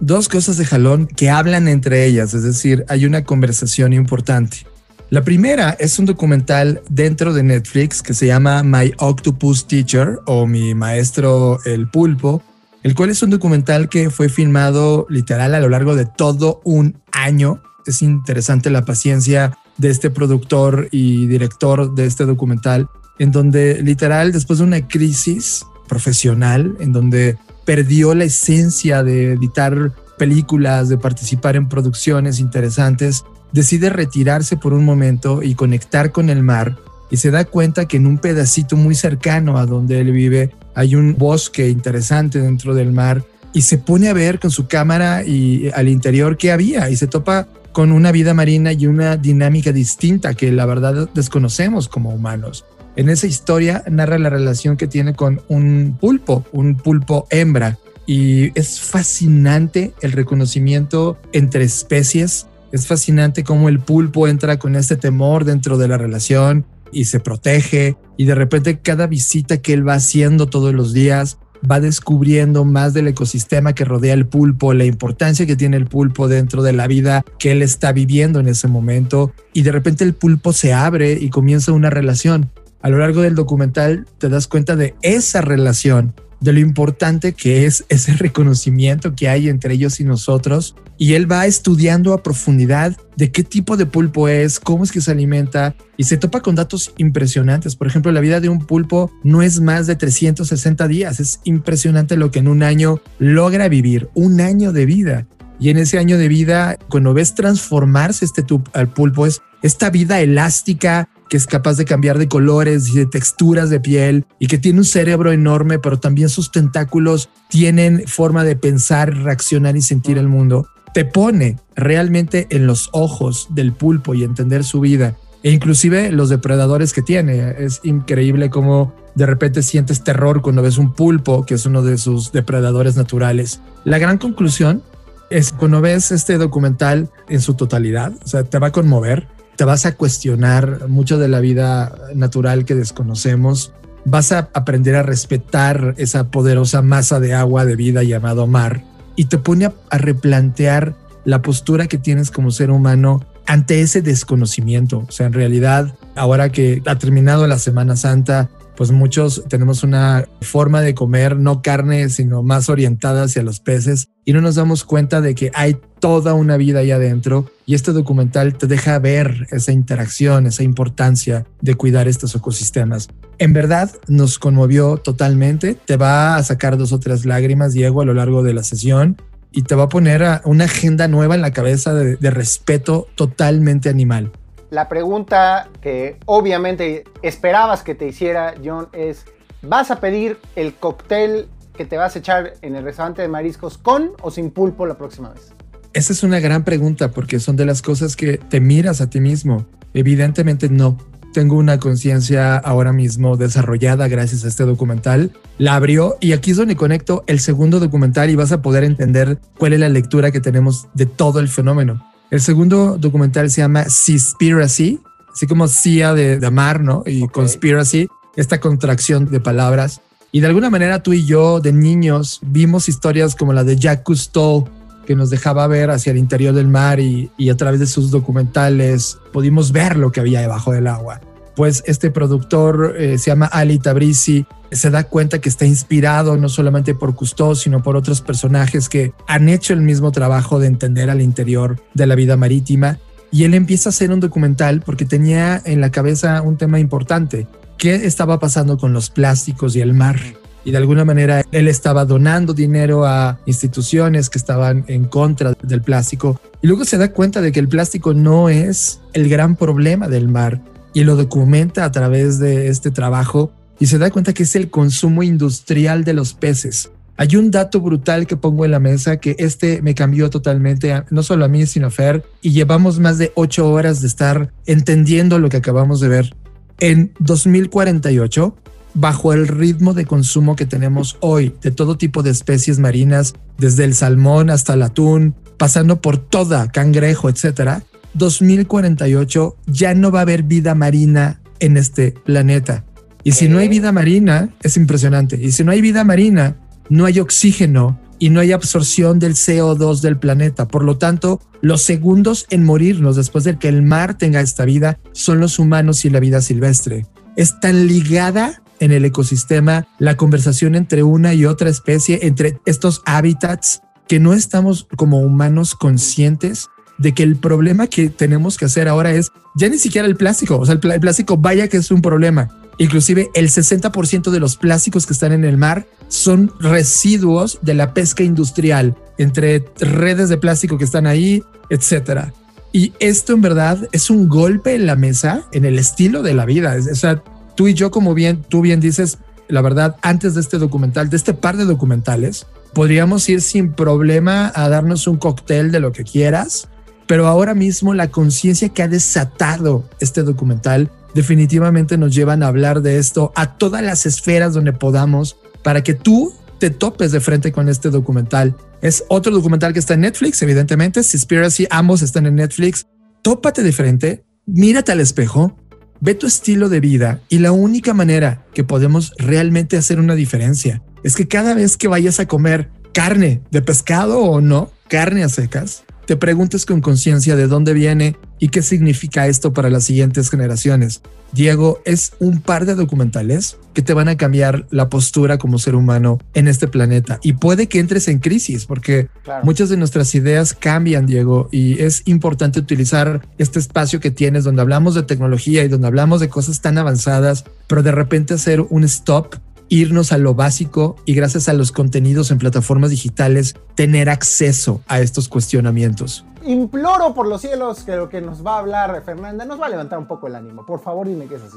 Dos 0.00 0.28
cosas 0.28 0.56
de 0.56 0.64
jalón 0.64 1.06
que 1.06 1.30
hablan 1.30 1.68
entre 1.68 2.06
ellas, 2.06 2.34
es 2.34 2.42
decir, 2.42 2.84
hay 2.88 3.04
una 3.04 3.24
conversación 3.24 3.92
importante. 3.92 4.66
La 5.10 5.22
primera 5.22 5.76
es 5.78 5.98
un 5.98 6.06
documental 6.06 6.80
dentro 6.88 7.34
de 7.34 7.42
Netflix 7.42 8.02
que 8.02 8.14
se 8.14 8.26
llama 8.26 8.62
My 8.62 8.94
Octopus 8.98 9.66
Teacher 9.66 10.20
o 10.24 10.46
Mi 10.46 10.74
Maestro 10.74 11.58
el 11.66 11.86
Pulpo, 11.88 12.42
el 12.82 12.94
cual 12.94 13.10
es 13.10 13.22
un 13.22 13.28
documental 13.28 13.90
que 13.90 14.08
fue 14.08 14.30
filmado 14.30 15.06
literal 15.10 15.54
a 15.54 15.60
lo 15.60 15.68
largo 15.68 15.94
de 15.94 16.06
todo 16.06 16.62
un 16.64 17.00
año. 17.12 17.62
Es 17.84 18.00
interesante 18.00 18.70
la 18.70 18.86
paciencia 18.86 19.58
de 19.76 19.90
este 19.90 20.08
productor 20.08 20.88
y 20.90 21.26
director 21.26 21.94
de 21.94 22.06
este 22.06 22.24
documental, 22.24 22.88
en 23.18 23.30
donde 23.30 23.82
literal 23.82 24.32
después 24.32 24.58
de 24.58 24.64
una 24.64 24.86
crisis 24.88 25.64
profesional, 25.88 26.76
en 26.80 26.92
donde 26.92 27.36
perdió 27.64 28.14
la 28.14 28.24
esencia 28.24 29.02
de 29.02 29.32
editar 29.32 29.92
películas, 30.18 30.88
de 30.88 30.98
participar 30.98 31.56
en 31.56 31.68
producciones 31.68 32.40
interesantes, 32.40 33.24
decide 33.52 33.90
retirarse 33.90 34.56
por 34.56 34.72
un 34.72 34.84
momento 34.84 35.42
y 35.42 35.54
conectar 35.54 36.12
con 36.12 36.30
el 36.30 36.42
mar 36.42 36.78
y 37.10 37.18
se 37.18 37.30
da 37.30 37.44
cuenta 37.44 37.86
que 37.86 37.98
en 37.98 38.06
un 38.06 38.18
pedacito 38.18 38.76
muy 38.76 38.94
cercano 38.94 39.58
a 39.58 39.66
donde 39.66 40.00
él 40.00 40.12
vive 40.12 40.54
hay 40.74 40.94
un 40.94 41.16
bosque 41.18 41.68
interesante 41.68 42.40
dentro 42.40 42.74
del 42.74 42.92
mar 42.92 43.22
y 43.52 43.62
se 43.62 43.76
pone 43.76 44.08
a 44.08 44.14
ver 44.14 44.40
con 44.40 44.50
su 44.50 44.66
cámara 44.66 45.22
y 45.22 45.70
al 45.74 45.88
interior 45.88 46.38
qué 46.38 46.52
había 46.52 46.88
y 46.88 46.96
se 46.96 47.06
topa 47.06 47.48
con 47.72 47.92
una 47.92 48.12
vida 48.12 48.32
marina 48.32 48.72
y 48.72 48.86
una 48.86 49.16
dinámica 49.16 49.72
distinta 49.72 50.34
que 50.34 50.52
la 50.52 50.66
verdad 50.66 51.08
desconocemos 51.14 51.88
como 51.88 52.10
humanos. 52.10 52.64
En 52.94 53.08
esa 53.08 53.26
historia 53.26 53.82
narra 53.90 54.18
la 54.18 54.28
relación 54.28 54.76
que 54.76 54.86
tiene 54.86 55.14
con 55.14 55.40
un 55.48 55.96
pulpo, 55.98 56.44
un 56.52 56.76
pulpo 56.76 57.26
hembra, 57.30 57.78
y 58.06 58.58
es 58.58 58.80
fascinante 58.80 59.94
el 60.02 60.12
reconocimiento 60.12 61.18
entre 61.32 61.64
especies. 61.64 62.46
Es 62.72 62.86
fascinante 62.86 63.44
cómo 63.44 63.68
el 63.68 63.80
pulpo 63.80 64.28
entra 64.28 64.58
con 64.58 64.76
este 64.76 64.96
temor 64.96 65.44
dentro 65.44 65.78
de 65.78 65.88
la 65.88 65.98
relación 65.98 66.66
y 66.90 67.06
se 67.06 67.20
protege. 67.20 67.96
Y 68.16 68.24
de 68.24 68.34
repente 68.34 68.80
cada 68.80 69.06
visita 69.06 69.58
que 69.58 69.72
él 69.72 69.86
va 69.86 69.94
haciendo 69.94 70.46
todos 70.48 70.74
los 70.74 70.92
días 70.92 71.38
va 71.68 71.78
descubriendo 71.80 72.64
más 72.64 72.92
del 72.92 73.06
ecosistema 73.08 73.72
que 73.72 73.84
rodea 73.84 74.14
el 74.14 74.26
pulpo, 74.26 74.74
la 74.74 74.84
importancia 74.84 75.46
que 75.46 75.54
tiene 75.54 75.76
el 75.76 75.86
pulpo 75.86 76.26
dentro 76.26 76.62
de 76.62 76.72
la 76.72 76.88
vida 76.88 77.24
que 77.38 77.52
él 77.52 77.62
está 77.62 77.92
viviendo 77.92 78.40
en 78.40 78.48
ese 78.48 78.66
momento. 78.66 79.32
Y 79.52 79.62
de 79.62 79.70
repente 79.70 80.02
el 80.02 80.14
pulpo 80.14 80.52
se 80.52 80.72
abre 80.72 81.12
y 81.12 81.30
comienza 81.30 81.72
una 81.72 81.88
relación. 81.88 82.50
A 82.82 82.88
lo 82.88 82.98
largo 82.98 83.22
del 83.22 83.34
documental 83.34 84.06
te 84.18 84.28
das 84.28 84.48
cuenta 84.48 84.76
de 84.76 84.94
esa 85.02 85.40
relación 85.40 86.14
de 86.42 86.52
lo 86.52 86.58
importante 86.58 87.32
que 87.32 87.66
es 87.66 87.84
ese 87.88 88.12
reconocimiento 88.18 89.14
que 89.14 89.28
hay 89.28 89.48
entre 89.48 89.74
ellos 89.74 90.00
y 90.00 90.04
nosotros. 90.04 90.74
Y 90.98 91.14
él 91.14 91.30
va 91.30 91.46
estudiando 91.46 92.12
a 92.12 92.22
profundidad 92.22 92.96
de 93.16 93.32
qué 93.32 93.42
tipo 93.42 93.76
de 93.76 93.86
pulpo 93.86 94.28
es, 94.28 94.60
cómo 94.60 94.84
es 94.84 94.92
que 94.92 95.00
se 95.00 95.10
alimenta 95.10 95.74
y 95.96 96.04
se 96.04 96.16
topa 96.16 96.40
con 96.40 96.54
datos 96.54 96.92
impresionantes. 96.96 97.76
Por 97.76 97.86
ejemplo, 97.86 98.12
la 98.12 98.20
vida 98.20 98.40
de 98.40 98.48
un 98.48 98.66
pulpo 98.66 99.10
no 99.24 99.42
es 99.42 99.60
más 99.60 99.86
de 99.86 99.96
360 99.96 100.86
días. 100.88 101.18
Es 101.18 101.40
impresionante 101.44 102.16
lo 102.16 102.30
que 102.30 102.40
en 102.40 102.48
un 102.48 102.62
año 102.62 103.00
logra 103.18 103.68
vivir, 103.68 104.10
un 104.14 104.40
año 104.40 104.72
de 104.72 104.86
vida. 104.86 105.26
Y 105.58 105.70
en 105.70 105.78
ese 105.78 105.98
año 105.98 106.18
de 106.18 106.28
vida, 106.28 106.76
cuando 106.88 107.14
ves 107.14 107.34
transformarse 107.34 108.24
este 108.24 108.44
al 108.72 108.88
pulpo, 108.88 109.26
es 109.26 109.40
esta 109.62 109.90
vida 109.90 110.20
elástica, 110.20 111.08
que 111.32 111.38
es 111.38 111.46
capaz 111.46 111.78
de 111.78 111.86
cambiar 111.86 112.18
de 112.18 112.28
colores 112.28 112.90
y 112.90 112.94
de 112.94 113.06
texturas 113.06 113.70
de 113.70 113.80
piel 113.80 114.26
y 114.38 114.48
que 114.48 114.58
tiene 114.58 114.80
un 114.80 114.84
cerebro 114.84 115.32
enorme, 115.32 115.78
pero 115.78 115.98
también 115.98 116.28
sus 116.28 116.52
tentáculos 116.52 117.30
tienen 117.48 118.06
forma 118.06 118.44
de 118.44 118.54
pensar, 118.54 119.14
reaccionar 119.14 119.74
y 119.74 119.80
sentir 119.80 120.18
el 120.18 120.28
mundo, 120.28 120.68
te 120.92 121.06
pone 121.06 121.56
realmente 121.74 122.48
en 122.50 122.66
los 122.66 122.90
ojos 122.92 123.46
del 123.48 123.72
pulpo 123.72 124.12
y 124.12 124.24
entender 124.24 124.62
su 124.62 124.80
vida 124.80 125.16
e 125.42 125.52
inclusive 125.52 126.12
los 126.12 126.28
depredadores 126.28 126.92
que 126.92 127.00
tiene. 127.00 127.54
Es 127.56 127.80
increíble 127.82 128.50
cómo 128.50 128.94
de 129.14 129.24
repente 129.24 129.62
sientes 129.62 130.04
terror 130.04 130.42
cuando 130.42 130.60
ves 130.60 130.76
un 130.76 130.92
pulpo, 130.92 131.46
que 131.46 131.54
es 131.54 131.64
uno 131.64 131.80
de 131.80 131.96
sus 131.96 132.30
depredadores 132.32 132.94
naturales. 132.94 133.62
La 133.84 133.96
gran 133.96 134.18
conclusión 134.18 134.82
es 135.30 135.50
cuando 135.50 135.80
ves 135.80 136.12
este 136.12 136.36
documental 136.36 137.08
en 137.30 137.40
su 137.40 137.54
totalidad, 137.54 138.12
o 138.22 138.28
sea, 138.28 138.44
te 138.44 138.58
va 138.58 138.66
a 138.66 138.72
conmover 138.72 139.28
te 139.62 139.66
vas 139.66 139.86
a 139.86 139.94
cuestionar 139.94 140.88
mucho 140.88 141.18
de 141.18 141.28
la 141.28 141.38
vida 141.38 141.94
natural 142.16 142.64
que 142.64 142.74
desconocemos, 142.74 143.72
vas 144.04 144.32
a 144.32 144.50
aprender 144.54 144.96
a 144.96 145.04
respetar 145.04 145.94
esa 145.98 146.32
poderosa 146.32 146.82
masa 146.82 147.20
de 147.20 147.32
agua 147.32 147.64
de 147.64 147.76
vida 147.76 148.02
llamado 148.02 148.48
mar 148.48 148.82
y 149.14 149.26
te 149.26 149.38
pone 149.38 149.66
a, 149.66 149.72
replantear 149.98 150.96
la 151.24 151.42
postura 151.42 151.86
que 151.86 151.96
tienes 151.96 152.32
como 152.32 152.50
ser 152.50 152.72
humano 152.72 153.24
ante 153.46 153.82
ese 153.82 154.02
desconocimiento. 154.02 155.04
O 155.08 155.12
sea, 155.12 155.26
en 155.26 155.32
realidad, 155.32 155.94
ahora 156.16 156.50
que 156.50 156.82
ha 156.84 156.98
terminado 156.98 157.46
la 157.46 157.60
Semana 157.60 157.94
Santa, 157.94 158.50
pues 158.76 158.90
muchos 158.90 159.44
tenemos 159.48 159.82
una 159.82 160.26
forma 160.40 160.80
de 160.80 160.94
comer 160.94 161.36
no 161.36 161.62
carne, 161.62 162.08
sino 162.08 162.42
más 162.42 162.68
orientada 162.68 163.24
hacia 163.24 163.42
los 163.42 163.60
peces 163.60 164.08
y 164.24 164.32
no 164.32 164.40
nos 164.40 164.54
damos 164.54 164.84
cuenta 164.84 165.20
de 165.20 165.34
que 165.34 165.50
hay 165.54 165.76
toda 165.98 166.34
una 166.34 166.56
vida 166.56 166.80
ahí 166.80 166.90
adentro 166.90 167.50
y 167.66 167.74
este 167.74 167.92
documental 167.92 168.56
te 168.56 168.66
deja 168.66 168.98
ver 168.98 169.46
esa 169.50 169.72
interacción, 169.72 170.46
esa 170.46 170.62
importancia 170.62 171.46
de 171.60 171.74
cuidar 171.74 172.08
estos 172.08 172.34
ecosistemas. 172.34 173.08
En 173.38 173.52
verdad 173.52 173.90
nos 174.08 174.38
conmovió 174.38 174.96
totalmente, 174.96 175.74
te 175.74 175.96
va 175.96 176.36
a 176.36 176.42
sacar 176.42 176.76
dos 176.76 176.92
o 176.92 177.00
tres 177.00 177.24
lágrimas, 177.24 177.72
Diego, 177.72 178.00
a 178.00 178.04
lo 178.04 178.14
largo 178.14 178.42
de 178.42 178.54
la 178.54 178.62
sesión 178.62 179.16
y 179.52 179.62
te 179.62 179.74
va 179.74 179.84
a 179.84 179.88
poner 179.88 180.40
una 180.44 180.64
agenda 180.64 181.08
nueva 181.08 181.34
en 181.34 181.42
la 181.42 181.52
cabeza 181.52 181.92
de, 181.92 182.16
de 182.16 182.30
respeto 182.30 183.06
totalmente 183.16 183.88
animal. 183.88 184.32
La 184.72 184.88
pregunta 184.88 185.68
que 185.82 186.16
obviamente 186.24 187.04
esperabas 187.20 187.82
que 187.82 187.94
te 187.94 188.08
hiciera, 188.08 188.54
John, 188.64 188.88
es, 188.94 189.26
¿vas 189.60 189.90
a 189.90 190.00
pedir 190.00 190.38
el 190.56 190.72
cóctel 190.72 191.46
que 191.76 191.84
te 191.84 191.98
vas 191.98 192.16
a 192.16 192.20
echar 192.20 192.54
en 192.62 192.74
el 192.74 192.82
restaurante 192.82 193.20
de 193.20 193.28
mariscos 193.28 193.76
con 193.76 194.12
o 194.22 194.30
sin 194.30 194.50
pulpo 194.50 194.86
la 194.86 194.96
próxima 194.96 195.28
vez? 195.28 195.52
Esa 195.92 196.14
es 196.14 196.22
una 196.22 196.40
gran 196.40 196.64
pregunta 196.64 197.10
porque 197.10 197.38
son 197.38 197.56
de 197.56 197.66
las 197.66 197.82
cosas 197.82 198.16
que 198.16 198.38
te 198.38 198.60
miras 198.60 199.02
a 199.02 199.10
ti 199.10 199.20
mismo. 199.20 199.66
Evidentemente 199.92 200.70
no. 200.70 200.96
Tengo 201.34 201.56
una 201.56 201.78
conciencia 201.78 202.56
ahora 202.56 202.94
mismo 202.94 203.36
desarrollada 203.36 204.08
gracias 204.08 204.46
a 204.46 204.48
este 204.48 204.64
documental. 204.64 205.32
La 205.58 205.74
abrió 205.74 206.16
y 206.18 206.32
aquí 206.32 206.52
es 206.52 206.56
donde 206.56 206.76
conecto 206.76 207.24
el 207.26 207.40
segundo 207.40 207.78
documental 207.78 208.30
y 208.30 208.36
vas 208.36 208.52
a 208.52 208.62
poder 208.62 208.84
entender 208.84 209.38
cuál 209.58 209.74
es 209.74 209.80
la 209.80 209.90
lectura 209.90 210.30
que 210.30 210.40
tenemos 210.40 210.88
de 210.94 211.04
todo 211.04 211.40
el 211.40 211.48
fenómeno. 211.48 212.10
El 212.32 212.40
segundo 212.40 212.96
documental 212.96 213.50
se 213.50 213.60
llama 213.60 213.84
Seaspiracy, 213.90 214.98
así 215.30 215.46
como 215.46 215.68
CIA 215.68 216.14
de, 216.14 216.38
de 216.38 216.50
mar, 216.50 216.80
¿no? 216.80 217.02
Y 217.04 217.28
conspiracy, 217.28 218.08
esta 218.36 218.58
contracción 218.58 219.30
de 219.30 219.38
palabras. 219.38 220.00
Y 220.30 220.40
de 220.40 220.46
alguna 220.46 220.70
manera 220.70 221.02
tú 221.02 221.12
y 221.12 221.26
yo, 221.26 221.60
de 221.60 221.74
niños, 221.74 222.40
vimos 222.40 222.88
historias 222.88 223.34
como 223.34 223.52
la 223.52 223.64
de 223.64 223.76
Jacques 223.76 224.04
Cousteau, 224.04 224.66
que 225.04 225.14
nos 225.14 225.28
dejaba 225.28 225.66
ver 225.66 225.90
hacia 225.90 226.12
el 226.12 226.16
interior 226.16 226.54
del 226.54 226.68
mar 226.68 227.00
y, 227.00 227.30
y 227.36 227.50
a 227.50 227.56
través 227.58 227.80
de 227.80 227.86
sus 227.86 228.10
documentales 228.10 229.18
pudimos 229.30 229.70
ver 229.70 229.98
lo 229.98 230.10
que 230.10 230.20
había 230.20 230.40
debajo 230.40 230.72
del 230.72 230.86
agua. 230.86 231.20
Pues 231.54 231.82
este 231.86 232.10
productor 232.10 232.94
eh, 232.98 233.18
se 233.18 233.30
llama 233.30 233.46
Ali 233.46 233.78
Tabrizi 233.78 234.46
se 234.72 234.90
da 234.90 235.04
cuenta 235.04 235.40
que 235.40 235.48
está 235.48 235.66
inspirado 235.66 236.36
no 236.36 236.48
solamente 236.48 236.94
por 236.94 237.14
Cousteau, 237.14 237.54
sino 237.54 237.82
por 237.82 237.96
otros 237.96 238.20
personajes 238.20 238.88
que 238.88 239.12
han 239.26 239.48
hecho 239.48 239.74
el 239.74 239.82
mismo 239.82 240.12
trabajo 240.12 240.58
de 240.58 240.66
entender 240.66 241.10
al 241.10 241.20
interior 241.20 241.78
de 241.94 242.06
la 242.06 242.14
vida 242.14 242.36
marítima. 242.36 242.98
Y 243.30 243.44
él 243.44 243.54
empieza 243.54 243.88
a 243.88 243.92
hacer 243.92 244.10
un 244.10 244.20
documental 244.20 244.82
porque 244.84 245.04
tenía 245.04 245.60
en 245.64 245.80
la 245.80 245.90
cabeza 245.90 246.42
un 246.42 246.56
tema 246.56 246.80
importante. 246.80 247.46
¿Qué 247.78 248.06
estaba 248.06 248.38
pasando 248.38 248.78
con 248.78 248.92
los 248.92 249.10
plásticos 249.10 249.76
y 249.76 249.80
el 249.80 249.94
mar? 249.94 250.18
y 250.64 250.70
de 250.70 250.76
alguna 250.76 251.04
manera 251.04 251.42
él 251.50 251.66
estaba 251.66 252.04
donando 252.04 252.54
dinero 252.54 253.04
a 253.04 253.40
instituciones 253.46 254.30
que 254.30 254.38
estaban 254.38 254.84
en 254.86 255.06
contra 255.06 255.54
del 255.60 255.82
plástico 255.82 256.40
y 256.62 256.68
luego 256.68 256.84
se 256.84 256.98
da 256.98 257.10
cuenta 257.10 257.40
de 257.40 257.50
que 257.50 257.58
el 257.58 257.66
plástico 257.66 258.14
no 258.14 258.48
es 258.48 259.00
el 259.12 259.28
gran 259.28 259.56
problema 259.56 260.06
del 260.06 260.28
mar 260.28 260.60
y 260.94 261.04
lo 261.04 261.16
documenta 261.16 261.84
a 261.84 261.92
través 261.92 262.38
de 262.38 262.68
este 262.68 262.90
trabajo 262.90 263.52
y 263.78 263.86
se 263.86 263.98
da 263.98 264.10
cuenta 264.10 264.32
que 264.32 264.44
es 264.44 264.54
el 264.56 264.70
consumo 264.70 265.22
industrial 265.22 266.04
de 266.04 266.12
los 266.12 266.34
peces. 266.34 266.90
Hay 267.16 267.36
un 267.36 267.50
dato 267.50 267.80
brutal 267.80 268.26
que 268.26 268.36
pongo 268.36 268.64
en 268.64 268.70
la 268.70 268.80
mesa 268.80 269.18
que 269.18 269.36
este 269.38 269.82
me 269.82 269.94
cambió 269.94 270.30
totalmente, 270.30 271.04
no 271.10 271.22
solo 271.22 271.44
a 271.44 271.48
mí, 271.48 271.66
sino 271.66 271.88
a 271.88 271.90
Fer, 271.90 272.24
y 272.40 272.52
llevamos 272.52 272.98
más 272.98 273.18
de 273.18 273.32
ocho 273.34 273.70
horas 273.70 274.00
de 274.00 274.08
estar 274.08 274.52
entendiendo 274.66 275.38
lo 275.38 275.48
que 275.48 275.58
acabamos 275.58 276.00
de 276.00 276.08
ver. 276.08 276.34
En 276.80 277.12
2048, 277.18 278.56
bajo 278.94 279.32
el 279.32 279.46
ritmo 279.46 279.94
de 279.94 280.06
consumo 280.06 280.56
que 280.56 280.66
tenemos 280.66 281.16
hoy 281.20 281.54
de 281.62 281.70
todo 281.70 281.96
tipo 281.96 282.22
de 282.22 282.30
especies 282.30 282.78
marinas, 282.78 283.34
desde 283.58 283.84
el 283.84 283.94
salmón 283.94 284.50
hasta 284.50 284.74
el 284.74 284.82
atún, 284.82 285.34
pasando 285.58 286.00
por 286.00 286.18
toda, 286.18 286.72
cangrejo, 286.72 287.28
etcétera, 287.28 287.84
2048 288.14 289.56
ya 289.66 289.94
no 289.94 290.10
va 290.10 290.20
a 290.20 290.22
haber 290.22 290.42
vida 290.42 290.74
marina 290.74 291.40
en 291.60 291.76
este 291.76 292.12
planeta. 292.12 292.84
Y 293.24 293.32
si 293.32 293.48
no 293.48 293.58
hay 293.58 293.68
vida 293.68 293.92
marina, 293.92 294.50
es 294.62 294.76
impresionante. 294.76 295.38
Y 295.40 295.52
si 295.52 295.62
no 295.64 295.70
hay 295.70 295.80
vida 295.80 296.04
marina, 296.04 296.56
no 296.88 297.04
hay 297.04 297.20
oxígeno 297.20 298.00
y 298.18 298.30
no 298.30 298.40
hay 298.40 298.52
absorción 298.52 299.18
del 299.18 299.34
CO2 299.34 300.00
del 300.00 300.18
planeta. 300.18 300.68
Por 300.68 300.84
lo 300.84 300.98
tanto, 300.98 301.40
los 301.60 301.82
segundos 301.82 302.46
en 302.50 302.64
morirnos 302.64 303.16
después 303.16 303.44
de 303.44 303.58
que 303.58 303.68
el 303.68 303.82
mar 303.82 304.18
tenga 304.18 304.40
esta 304.40 304.64
vida 304.64 304.98
son 305.12 305.40
los 305.40 305.58
humanos 305.58 306.04
y 306.04 306.10
la 306.10 306.20
vida 306.20 306.40
silvestre. 306.40 307.06
Es 307.36 307.60
tan 307.60 307.86
ligada 307.86 308.62
en 308.80 308.90
el 308.90 309.04
ecosistema 309.04 309.86
la 309.98 310.16
conversación 310.16 310.74
entre 310.74 311.04
una 311.04 311.34
y 311.34 311.46
otra 311.46 311.70
especie, 311.70 312.20
entre 312.22 312.58
estos 312.66 313.02
hábitats, 313.06 313.82
que 314.08 314.18
no 314.18 314.34
estamos 314.34 314.88
como 314.96 315.20
humanos 315.20 315.74
conscientes 315.74 316.68
de 316.98 317.14
que 317.14 317.22
el 317.22 317.36
problema 317.36 317.86
que 317.86 318.08
tenemos 318.08 318.56
que 318.56 318.66
hacer 318.66 318.88
ahora 318.88 319.12
es 319.12 319.32
ya 319.54 319.68
ni 319.68 319.78
siquiera 319.78 320.06
el 320.06 320.16
plástico, 320.16 320.58
o 320.58 320.66
sea, 320.66 320.74
el, 320.74 321.00
plástico 321.00 321.36
vaya 321.36 321.68
que 321.68 321.78
es 321.78 321.90
un 321.90 322.02
problema. 322.02 322.48
Inclusive 322.78 323.30
el 323.34 323.48
60% 323.48 324.30
de 324.30 324.40
los 324.40 324.56
plásticos 324.56 325.06
que 325.06 325.12
están 325.12 325.32
en 325.32 325.44
el 325.44 325.58
mar 325.58 325.86
son 326.08 326.52
residuos 326.58 327.58
de 327.62 327.74
la 327.74 327.92
pesca 327.92 328.22
industrial, 328.22 328.96
entre 329.18 329.64
redes 329.78 330.28
de 330.28 330.38
plástico 330.38 330.78
que 330.78 330.84
están 330.84 331.06
ahí, 331.06 331.42
etcétera. 331.68 332.32
Y 332.72 332.94
esto 332.98 333.34
en 333.34 333.42
verdad 333.42 333.88
es 333.92 334.08
un 334.08 334.28
golpe 334.28 334.74
en 334.74 334.86
la 334.86 334.96
mesa 334.96 335.44
en 335.52 335.66
el 335.66 335.78
estilo 335.78 336.22
de 336.22 336.32
la 336.32 336.46
vida. 336.46 336.76
O 336.90 336.94
sea, 336.94 337.22
tú 337.54 337.68
y 337.68 337.74
yo, 337.74 337.90
como 337.90 338.14
bien, 338.14 338.42
tú 338.48 338.62
bien 338.62 338.80
dices, 338.80 339.18
la 339.48 339.60
verdad, 339.60 339.96
antes 340.00 340.34
de 340.34 340.40
este 340.40 340.58
documental, 340.58 341.10
de 341.10 341.18
este 341.18 341.34
par 341.34 341.58
de 341.58 341.66
documentales, 341.66 342.46
podríamos 342.72 343.28
ir 343.28 343.42
sin 343.42 343.72
problema 343.72 344.50
a 344.54 344.70
darnos 344.70 345.06
un 345.06 345.18
cóctel 345.18 345.70
de 345.70 345.80
lo 345.80 345.92
que 345.92 346.04
quieras 346.04 346.68
pero 347.12 347.26
ahora 347.26 347.52
mismo 347.52 347.92
la 347.92 348.10
conciencia 348.10 348.70
que 348.70 348.82
ha 348.82 348.88
desatado 348.88 349.86
este 350.00 350.22
documental 350.22 350.90
definitivamente 351.14 351.98
nos 351.98 352.14
llevan 352.14 352.42
a 352.42 352.46
hablar 352.46 352.80
de 352.80 352.96
esto 352.96 353.34
a 353.36 353.58
todas 353.58 353.82
las 353.82 354.06
esferas 354.06 354.54
donde 354.54 354.72
podamos 354.72 355.36
para 355.62 355.84
que 355.84 355.92
tú 355.92 356.32
te 356.58 356.70
topes 356.70 357.12
de 357.12 357.20
frente 357.20 357.52
con 357.52 357.68
este 357.68 357.90
documental. 357.90 358.56
Es 358.80 359.04
otro 359.08 359.30
documental 359.30 359.74
que 359.74 359.78
está 359.78 359.92
en 359.92 360.00
Netflix, 360.00 360.40
evidentemente. 360.40 361.02
Conspiracy, 361.02 361.66
ambos 361.68 362.00
están 362.00 362.24
en 362.24 362.36
Netflix. 362.36 362.86
Tópate 363.20 363.62
de 363.62 363.72
frente, 363.72 364.24
mírate 364.46 364.92
al 364.92 365.00
espejo, 365.00 365.54
ve 366.00 366.14
tu 366.14 366.26
estilo 366.26 366.70
de 366.70 366.80
vida 366.80 367.20
y 367.28 367.40
la 367.40 367.52
única 367.52 367.92
manera 367.92 368.46
que 368.54 368.64
podemos 368.64 369.12
realmente 369.18 369.76
hacer 369.76 370.00
una 370.00 370.14
diferencia 370.14 370.82
es 371.02 371.14
que 371.14 371.28
cada 371.28 371.52
vez 371.52 371.76
que 371.76 371.88
vayas 371.88 372.20
a 372.20 372.26
comer 372.26 372.70
carne 372.94 373.42
de 373.50 373.60
pescado 373.60 374.20
o 374.20 374.40
no, 374.40 374.70
carne 374.88 375.24
a 375.24 375.28
secas, 375.28 375.84
te 376.06 376.16
preguntes 376.16 376.66
con 376.66 376.80
conciencia 376.80 377.36
de 377.36 377.46
dónde 377.46 377.72
viene 377.72 378.16
y 378.38 378.48
qué 378.48 378.62
significa 378.62 379.26
esto 379.26 379.52
para 379.52 379.70
las 379.70 379.84
siguientes 379.84 380.30
generaciones. 380.30 381.02
Diego, 381.32 381.80
es 381.86 382.12
un 382.18 382.42
par 382.42 382.66
de 382.66 382.74
documentales 382.74 383.56
que 383.72 383.80
te 383.80 383.94
van 383.94 384.08
a 384.08 384.18
cambiar 384.18 384.66
la 384.70 384.90
postura 384.90 385.38
como 385.38 385.58
ser 385.58 385.74
humano 385.74 386.18
en 386.34 386.46
este 386.46 386.68
planeta 386.68 387.20
y 387.22 387.32
puede 387.34 387.68
que 387.68 387.78
entres 387.78 388.08
en 388.08 388.18
crisis 388.18 388.66
porque 388.66 389.08
muchas 389.42 389.70
de 389.70 389.78
nuestras 389.78 390.14
ideas 390.14 390.52
cambian, 390.52 391.06
Diego, 391.06 391.48
y 391.50 391.80
es 391.80 392.02
importante 392.04 392.60
utilizar 392.60 393.26
este 393.38 393.58
espacio 393.58 393.98
que 393.98 394.10
tienes 394.10 394.44
donde 394.44 394.60
hablamos 394.60 394.94
de 394.94 395.04
tecnología 395.04 395.64
y 395.64 395.68
donde 395.68 395.86
hablamos 395.86 396.20
de 396.20 396.28
cosas 396.28 396.60
tan 396.60 396.76
avanzadas, 396.76 397.44
pero 397.66 397.82
de 397.82 397.92
repente 397.92 398.34
hacer 398.34 398.60
un 398.60 398.84
stop 398.84 399.36
irnos 399.72 400.12
a 400.12 400.18
lo 400.18 400.34
básico 400.34 400.96
y 401.06 401.14
gracias 401.14 401.48
a 401.48 401.54
los 401.54 401.72
contenidos 401.72 402.30
en 402.30 402.36
plataformas 402.36 402.90
digitales 402.90 403.54
tener 403.74 404.10
acceso 404.10 404.82
a 404.86 405.00
estos 405.00 405.30
cuestionamientos. 405.30 406.26
Imploro 406.44 407.14
por 407.14 407.26
los 407.26 407.40
cielos 407.40 407.82
que 407.82 407.96
lo 407.96 408.10
que 408.10 408.20
nos 408.20 408.44
va 408.44 408.56
a 408.56 408.58
hablar 408.58 409.02
Fernanda 409.02 409.46
nos 409.46 409.58
va 409.58 409.66
a 409.66 409.68
levantar 409.70 409.98
un 409.98 410.06
poco 410.06 410.26
el 410.26 410.34
ánimo. 410.34 410.66
Por 410.66 410.82
favor, 410.82 411.08
dime 411.08 411.26
que 411.26 411.36
es 411.36 411.42
así. 411.42 411.56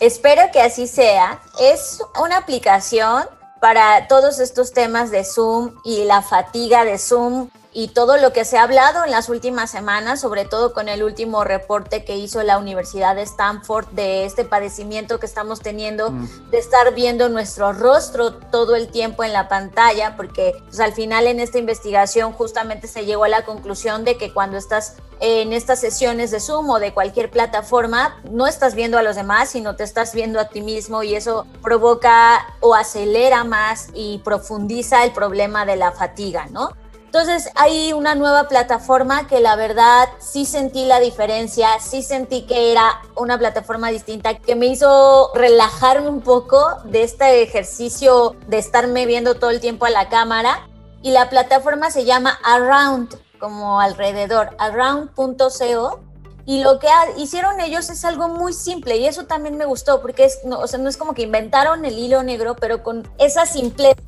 Espero 0.00 0.42
que 0.52 0.60
así 0.60 0.86
sea. 0.86 1.40
Es 1.58 2.02
una 2.22 2.36
aplicación 2.36 3.22
para 3.58 4.06
todos 4.06 4.38
estos 4.38 4.74
temas 4.74 5.10
de 5.10 5.24
Zoom 5.24 5.70
y 5.82 6.04
la 6.04 6.20
fatiga 6.20 6.84
de 6.84 6.98
Zoom 6.98 7.48
y 7.72 7.88
todo 7.88 8.16
lo 8.16 8.32
que 8.32 8.44
se 8.44 8.58
ha 8.58 8.64
hablado 8.64 9.04
en 9.04 9.12
las 9.12 9.28
últimas 9.28 9.70
semanas, 9.70 10.20
sobre 10.20 10.44
todo 10.44 10.72
con 10.72 10.88
el 10.88 11.04
último 11.04 11.44
reporte 11.44 12.04
que 12.04 12.16
hizo 12.16 12.42
la 12.42 12.58
Universidad 12.58 13.14
de 13.14 13.22
Stanford 13.22 13.86
de 13.88 14.24
este 14.24 14.44
padecimiento 14.44 15.20
que 15.20 15.26
estamos 15.26 15.60
teniendo 15.60 16.10
mm. 16.10 16.50
de 16.50 16.58
estar 16.58 16.92
viendo 16.94 17.28
nuestro 17.28 17.72
rostro 17.72 18.34
todo 18.34 18.74
el 18.74 18.88
tiempo 18.88 19.22
en 19.22 19.32
la 19.32 19.48
pantalla, 19.48 20.16
porque 20.16 20.54
pues, 20.64 20.80
al 20.80 20.92
final 20.92 21.28
en 21.28 21.38
esta 21.38 21.58
investigación 21.58 22.32
justamente 22.32 22.88
se 22.88 23.04
llegó 23.04 23.24
a 23.24 23.28
la 23.28 23.44
conclusión 23.44 24.04
de 24.04 24.16
que 24.16 24.32
cuando 24.32 24.58
estás 24.58 24.96
en 25.20 25.52
estas 25.52 25.78
sesiones 25.78 26.30
de 26.30 26.40
Zoom 26.40 26.70
o 26.70 26.80
de 26.80 26.92
cualquier 26.92 27.30
plataforma, 27.30 28.16
no 28.30 28.46
estás 28.46 28.74
viendo 28.74 28.98
a 28.98 29.02
los 29.02 29.16
demás, 29.16 29.50
sino 29.50 29.76
te 29.76 29.84
estás 29.84 30.14
viendo 30.14 30.40
a 30.40 30.48
ti 30.48 30.62
mismo 30.62 31.02
y 31.02 31.14
eso 31.14 31.46
provoca 31.62 32.46
o 32.60 32.74
acelera 32.74 33.44
más 33.44 33.88
y 33.94 34.18
profundiza 34.24 35.04
el 35.04 35.12
problema 35.12 35.66
de 35.66 35.76
la 35.76 35.92
fatiga, 35.92 36.46
¿no? 36.50 36.70
Entonces 37.10 37.50
hay 37.56 37.92
una 37.92 38.14
nueva 38.14 38.46
plataforma 38.46 39.26
que 39.26 39.40
la 39.40 39.56
verdad 39.56 40.08
sí 40.20 40.46
sentí 40.46 40.84
la 40.84 41.00
diferencia, 41.00 41.80
sí 41.80 42.04
sentí 42.04 42.42
que 42.42 42.70
era 42.70 43.02
una 43.16 43.36
plataforma 43.36 43.90
distinta 43.90 44.38
que 44.38 44.54
me 44.54 44.66
hizo 44.66 45.32
relajarme 45.34 46.08
un 46.08 46.20
poco 46.20 46.64
de 46.84 47.02
este 47.02 47.42
ejercicio 47.42 48.36
de 48.46 48.58
estarme 48.58 49.06
viendo 49.06 49.34
todo 49.34 49.50
el 49.50 49.58
tiempo 49.58 49.86
a 49.86 49.90
la 49.90 50.08
cámara. 50.08 50.68
Y 51.02 51.10
la 51.10 51.28
plataforma 51.28 51.90
se 51.90 52.04
llama 52.04 52.38
Around, 52.44 53.18
como 53.40 53.80
alrededor, 53.80 54.50
around.co. 54.60 56.00
Y 56.46 56.62
lo 56.62 56.78
que 56.78 56.86
hicieron 57.16 57.58
ellos 57.58 57.90
es 57.90 58.04
algo 58.04 58.28
muy 58.28 58.52
simple 58.52 58.98
y 58.98 59.06
eso 59.06 59.26
también 59.26 59.56
me 59.56 59.64
gustó 59.64 60.00
porque 60.00 60.26
es, 60.26 60.44
no, 60.44 60.60
o 60.60 60.68
sea, 60.68 60.78
no 60.78 60.88
es 60.88 60.96
como 60.96 61.14
que 61.14 61.22
inventaron 61.22 61.84
el 61.84 61.98
hilo 61.98 62.22
negro, 62.22 62.54
pero 62.54 62.84
con 62.84 63.10
esa 63.18 63.46
simpleza 63.46 64.04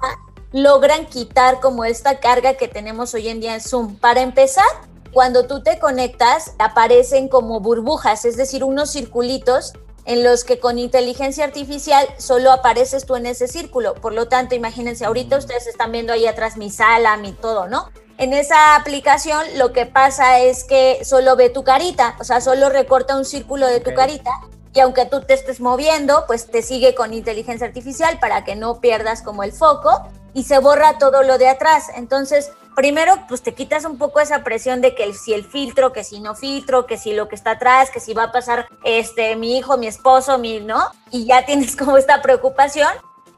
logran 0.53 1.07
quitar 1.07 1.61
como 1.61 1.85
esta 1.85 2.21
carga 2.21 2.55
que 2.55 2.69
tenemos 2.69 3.15
hoy 3.15 3.29
en 3.29 3.41
día 3.41 3.55
en 3.55 3.61
Zoom. 3.61 3.97
Para 3.97 4.21
empezar, 4.21 4.65
cuando 5.12 5.47
tú 5.47 5.62
te 5.62 5.79
conectas, 5.79 6.53
aparecen 6.59 7.29
como 7.29 7.61
burbujas, 7.61 8.25
es 8.25 8.37
decir, 8.37 8.65
unos 8.65 8.93
circulitos 8.93 9.73
en 10.05 10.25
los 10.25 10.45
que 10.45 10.59
con 10.59 10.79
inteligencia 10.79 11.45
artificial 11.45 12.07
solo 12.19 12.51
apareces 12.51 13.07
tú 13.07 13.17
en 13.17 13.27
ese 13.27 13.47
círculo. 13.47 13.95
Por 13.95 14.15
lo 14.15 14.27
tanto, 14.29 14.55
imagínense, 14.55 15.05
ahorita 15.05 15.38
ustedes 15.38 15.67
están 15.67 15.93
viendo 15.93 16.12
ahí 16.12 16.27
atrás 16.27 16.57
mi 16.57 16.71
sala, 16.71 17.17
mi 17.17 17.33
todo, 17.33 17.69
¿no? 17.69 17.91
En 18.19 18.33
esa 18.33 18.77
aplicación 18.77 19.43
lo 19.57 19.73
que 19.73 19.87
pasa 19.87 20.41
es 20.41 20.65
que 20.65 21.05
solo 21.05 21.35
ve 21.37 21.51
tu 21.51 21.65
carita, 21.65 22.17
o 22.21 22.25
sea, 22.25 22.41
solo 22.41 22.69
recorta 22.69 23.17
un 23.17 23.25
círculo 23.25 23.67
de 23.67 23.81
tu 23.81 23.95
carita 23.95 24.31
y 24.75 24.81
aunque 24.81 25.05
tú 25.07 25.21
te 25.21 25.35
estés 25.35 25.61
moviendo, 25.61 26.25
pues 26.27 26.51
te 26.51 26.63
sigue 26.63 26.95
con 26.95 27.13
inteligencia 27.13 27.67
artificial 27.67 28.19
para 28.19 28.45
que 28.45 28.57
no 28.57 28.81
pierdas 28.81 29.23
como 29.23 29.43
el 29.43 29.53
foco 29.53 30.09
y 30.33 30.45
se 30.45 30.59
borra 30.59 30.99
todo 30.99 31.23
lo 31.23 31.37
de 31.37 31.49
atrás. 31.49 31.91
Entonces, 31.95 32.51
primero, 32.75 33.15
pues 33.29 33.43
te 33.43 33.53
quitas 33.55 33.85
un 33.85 33.99
poco 33.99 34.21
esa 34.21 34.43
presión 34.45 34.81
de 34.81 34.95
que 34.95 35.13
si 35.13 35.35
el 35.35 35.45
filtro, 35.45 35.93
que 35.93 36.05
si 36.05 36.21
no 36.21 36.35
filtro, 36.35 36.87
que 36.87 36.97
si 36.97 37.13
lo 37.13 37.29
que 37.29 37.35
está 37.35 37.53
atrás, 37.53 37.91
que 37.91 38.01
si 38.01 38.15
va 38.15 38.25
a 38.25 38.33
pasar 38.33 38.67
este 38.83 39.37
mi 39.37 39.59
hijo, 39.59 39.77
mi 39.77 39.89
esposo, 39.89 40.39
mi, 40.39 40.61
¿no? 40.61 40.81
Y 41.11 41.27
ya 41.27 41.45
tienes 41.47 41.77
como 41.77 41.99
esta 41.99 42.23
preocupación. 42.23 42.89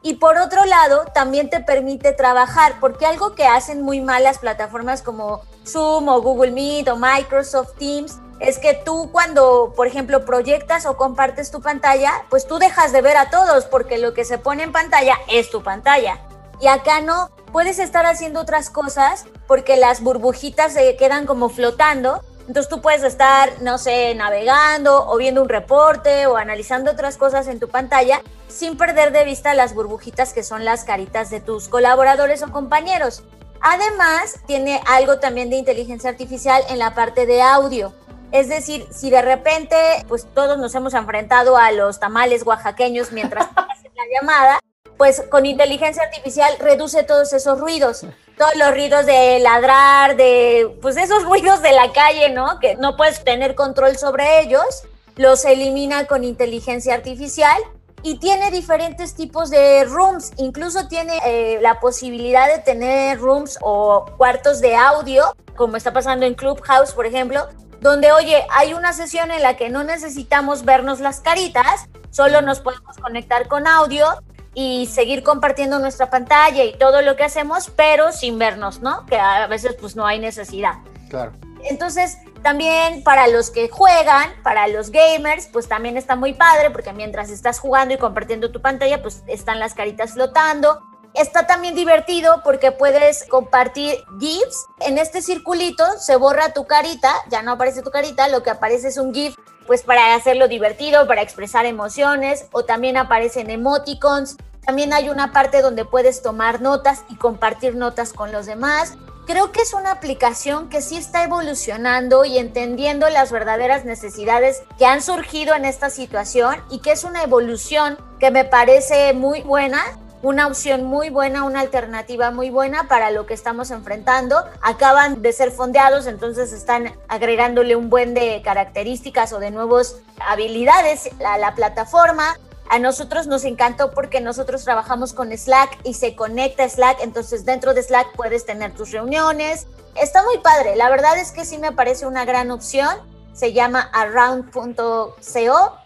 Y 0.01 0.15
por 0.15 0.37
otro 0.37 0.63
lado, 0.65 1.03
también 1.15 1.49
te 1.49 1.61
permite 1.61 2.13
trabajar, 2.13 2.75
porque 2.79 3.07
algo 3.07 3.33
que 3.33 3.45
hacen 3.45 3.81
muy 3.81 4.01
mal 4.01 4.23
las 4.23 4.37
plataformas 4.37 5.01
como 5.01 5.41
Zoom 5.65 6.07
o 6.09 6.21
Google 6.21 6.51
Meet 6.51 6.87
o 6.89 6.95
Microsoft 6.95 7.73
Teams 7.79 8.19
es 8.39 8.59
que 8.59 8.73
tú 8.73 9.09
cuando, 9.11 9.73
por 9.75 9.87
ejemplo, 9.87 10.25
proyectas 10.25 10.85
o 10.85 10.97
compartes 10.97 11.51
tu 11.51 11.61
pantalla, 11.61 12.11
pues 12.29 12.47
tú 12.47 12.59
dejas 12.59 12.91
de 12.91 13.01
ver 13.01 13.17
a 13.17 13.29
todos 13.29 13.65
porque 13.65 13.97
lo 13.97 14.13
que 14.13 14.25
se 14.25 14.37
pone 14.37 14.63
en 14.63 14.71
pantalla 14.71 15.17
es 15.29 15.49
tu 15.49 15.63
pantalla. 15.63 16.19
Y 16.59 16.67
acá 16.67 17.01
no, 17.01 17.31
puedes 17.51 17.79
estar 17.79 18.05
haciendo 18.05 18.41
otras 18.41 18.69
cosas 18.69 19.25
porque 19.47 19.77
las 19.77 20.01
burbujitas 20.01 20.73
se 20.73 20.95
quedan 20.97 21.25
como 21.25 21.49
flotando. 21.49 22.21
Entonces 22.47 22.69
tú 22.69 22.81
puedes 22.81 23.03
estar, 23.03 23.49
no 23.61 23.77
sé, 23.77 24.13
navegando 24.13 25.07
o 25.07 25.17
viendo 25.17 25.41
un 25.41 25.49
reporte 25.49 26.27
o 26.27 26.37
analizando 26.37 26.91
otras 26.91 27.17
cosas 27.17 27.47
en 27.47 27.59
tu 27.59 27.69
pantalla 27.69 28.21
sin 28.47 28.77
perder 28.77 29.11
de 29.11 29.25
vista 29.25 29.53
las 29.53 29.73
burbujitas 29.73 30.31
que 30.31 30.43
son 30.43 30.63
las 30.63 30.83
caritas 30.83 31.29
de 31.29 31.41
tus 31.41 31.67
colaboradores 31.67 32.43
o 32.43 32.51
compañeros. 32.51 33.23
Además, 33.61 34.39
tiene 34.45 34.79
algo 34.85 35.19
también 35.19 35.49
de 35.49 35.55
inteligencia 35.55 36.09
artificial 36.09 36.61
en 36.69 36.77
la 36.77 36.93
parte 36.93 37.25
de 37.25 37.41
audio. 37.41 37.93
Es 38.35 38.49
decir, 38.49 38.85
si 38.91 39.09
de 39.09 39.21
repente, 39.21 39.77
pues 40.09 40.27
todos 40.33 40.57
nos 40.57 40.75
hemos 40.75 40.93
enfrentado 40.93 41.55
a 41.55 41.71
los 41.71 42.01
tamales 42.01 42.45
oaxaqueños 42.45 43.13
mientras 43.13 43.45
hacen 43.55 43.91
la 43.95 44.03
llamada, 44.13 44.59
pues 44.97 45.23
con 45.31 45.45
inteligencia 45.45 46.03
artificial 46.03 46.53
reduce 46.59 47.03
todos 47.03 47.31
esos 47.31 47.61
ruidos, 47.61 48.05
todos 48.37 48.53
los 48.57 48.71
ruidos 48.71 49.05
de 49.05 49.39
ladrar, 49.39 50.17
de 50.17 50.69
pues 50.81 50.97
esos 50.97 51.23
ruidos 51.23 51.61
de 51.61 51.71
la 51.71 51.93
calle, 51.93 52.29
¿no? 52.29 52.59
Que 52.59 52.75
no 52.75 52.97
puedes 52.97 53.23
tener 53.23 53.55
control 53.55 53.97
sobre 53.97 54.41
ellos, 54.41 54.83
los 55.15 55.45
elimina 55.45 56.05
con 56.05 56.25
inteligencia 56.25 56.93
artificial 56.93 57.61
y 58.03 58.19
tiene 58.19 58.51
diferentes 58.51 59.15
tipos 59.15 59.49
de 59.49 59.85
rooms, 59.85 60.33
incluso 60.35 60.89
tiene 60.89 61.19
eh, 61.25 61.59
la 61.61 61.79
posibilidad 61.79 62.53
de 62.53 62.59
tener 62.59 63.17
rooms 63.17 63.57
o 63.61 64.05
cuartos 64.17 64.59
de 64.59 64.75
audio, 64.75 65.23
como 65.55 65.77
está 65.77 65.93
pasando 65.93 66.25
en 66.25 66.35
Clubhouse, 66.35 66.91
por 66.91 67.05
ejemplo, 67.05 67.47
donde, 67.85 68.11
oye, 68.11 68.43
hay 68.49 68.73
una 68.73 68.93
sesión 68.93 69.29
en 69.29 69.43
la 69.43 69.57
que 69.57 69.69
no 69.69 69.83
necesitamos 69.83 70.65
vernos 70.65 70.99
las 70.99 71.19
caritas, 71.19 71.87
solo 72.09 72.41
nos 72.41 72.59
podemos 72.59 72.97
conectar 72.97 73.47
con 73.47 73.67
audio 73.67 74.07
y 74.55 74.87
seguir 74.87 75.21
compartiendo 75.21 75.77
nuestra 75.77 76.09
pantalla 76.09 76.63
y 76.63 76.75
todo 76.79 77.03
lo 77.03 77.15
que 77.15 77.23
hacemos, 77.23 77.69
pero 77.75 78.11
sin 78.11 78.39
vernos, 78.39 78.81
¿no? 78.81 79.05
Que 79.05 79.19
a 79.19 79.45
veces 79.45 79.75
pues 79.79 79.95
no 79.95 80.07
hay 80.07 80.17
necesidad. 80.17 80.79
Claro. 81.09 81.33
Entonces, 81.61 82.17
también 82.41 83.03
para 83.03 83.27
los 83.27 83.51
que 83.51 83.69
juegan, 83.69 84.31
para 84.41 84.67
los 84.67 84.89
gamers, 84.89 85.47
pues 85.53 85.67
también 85.67 85.95
está 85.95 86.15
muy 86.15 86.33
padre 86.33 86.71
porque 86.71 86.91
mientras 86.91 87.29
estás 87.29 87.59
jugando 87.59 87.93
y 87.93 87.97
compartiendo 87.97 88.51
tu 88.51 88.61
pantalla, 88.61 89.03
pues 89.03 89.21
están 89.27 89.59
las 89.59 89.75
caritas 89.75 90.13
flotando. 90.13 90.81
Está 91.15 91.47
también 91.47 91.75
divertido 91.75 92.41
porque 92.43 92.73
puedes 92.73 93.23
compartir 93.23 94.03
GIFs. 94.19 94.65
En 94.81 94.97
este 94.97 95.21
circulito 95.21 95.85
se 95.97 96.17
borra 96.17 96.51
tu 96.51 96.65
carita, 96.67 97.13
ya 97.29 97.41
no 97.41 97.53
aparece 97.53 97.81
tu 97.81 97.89
carita, 97.89 98.27
lo 98.27 98.43
que 98.43 98.49
aparece 98.49 98.89
es 98.89 98.97
un 98.97 99.13
GIF 99.13 99.35
pues 99.65 99.83
para 99.83 100.13
hacerlo 100.13 100.49
divertido, 100.49 101.07
para 101.07 101.21
expresar 101.21 101.65
emociones, 101.65 102.45
o 102.51 102.65
también 102.65 102.97
aparecen 102.97 103.49
emoticons. 103.49 104.35
También 104.65 104.91
hay 104.91 105.07
una 105.07 105.31
parte 105.31 105.61
donde 105.61 105.85
puedes 105.85 106.21
tomar 106.21 106.59
notas 106.59 107.05
y 107.07 107.15
compartir 107.15 107.75
notas 107.75 108.11
con 108.11 108.33
los 108.33 108.45
demás. 108.45 108.97
Creo 109.25 109.53
que 109.53 109.61
es 109.61 109.73
una 109.73 109.91
aplicación 109.91 110.69
que 110.69 110.81
sí 110.81 110.97
está 110.97 111.23
evolucionando 111.23 112.25
y 112.25 112.37
entendiendo 112.37 113.09
las 113.09 113.31
verdaderas 113.31 113.85
necesidades 113.85 114.63
que 114.77 114.85
han 114.85 115.01
surgido 115.01 115.55
en 115.55 115.63
esta 115.63 115.89
situación 115.89 116.61
y 116.69 116.79
que 116.79 116.91
es 116.91 117.05
una 117.05 117.23
evolución 117.23 117.97
que 118.19 118.31
me 118.31 118.43
parece 118.43 119.13
muy 119.13 119.41
buena 119.41 119.81
una 120.21 120.47
opción 120.47 120.85
muy 120.85 121.09
buena, 121.09 121.43
una 121.43 121.59
alternativa 121.59 122.31
muy 122.31 122.49
buena 122.49 122.87
para 122.87 123.11
lo 123.11 123.25
que 123.25 123.33
estamos 123.33 123.71
enfrentando. 123.71 124.43
Acaban 124.61 125.21
de 125.21 125.31
ser 125.33 125.51
fondeados, 125.51 126.07
entonces 126.07 126.51
están 126.51 126.93
agregándole 127.07 127.75
un 127.75 127.89
buen 127.89 128.13
de 128.13 128.41
características 128.43 129.33
o 129.33 129.39
de 129.39 129.51
nuevas 129.51 129.97
habilidades 130.19 131.09
a 131.23 131.37
la 131.37 131.53
plataforma. 131.55 132.35
A 132.69 132.79
nosotros 132.79 133.27
nos 133.27 133.43
encantó 133.45 133.91
porque 133.91 134.21
nosotros 134.21 134.63
trabajamos 134.63 135.13
con 135.13 135.31
Slack 135.31 135.77
y 135.83 135.93
se 135.93 136.15
conecta 136.15 136.67
Slack, 136.67 137.01
entonces 137.01 137.45
dentro 137.45 137.75
de 137.75 137.83
Slack 137.83 138.15
puedes 138.15 138.45
tener 138.45 138.73
tus 138.73 138.91
reuniones. 138.91 139.67
Está 139.95 140.23
muy 140.23 140.39
padre, 140.39 140.75
la 140.75 140.89
verdad 140.89 141.17
es 141.17 141.31
que 141.31 141.45
sí 141.45 141.59
me 141.59 141.71
parece 141.71 142.07
una 142.07 142.25
gran 142.25 142.49
opción. 142.49 142.97
Se 143.33 143.53
llama 143.53 143.91
around.co 143.93 145.15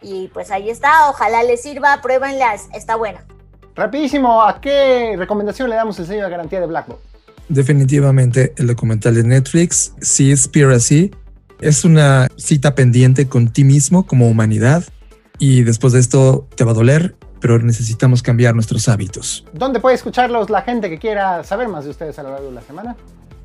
y 0.01 0.27
pues 0.29 0.51
ahí 0.51 0.69
está, 0.69 1.09
ojalá 1.09 1.43
les 1.43 1.63
sirva, 1.63 1.99
pruébenlas, 2.01 2.67
está 2.73 2.95
buena. 2.95 3.25
Rapidísimo, 3.79 4.43
¿a 4.43 4.59
qué 4.59 5.15
recomendación 5.17 5.69
le 5.69 5.77
damos 5.77 5.97
el 5.99 6.05
sello 6.05 6.25
de 6.25 6.29
garantía 6.29 6.59
de 6.59 6.65
Blackboard? 6.65 6.99
Definitivamente 7.47 8.53
el 8.57 8.67
documental 8.67 9.15
de 9.15 9.23
Netflix, 9.23 9.93
Seaspiracy, 10.01 11.11
es 11.61 11.85
una 11.85 12.27
cita 12.35 12.75
pendiente 12.75 13.29
con 13.29 13.53
ti 13.53 13.63
mismo 13.63 14.05
como 14.05 14.27
humanidad 14.27 14.83
y 15.37 15.63
después 15.63 15.93
de 15.93 16.01
esto 16.01 16.45
te 16.57 16.65
va 16.65 16.71
a 16.71 16.73
doler, 16.73 17.15
pero 17.39 17.57
necesitamos 17.57 18.21
cambiar 18.21 18.53
nuestros 18.53 18.89
hábitos. 18.89 19.45
¿Dónde 19.53 19.79
puede 19.79 19.95
escucharlos 19.95 20.49
la 20.49 20.63
gente 20.63 20.89
que 20.89 20.99
quiera 20.99 21.45
saber 21.45 21.69
más 21.69 21.85
de 21.85 21.91
ustedes 21.91 22.19
a 22.19 22.23
lo 22.23 22.31
largo 22.31 22.47
de 22.47 22.55
la 22.55 22.61
semana? 22.61 22.97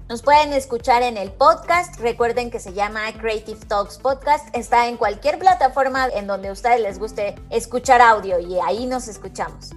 Nos 0.09 0.23
pueden 0.23 0.53
escuchar 0.53 1.05
en 1.05 1.17
el 1.17 1.31
podcast. 1.31 2.01
Recuerden 2.01 2.51
que 2.51 2.59
se 2.59 2.73
llama 2.73 3.03
Creative 3.21 3.61
Talks 3.69 3.99
Podcast. 3.99 4.49
Está 4.53 4.89
en 4.89 4.97
cualquier 4.97 5.39
plataforma 5.39 6.09
en 6.09 6.27
donde 6.27 6.49
a 6.49 6.53
ustedes 6.53 6.81
les 6.81 6.99
guste 6.99 7.37
escuchar 7.51 8.01
audio 8.01 8.41
y 8.41 8.59
ahí 8.59 8.87
nos 8.87 9.07
escuchamos. 9.07 9.71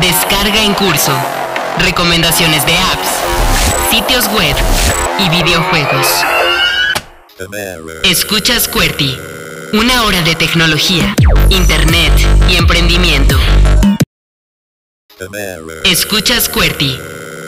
Descarga 0.00 0.62
en 0.62 0.74
curso. 0.74 1.12
Recomendaciones 1.78 2.66
de 2.66 2.76
apps, 2.76 3.08
sitios 3.90 4.30
web 4.32 4.54
y 5.18 5.30
videojuegos. 5.30 6.06
Escuchas 8.04 8.68
QWERTY. 8.68 9.18
Una 9.72 10.02
hora 10.02 10.20
de 10.20 10.34
tecnología, 10.34 11.14
internet 11.48 12.12
y 12.50 12.56
emprendimiento. 12.56 13.38
Escuchas 15.84 16.50
QWERTY. 16.50 17.00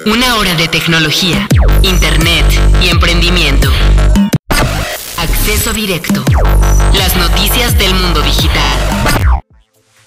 Una 0.07 0.37
hora 0.37 0.55
de 0.55 0.69
tecnología, 0.69 1.47
internet 1.83 2.47
y 2.81 2.89
emprendimiento. 2.89 3.71
Acceso 5.19 5.75
directo. 5.75 6.25
Las 6.95 7.15
noticias 7.17 7.77
del 7.77 7.95
mundo 7.95 8.23
digital. 8.23 9.38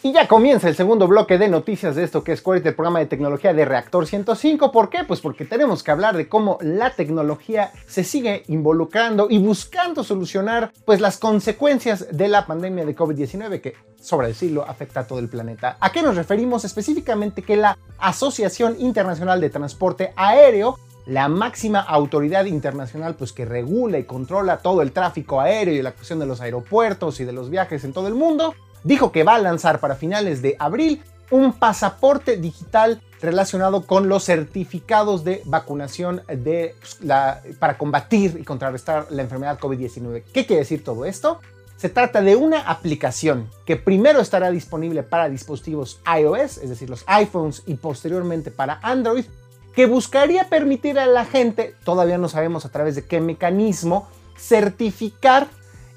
Y 0.03 0.13
ya 0.13 0.27
comienza 0.27 0.67
el 0.67 0.75
segundo 0.75 1.07
bloque 1.07 1.37
de 1.37 1.47
noticias 1.47 1.95
de 1.95 2.03
esto 2.03 2.23
que 2.23 2.31
es 2.31 2.41
el 2.43 2.73
programa 2.73 2.97
de 2.97 3.05
tecnología 3.05 3.53
de 3.53 3.65
Reactor 3.65 4.07
105. 4.07 4.71
¿Por 4.71 4.89
qué? 4.89 5.03
Pues 5.07 5.21
porque 5.21 5.45
tenemos 5.45 5.83
que 5.83 5.91
hablar 5.91 6.17
de 6.17 6.27
cómo 6.27 6.57
la 6.61 6.89
tecnología 6.89 7.71
se 7.85 8.03
sigue 8.03 8.43
involucrando 8.47 9.27
y 9.29 9.37
buscando 9.37 10.03
solucionar 10.03 10.73
pues 10.85 11.01
las 11.01 11.19
consecuencias 11.19 12.07
de 12.17 12.29
la 12.29 12.47
pandemia 12.47 12.83
de 12.83 12.95
COVID-19 12.95 13.61
que, 13.61 13.75
sobre 14.01 14.29
decirlo, 14.29 14.65
afecta 14.67 15.01
a 15.01 15.07
todo 15.07 15.19
el 15.19 15.29
planeta. 15.29 15.77
¿A 15.79 15.91
qué 15.91 16.01
nos 16.01 16.15
referimos? 16.15 16.65
Específicamente 16.65 17.43
que 17.43 17.55
la 17.55 17.77
Asociación 17.99 18.77
Internacional 18.79 19.39
de 19.39 19.51
Transporte 19.51 20.13
Aéreo 20.15 20.79
la 21.05 21.27
máxima 21.27 21.79
autoridad 21.79 22.45
internacional 22.45 23.15
pues 23.15 23.33
que 23.33 23.45
regula 23.45 23.97
y 23.97 24.03
controla 24.03 24.57
todo 24.57 24.81
el 24.81 24.91
tráfico 24.91 25.41
aéreo 25.41 25.73
y 25.73 25.81
la 25.81 25.93
cuestión 25.93 26.19
de 26.19 26.27
los 26.27 26.41
aeropuertos 26.41 27.19
y 27.19 27.25
de 27.25 27.33
los 27.33 27.49
viajes 27.49 27.83
en 27.83 27.91
todo 27.91 28.07
el 28.07 28.13
mundo, 28.13 28.53
dijo 28.83 29.11
que 29.11 29.23
va 29.23 29.35
a 29.35 29.39
lanzar 29.39 29.79
para 29.79 29.95
finales 29.95 30.41
de 30.41 30.55
abril 30.59 31.03
un 31.31 31.53
pasaporte 31.53 32.37
digital 32.37 33.01
relacionado 33.21 33.85
con 33.85 34.09
los 34.09 34.25
certificados 34.25 35.23
de 35.23 35.41
vacunación 35.45 36.21
pues, 36.27 36.75
para 37.59 37.77
combatir 37.77 38.37
y 38.39 38.43
contrarrestar 38.43 39.07
la 39.09 39.21
enfermedad 39.21 39.59
COVID-19. 39.59 40.23
¿Qué 40.33 40.45
quiere 40.45 40.61
decir 40.61 40.83
todo 40.83 41.05
esto? 41.05 41.39
Se 41.77 41.89
trata 41.89 42.21
de 42.21 42.35
una 42.35 42.59
aplicación 42.59 43.49
que 43.65 43.75
primero 43.75 44.19
estará 44.19 44.51
disponible 44.51 45.01
para 45.01 45.29
dispositivos 45.29 45.99
iOS, 46.05 46.57
es 46.57 46.69
decir, 46.69 46.89
los 46.89 47.03
iPhones 47.07 47.63
y 47.65 47.75
posteriormente 47.75 48.51
para 48.51 48.79
Android, 48.83 49.25
que 49.73 49.85
buscaría 49.85 50.49
permitir 50.49 50.99
a 50.99 51.07
la 51.07 51.25
gente, 51.25 51.75
todavía 51.83 52.17
no 52.17 52.29
sabemos 52.29 52.65
a 52.65 52.69
través 52.69 52.95
de 52.95 53.05
qué 53.05 53.21
mecanismo, 53.21 54.07
certificar 54.37 55.47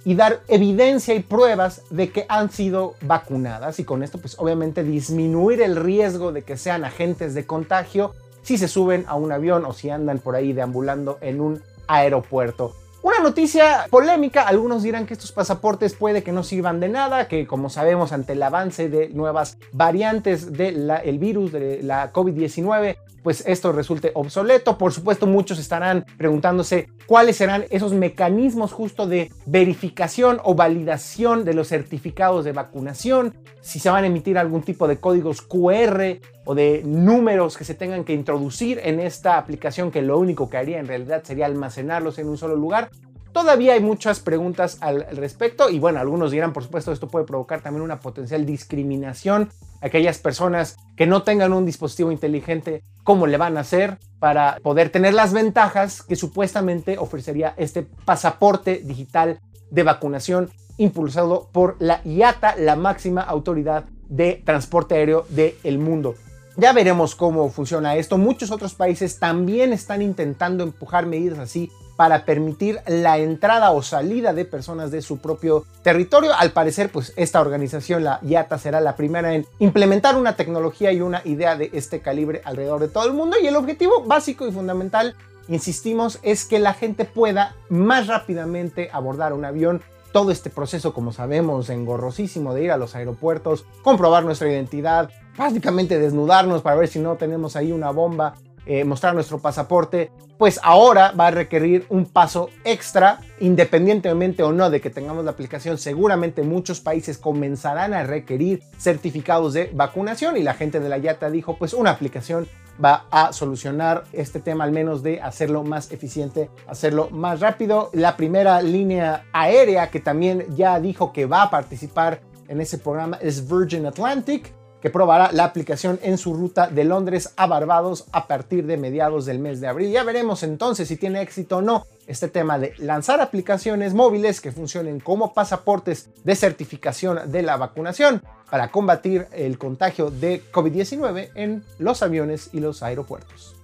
y 0.04 0.14
dar 0.14 0.40
evidencia 0.48 1.14
y 1.14 1.20
pruebas 1.20 1.82
de 1.90 2.10
que 2.10 2.26
han 2.28 2.50
sido 2.50 2.94
vacunadas 3.00 3.78
y 3.78 3.84
con 3.84 4.02
esto 4.02 4.18
pues 4.18 4.38
obviamente 4.38 4.84
disminuir 4.84 5.62
el 5.62 5.76
riesgo 5.76 6.32
de 6.32 6.42
que 6.42 6.56
sean 6.56 6.84
agentes 6.84 7.34
de 7.34 7.46
contagio 7.46 8.14
si 8.42 8.58
se 8.58 8.68
suben 8.68 9.04
a 9.08 9.14
un 9.14 9.32
avión 9.32 9.64
o 9.64 9.72
si 9.72 9.90
andan 9.90 10.18
por 10.18 10.36
ahí 10.36 10.52
deambulando 10.52 11.18
en 11.20 11.40
un 11.40 11.62
aeropuerto. 11.86 12.74
Una 13.02 13.18
noticia 13.18 13.86
polémica, 13.90 14.48
algunos 14.48 14.82
dirán 14.82 15.04
que 15.04 15.12
estos 15.12 15.30
pasaportes 15.30 15.94
puede 15.94 16.22
que 16.22 16.32
no 16.32 16.42
sirvan 16.42 16.80
de 16.80 16.88
nada, 16.88 17.28
que 17.28 17.46
como 17.46 17.68
sabemos 17.68 18.12
ante 18.12 18.32
el 18.32 18.42
avance 18.42 18.88
de 18.88 19.10
nuevas 19.10 19.58
variantes 19.72 20.52
del 20.52 21.18
virus 21.18 21.52
de 21.52 21.82
la 21.82 22.14
COVID-19, 22.14 22.96
pues 23.24 23.42
esto 23.46 23.72
resulte 23.72 24.12
obsoleto. 24.14 24.76
Por 24.78 24.92
supuesto, 24.92 25.26
muchos 25.26 25.58
estarán 25.58 26.04
preguntándose 26.18 26.88
cuáles 27.06 27.36
serán 27.36 27.64
esos 27.70 27.94
mecanismos 27.94 28.72
justo 28.72 29.08
de 29.08 29.32
verificación 29.46 30.40
o 30.44 30.54
validación 30.54 31.44
de 31.44 31.54
los 31.54 31.68
certificados 31.68 32.44
de 32.44 32.52
vacunación, 32.52 33.34
si 33.62 33.80
se 33.80 33.88
van 33.88 34.04
a 34.04 34.08
emitir 34.08 34.36
algún 34.36 34.62
tipo 34.62 34.86
de 34.86 34.98
códigos 34.98 35.40
QR 35.40 36.20
o 36.44 36.54
de 36.54 36.82
números 36.84 37.56
que 37.56 37.64
se 37.64 37.74
tengan 37.74 38.04
que 38.04 38.12
introducir 38.12 38.78
en 38.84 39.00
esta 39.00 39.38
aplicación 39.38 39.90
que 39.90 40.02
lo 40.02 40.18
único 40.18 40.50
que 40.50 40.58
haría 40.58 40.78
en 40.78 40.86
realidad 40.86 41.22
sería 41.24 41.46
almacenarlos 41.46 42.18
en 42.18 42.28
un 42.28 42.36
solo 42.36 42.56
lugar. 42.56 42.90
Todavía 43.34 43.72
hay 43.72 43.80
muchas 43.80 44.20
preguntas 44.20 44.78
al 44.80 45.08
respecto 45.10 45.68
y 45.68 45.80
bueno, 45.80 45.98
algunos 45.98 46.30
dirán, 46.30 46.52
por 46.52 46.62
supuesto, 46.62 46.92
esto 46.92 47.08
puede 47.08 47.26
provocar 47.26 47.62
también 47.62 47.82
una 47.82 47.98
potencial 47.98 48.46
discriminación 48.46 49.50
a 49.82 49.86
aquellas 49.86 50.18
personas 50.18 50.76
que 50.96 51.08
no 51.08 51.24
tengan 51.24 51.52
un 51.52 51.66
dispositivo 51.66 52.12
inteligente, 52.12 52.84
¿cómo 53.02 53.26
le 53.26 53.36
van 53.36 53.56
a 53.56 53.62
hacer 53.62 53.98
para 54.20 54.60
poder 54.62 54.90
tener 54.90 55.14
las 55.14 55.32
ventajas 55.32 56.00
que 56.02 56.14
supuestamente 56.14 56.96
ofrecería 56.96 57.54
este 57.56 57.82
pasaporte 57.82 58.82
digital 58.84 59.40
de 59.68 59.82
vacunación 59.82 60.50
impulsado 60.76 61.48
por 61.50 61.74
la 61.80 62.02
IATA, 62.04 62.54
la 62.56 62.76
máxima 62.76 63.22
autoridad 63.22 63.86
de 64.08 64.42
transporte 64.44 64.94
aéreo 64.94 65.26
del 65.30 65.80
mundo? 65.80 66.14
Ya 66.56 66.72
veremos 66.72 67.16
cómo 67.16 67.50
funciona 67.50 67.96
esto. 67.96 68.16
Muchos 68.16 68.52
otros 68.52 68.76
países 68.76 69.18
también 69.18 69.72
están 69.72 70.02
intentando 70.02 70.62
empujar 70.62 71.06
medidas 71.06 71.40
así 71.40 71.72
para 71.96 72.24
permitir 72.24 72.80
la 72.86 73.18
entrada 73.18 73.70
o 73.70 73.82
salida 73.82 74.32
de 74.32 74.44
personas 74.44 74.90
de 74.90 75.02
su 75.02 75.18
propio 75.18 75.64
territorio. 75.82 76.32
Al 76.34 76.52
parecer, 76.52 76.90
pues 76.90 77.12
esta 77.16 77.40
organización, 77.40 78.04
la 78.04 78.18
IATA, 78.22 78.58
será 78.58 78.80
la 78.80 78.96
primera 78.96 79.34
en 79.34 79.46
implementar 79.58 80.16
una 80.16 80.36
tecnología 80.36 80.92
y 80.92 81.00
una 81.00 81.22
idea 81.24 81.56
de 81.56 81.70
este 81.72 82.00
calibre 82.00 82.42
alrededor 82.44 82.80
de 82.80 82.88
todo 82.88 83.06
el 83.06 83.12
mundo. 83.12 83.36
Y 83.40 83.46
el 83.46 83.56
objetivo 83.56 84.02
básico 84.04 84.46
y 84.46 84.52
fundamental, 84.52 85.14
insistimos, 85.48 86.18
es 86.22 86.44
que 86.44 86.58
la 86.58 86.74
gente 86.74 87.04
pueda 87.04 87.54
más 87.68 88.06
rápidamente 88.06 88.90
abordar 88.92 89.32
un 89.32 89.44
avión 89.44 89.82
todo 90.12 90.30
este 90.30 90.48
proceso, 90.48 90.94
como 90.94 91.12
sabemos, 91.12 91.70
engorrosísimo 91.70 92.54
de 92.54 92.62
ir 92.62 92.70
a 92.70 92.76
los 92.76 92.94
aeropuertos, 92.94 93.66
comprobar 93.82 94.24
nuestra 94.24 94.48
identidad, 94.48 95.10
básicamente 95.36 95.98
desnudarnos 95.98 96.62
para 96.62 96.76
ver 96.76 96.86
si 96.86 97.00
no 97.00 97.16
tenemos 97.16 97.56
ahí 97.56 97.72
una 97.72 97.90
bomba, 97.90 98.36
eh, 98.66 98.84
mostrar 98.84 99.14
nuestro 99.14 99.38
pasaporte, 99.38 100.10
pues 100.38 100.58
ahora 100.62 101.12
va 101.12 101.28
a 101.28 101.30
requerir 101.30 101.86
un 101.88 102.06
paso 102.06 102.50
extra, 102.64 103.20
independientemente 103.40 104.42
o 104.42 104.52
no 104.52 104.70
de 104.70 104.80
que 104.80 104.90
tengamos 104.90 105.24
la 105.24 105.32
aplicación, 105.32 105.78
seguramente 105.78 106.42
muchos 106.42 106.80
países 106.80 107.18
comenzarán 107.18 107.94
a 107.94 108.04
requerir 108.04 108.62
certificados 108.78 109.52
de 109.54 109.70
vacunación 109.72 110.36
y 110.36 110.42
la 110.42 110.54
gente 110.54 110.80
de 110.80 110.88
la 110.88 110.98
YATA 110.98 111.30
dijo, 111.30 111.56
pues 111.56 111.74
una 111.74 111.90
aplicación 111.90 112.48
va 112.82 113.06
a 113.10 113.32
solucionar 113.32 114.04
este 114.12 114.40
tema 114.40 114.64
al 114.64 114.72
menos 114.72 115.02
de 115.02 115.20
hacerlo 115.20 115.62
más 115.62 115.92
eficiente, 115.92 116.50
hacerlo 116.66 117.08
más 117.10 117.40
rápido. 117.40 117.90
La 117.92 118.16
primera 118.16 118.60
línea 118.62 119.26
aérea 119.32 119.90
que 119.90 120.00
también 120.00 120.46
ya 120.56 120.80
dijo 120.80 121.12
que 121.12 121.26
va 121.26 121.42
a 121.42 121.50
participar 121.50 122.20
en 122.48 122.60
ese 122.60 122.78
programa 122.78 123.18
es 123.20 123.48
Virgin 123.48 123.86
Atlantic 123.86 124.52
que 124.84 124.90
probará 124.90 125.32
la 125.32 125.44
aplicación 125.44 125.98
en 126.02 126.18
su 126.18 126.34
ruta 126.34 126.66
de 126.66 126.84
Londres 126.84 127.32
a 127.38 127.46
Barbados 127.46 128.04
a 128.12 128.26
partir 128.26 128.66
de 128.66 128.76
mediados 128.76 129.24
del 129.24 129.38
mes 129.38 129.62
de 129.62 129.66
abril. 129.66 129.90
Ya 129.90 130.04
veremos 130.04 130.42
entonces 130.42 130.88
si 130.88 130.98
tiene 130.98 131.22
éxito 131.22 131.56
o 131.56 131.62
no 131.62 131.86
este 132.06 132.28
tema 132.28 132.58
de 132.58 132.74
lanzar 132.76 133.22
aplicaciones 133.22 133.94
móviles 133.94 134.42
que 134.42 134.52
funcionen 134.52 135.00
como 135.00 135.32
pasaportes 135.32 136.10
de 136.22 136.36
certificación 136.36 137.32
de 137.32 137.40
la 137.40 137.56
vacunación 137.56 138.22
para 138.50 138.70
combatir 138.70 139.26
el 139.32 139.56
contagio 139.56 140.10
de 140.10 140.42
COVID-19 140.52 141.30
en 141.34 141.64
los 141.78 142.02
aviones 142.02 142.50
y 142.52 142.60
los 142.60 142.82
aeropuertos. 142.82 143.56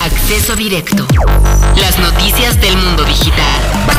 Acceso 0.00 0.54
directo. 0.54 1.08
Las 1.76 1.98
noticias 1.98 2.60
del 2.60 2.76
mundo 2.76 3.02
digital. 3.02 3.95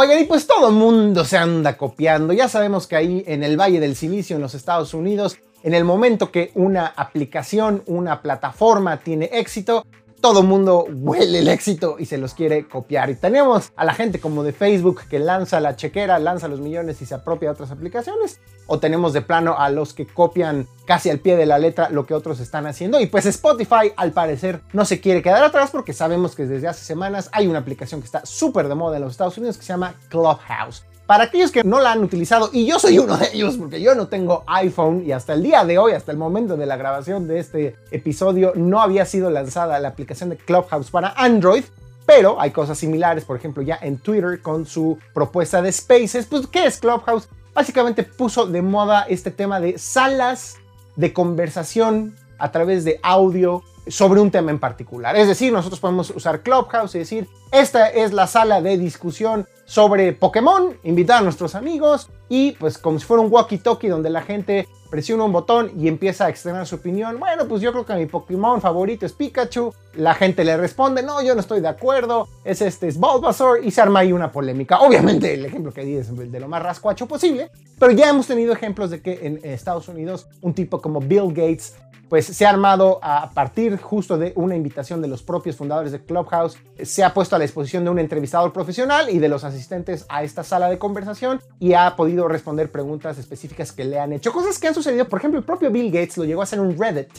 Oigan, 0.00 0.20
y 0.20 0.26
pues 0.26 0.46
todo 0.46 0.68
el 0.68 0.76
mundo 0.76 1.24
se 1.24 1.36
anda 1.36 1.76
copiando. 1.76 2.32
Ya 2.32 2.46
sabemos 2.48 2.86
que 2.86 2.94
ahí 2.94 3.24
en 3.26 3.42
el 3.42 3.56
Valle 3.56 3.80
del 3.80 3.96
Silicio, 3.96 4.36
en 4.36 4.42
los 4.42 4.54
Estados 4.54 4.94
Unidos, 4.94 5.38
en 5.64 5.74
el 5.74 5.82
momento 5.82 6.30
que 6.30 6.52
una 6.54 6.86
aplicación, 6.86 7.82
una 7.86 8.22
plataforma 8.22 8.98
tiene 8.98 9.28
éxito, 9.32 9.84
todo 10.20 10.42
mundo 10.42 10.86
huele 10.90 11.38
el 11.38 11.48
éxito 11.48 11.96
y 11.98 12.06
se 12.06 12.18
los 12.18 12.34
quiere 12.34 12.66
copiar. 12.66 13.10
Y 13.10 13.14
tenemos 13.14 13.72
a 13.76 13.84
la 13.84 13.94
gente 13.94 14.20
como 14.20 14.42
de 14.42 14.52
Facebook 14.52 15.02
que 15.08 15.18
lanza 15.18 15.60
la 15.60 15.76
chequera, 15.76 16.18
lanza 16.18 16.48
los 16.48 16.60
millones 16.60 17.00
y 17.02 17.06
se 17.06 17.14
apropia 17.14 17.48
de 17.48 17.52
otras 17.54 17.70
aplicaciones. 17.70 18.40
O 18.66 18.80
tenemos 18.80 19.12
de 19.12 19.22
plano 19.22 19.56
a 19.58 19.70
los 19.70 19.94
que 19.94 20.06
copian 20.06 20.66
casi 20.86 21.10
al 21.10 21.20
pie 21.20 21.36
de 21.36 21.46
la 21.46 21.58
letra 21.58 21.88
lo 21.90 22.06
que 22.06 22.14
otros 22.14 22.40
están 22.40 22.66
haciendo. 22.66 23.00
Y 23.00 23.06
pues 23.06 23.26
Spotify 23.26 23.92
al 23.96 24.12
parecer 24.12 24.62
no 24.72 24.84
se 24.84 25.00
quiere 25.00 25.22
quedar 25.22 25.44
atrás 25.44 25.70
porque 25.70 25.92
sabemos 25.92 26.34
que 26.34 26.46
desde 26.46 26.68
hace 26.68 26.84
semanas 26.84 27.30
hay 27.32 27.46
una 27.46 27.60
aplicación 27.60 28.00
que 28.00 28.06
está 28.06 28.26
súper 28.26 28.68
de 28.68 28.74
moda 28.74 28.96
en 28.96 29.02
los 29.02 29.12
Estados 29.12 29.38
Unidos 29.38 29.56
que 29.56 29.62
se 29.62 29.72
llama 29.72 29.94
Clubhouse. 30.08 30.84
Para 31.08 31.24
aquellos 31.24 31.50
que 31.50 31.64
no 31.64 31.80
la 31.80 31.92
han 31.92 32.04
utilizado, 32.04 32.50
y 32.52 32.66
yo 32.66 32.78
soy 32.78 32.98
uno 32.98 33.16
de 33.16 33.30
ellos 33.32 33.56
porque 33.56 33.80
yo 33.80 33.94
no 33.94 34.08
tengo 34.08 34.44
iPhone 34.46 35.04
y 35.06 35.12
hasta 35.12 35.32
el 35.32 35.42
día 35.42 35.64
de 35.64 35.78
hoy, 35.78 35.92
hasta 35.92 36.12
el 36.12 36.18
momento 36.18 36.54
de 36.58 36.66
la 36.66 36.76
grabación 36.76 37.26
de 37.26 37.38
este 37.38 37.76
episodio, 37.90 38.52
no 38.54 38.82
había 38.82 39.06
sido 39.06 39.30
lanzada 39.30 39.78
la 39.78 39.88
aplicación 39.88 40.28
de 40.28 40.36
Clubhouse 40.36 40.90
para 40.90 41.14
Android. 41.16 41.64
Pero 42.04 42.38
hay 42.38 42.50
cosas 42.50 42.76
similares, 42.76 43.24
por 43.24 43.38
ejemplo, 43.38 43.62
ya 43.62 43.78
en 43.80 43.96
Twitter 43.96 44.42
con 44.42 44.66
su 44.66 44.98
propuesta 45.14 45.62
de 45.62 45.72
Spaces. 45.72 46.26
Pues, 46.26 46.46
¿qué 46.46 46.66
es 46.66 46.76
Clubhouse? 46.76 47.30
Básicamente 47.54 48.02
puso 48.02 48.44
de 48.44 48.60
moda 48.60 49.06
este 49.08 49.30
tema 49.30 49.60
de 49.60 49.78
salas 49.78 50.56
de 50.96 51.14
conversación 51.14 52.14
a 52.36 52.52
través 52.52 52.84
de 52.84 53.00
audio 53.02 53.62
sobre 53.88 54.20
un 54.20 54.30
tema 54.30 54.50
en 54.50 54.58
particular. 54.58 55.16
Es 55.16 55.28
decir, 55.28 55.52
nosotros 55.52 55.80
podemos 55.80 56.10
usar 56.10 56.42
Clubhouse 56.42 56.94
y 56.94 56.98
decir, 56.98 57.28
esta 57.52 57.88
es 57.88 58.12
la 58.12 58.26
sala 58.26 58.60
de 58.60 58.76
discusión 58.78 59.46
sobre 59.64 60.12
Pokémon, 60.12 60.76
invitar 60.82 61.18
a 61.18 61.22
nuestros 61.22 61.54
amigos 61.54 62.08
y 62.28 62.52
pues 62.52 62.78
como 62.78 62.98
si 62.98 63.04
fuera 63.04 63.22
un 63.22 63.30
walkie-talkie 63.30 63.88
donde 63.88 64.10
la 64.10 64.22
gente 64.22 64.66
presiona 64.90 65.24
un 65.24 65.32
botón 65.32 65.70
y 65.78 65.88
empieza 65.88 66.26
a 66.26 66.28
externar 66.30 66.66
su 66.66 66.76
opinión. 66.76 67.18
Bueno, 67.18 67.46
pues 67.46 67.60
yo 67.60 67.72
creo 67.72 67.84
que 67.84 67.94
mi 67.94 68.06
Pokémon 68.06 68.60
favorito 68.60 69.04
es 69.04 69.12
Pikachu. 69.12 69.74
La 69.94 70.14
gente 70.14 70.44
le 70.44 70.56
responde, 70.56 71.02
no, 71.02 71.22
yo 71.22 71.34
no 71.34 71.40
estoy 71.40 71.60
de 71.60 71.68
acuerdo, 71.68 72.28
es 72.44 72.62
este, 72.62 72.88
es 72.88 72.98
Bulbasaur 72.98 73.64
y 73.64 73.70
se 73.70 73.80
arma 73.80 74.00
ahí 74.00 74.12
una 74.12 74.32
polémica. 74.32 74.80
Obviamente 74.80 75.34
el 75.34 75.44
ejemplo 75.44 75.72
que 75.72 75.84
di 75.84 75.96
es 75.96 76.14
de 76.16 76.40
lo 76.40 76.48
más 76.48 76.62
rascuacho 76.62 77.06
posible, 77.06 77.50
pero 77.78 77.92
ya 77.92 78.08
hemos 78.08 78.26
tenido 78.26 78.52
ejemplos 78.52 78.90
de 78.90 79.02
que 79.02 79.26
en 79.26 79.40
Estados 79.42 79.88
Unidos 79.88 80.26
un 80.40 80.54
tipo 80.54 80.80
como 80.80 81.00
Bill 81.00 81.28
Gates 81.28 81.74
pues 82.08 82.26
se 82.26 82.46
ha 82.46 82.50
armado 82.50 82.98
a 83.02 83.30
partir 83.30 83.76
justo 83.78 84.16
de 84.18 84.32
una 84.36 84.56
invitación 84.56 85.02
de 85.02 85.08
los 85.08 85.22
propios 85.22 85.56
fundadores 85.56 85.92
de 85.92 86.04
Clubhouse, 86.04 86.56
se 86.82 87.04
ha 87.04 87.12
puesto 87.12 87.36
a 87.36 87.38
la 87.38 87.44
disposición 87.44 87.84
de 87.84 87.90
un 87.90 87.98
entrevistador 87.98 88.52
profesional 88.52 89.10
y 89.10 89.18
de 89.18 89.28
los 89.28 89.44
asistentes 89.44 90.06
a 90.08 90.22
esta 90.22 90.44
sala 90.44 90.68
de 90.68 90.78
conversación 90.78 91.40
y 91.58 91.74
ha 91.74 91.96
podido 91.96 92.28
responder 92.28 92.70
preguntas 92.70 93.18
específicas 93.18 93.72
que 93.72 93.84
le 93.84 93.98
han 93.98 94.12
hecho. 94.12 94.32
Cosas 94.32 94.58
que 94.58 94.68
han 94.68 94.74
sucedido, 94.74 95.08
por 95.08 95.18
ejemplo, 95.18 95.38
el 95.38 95.44
propio 95.44 95.70
Bill 95.70 95.90
Gates 95.90 96.16
lo 96.18 96.24
llegó 96.24 96.40
a 96.40 96.44
hacer 96.44 96.60
un 96.60 96.76
Reddit. 96.78 97.10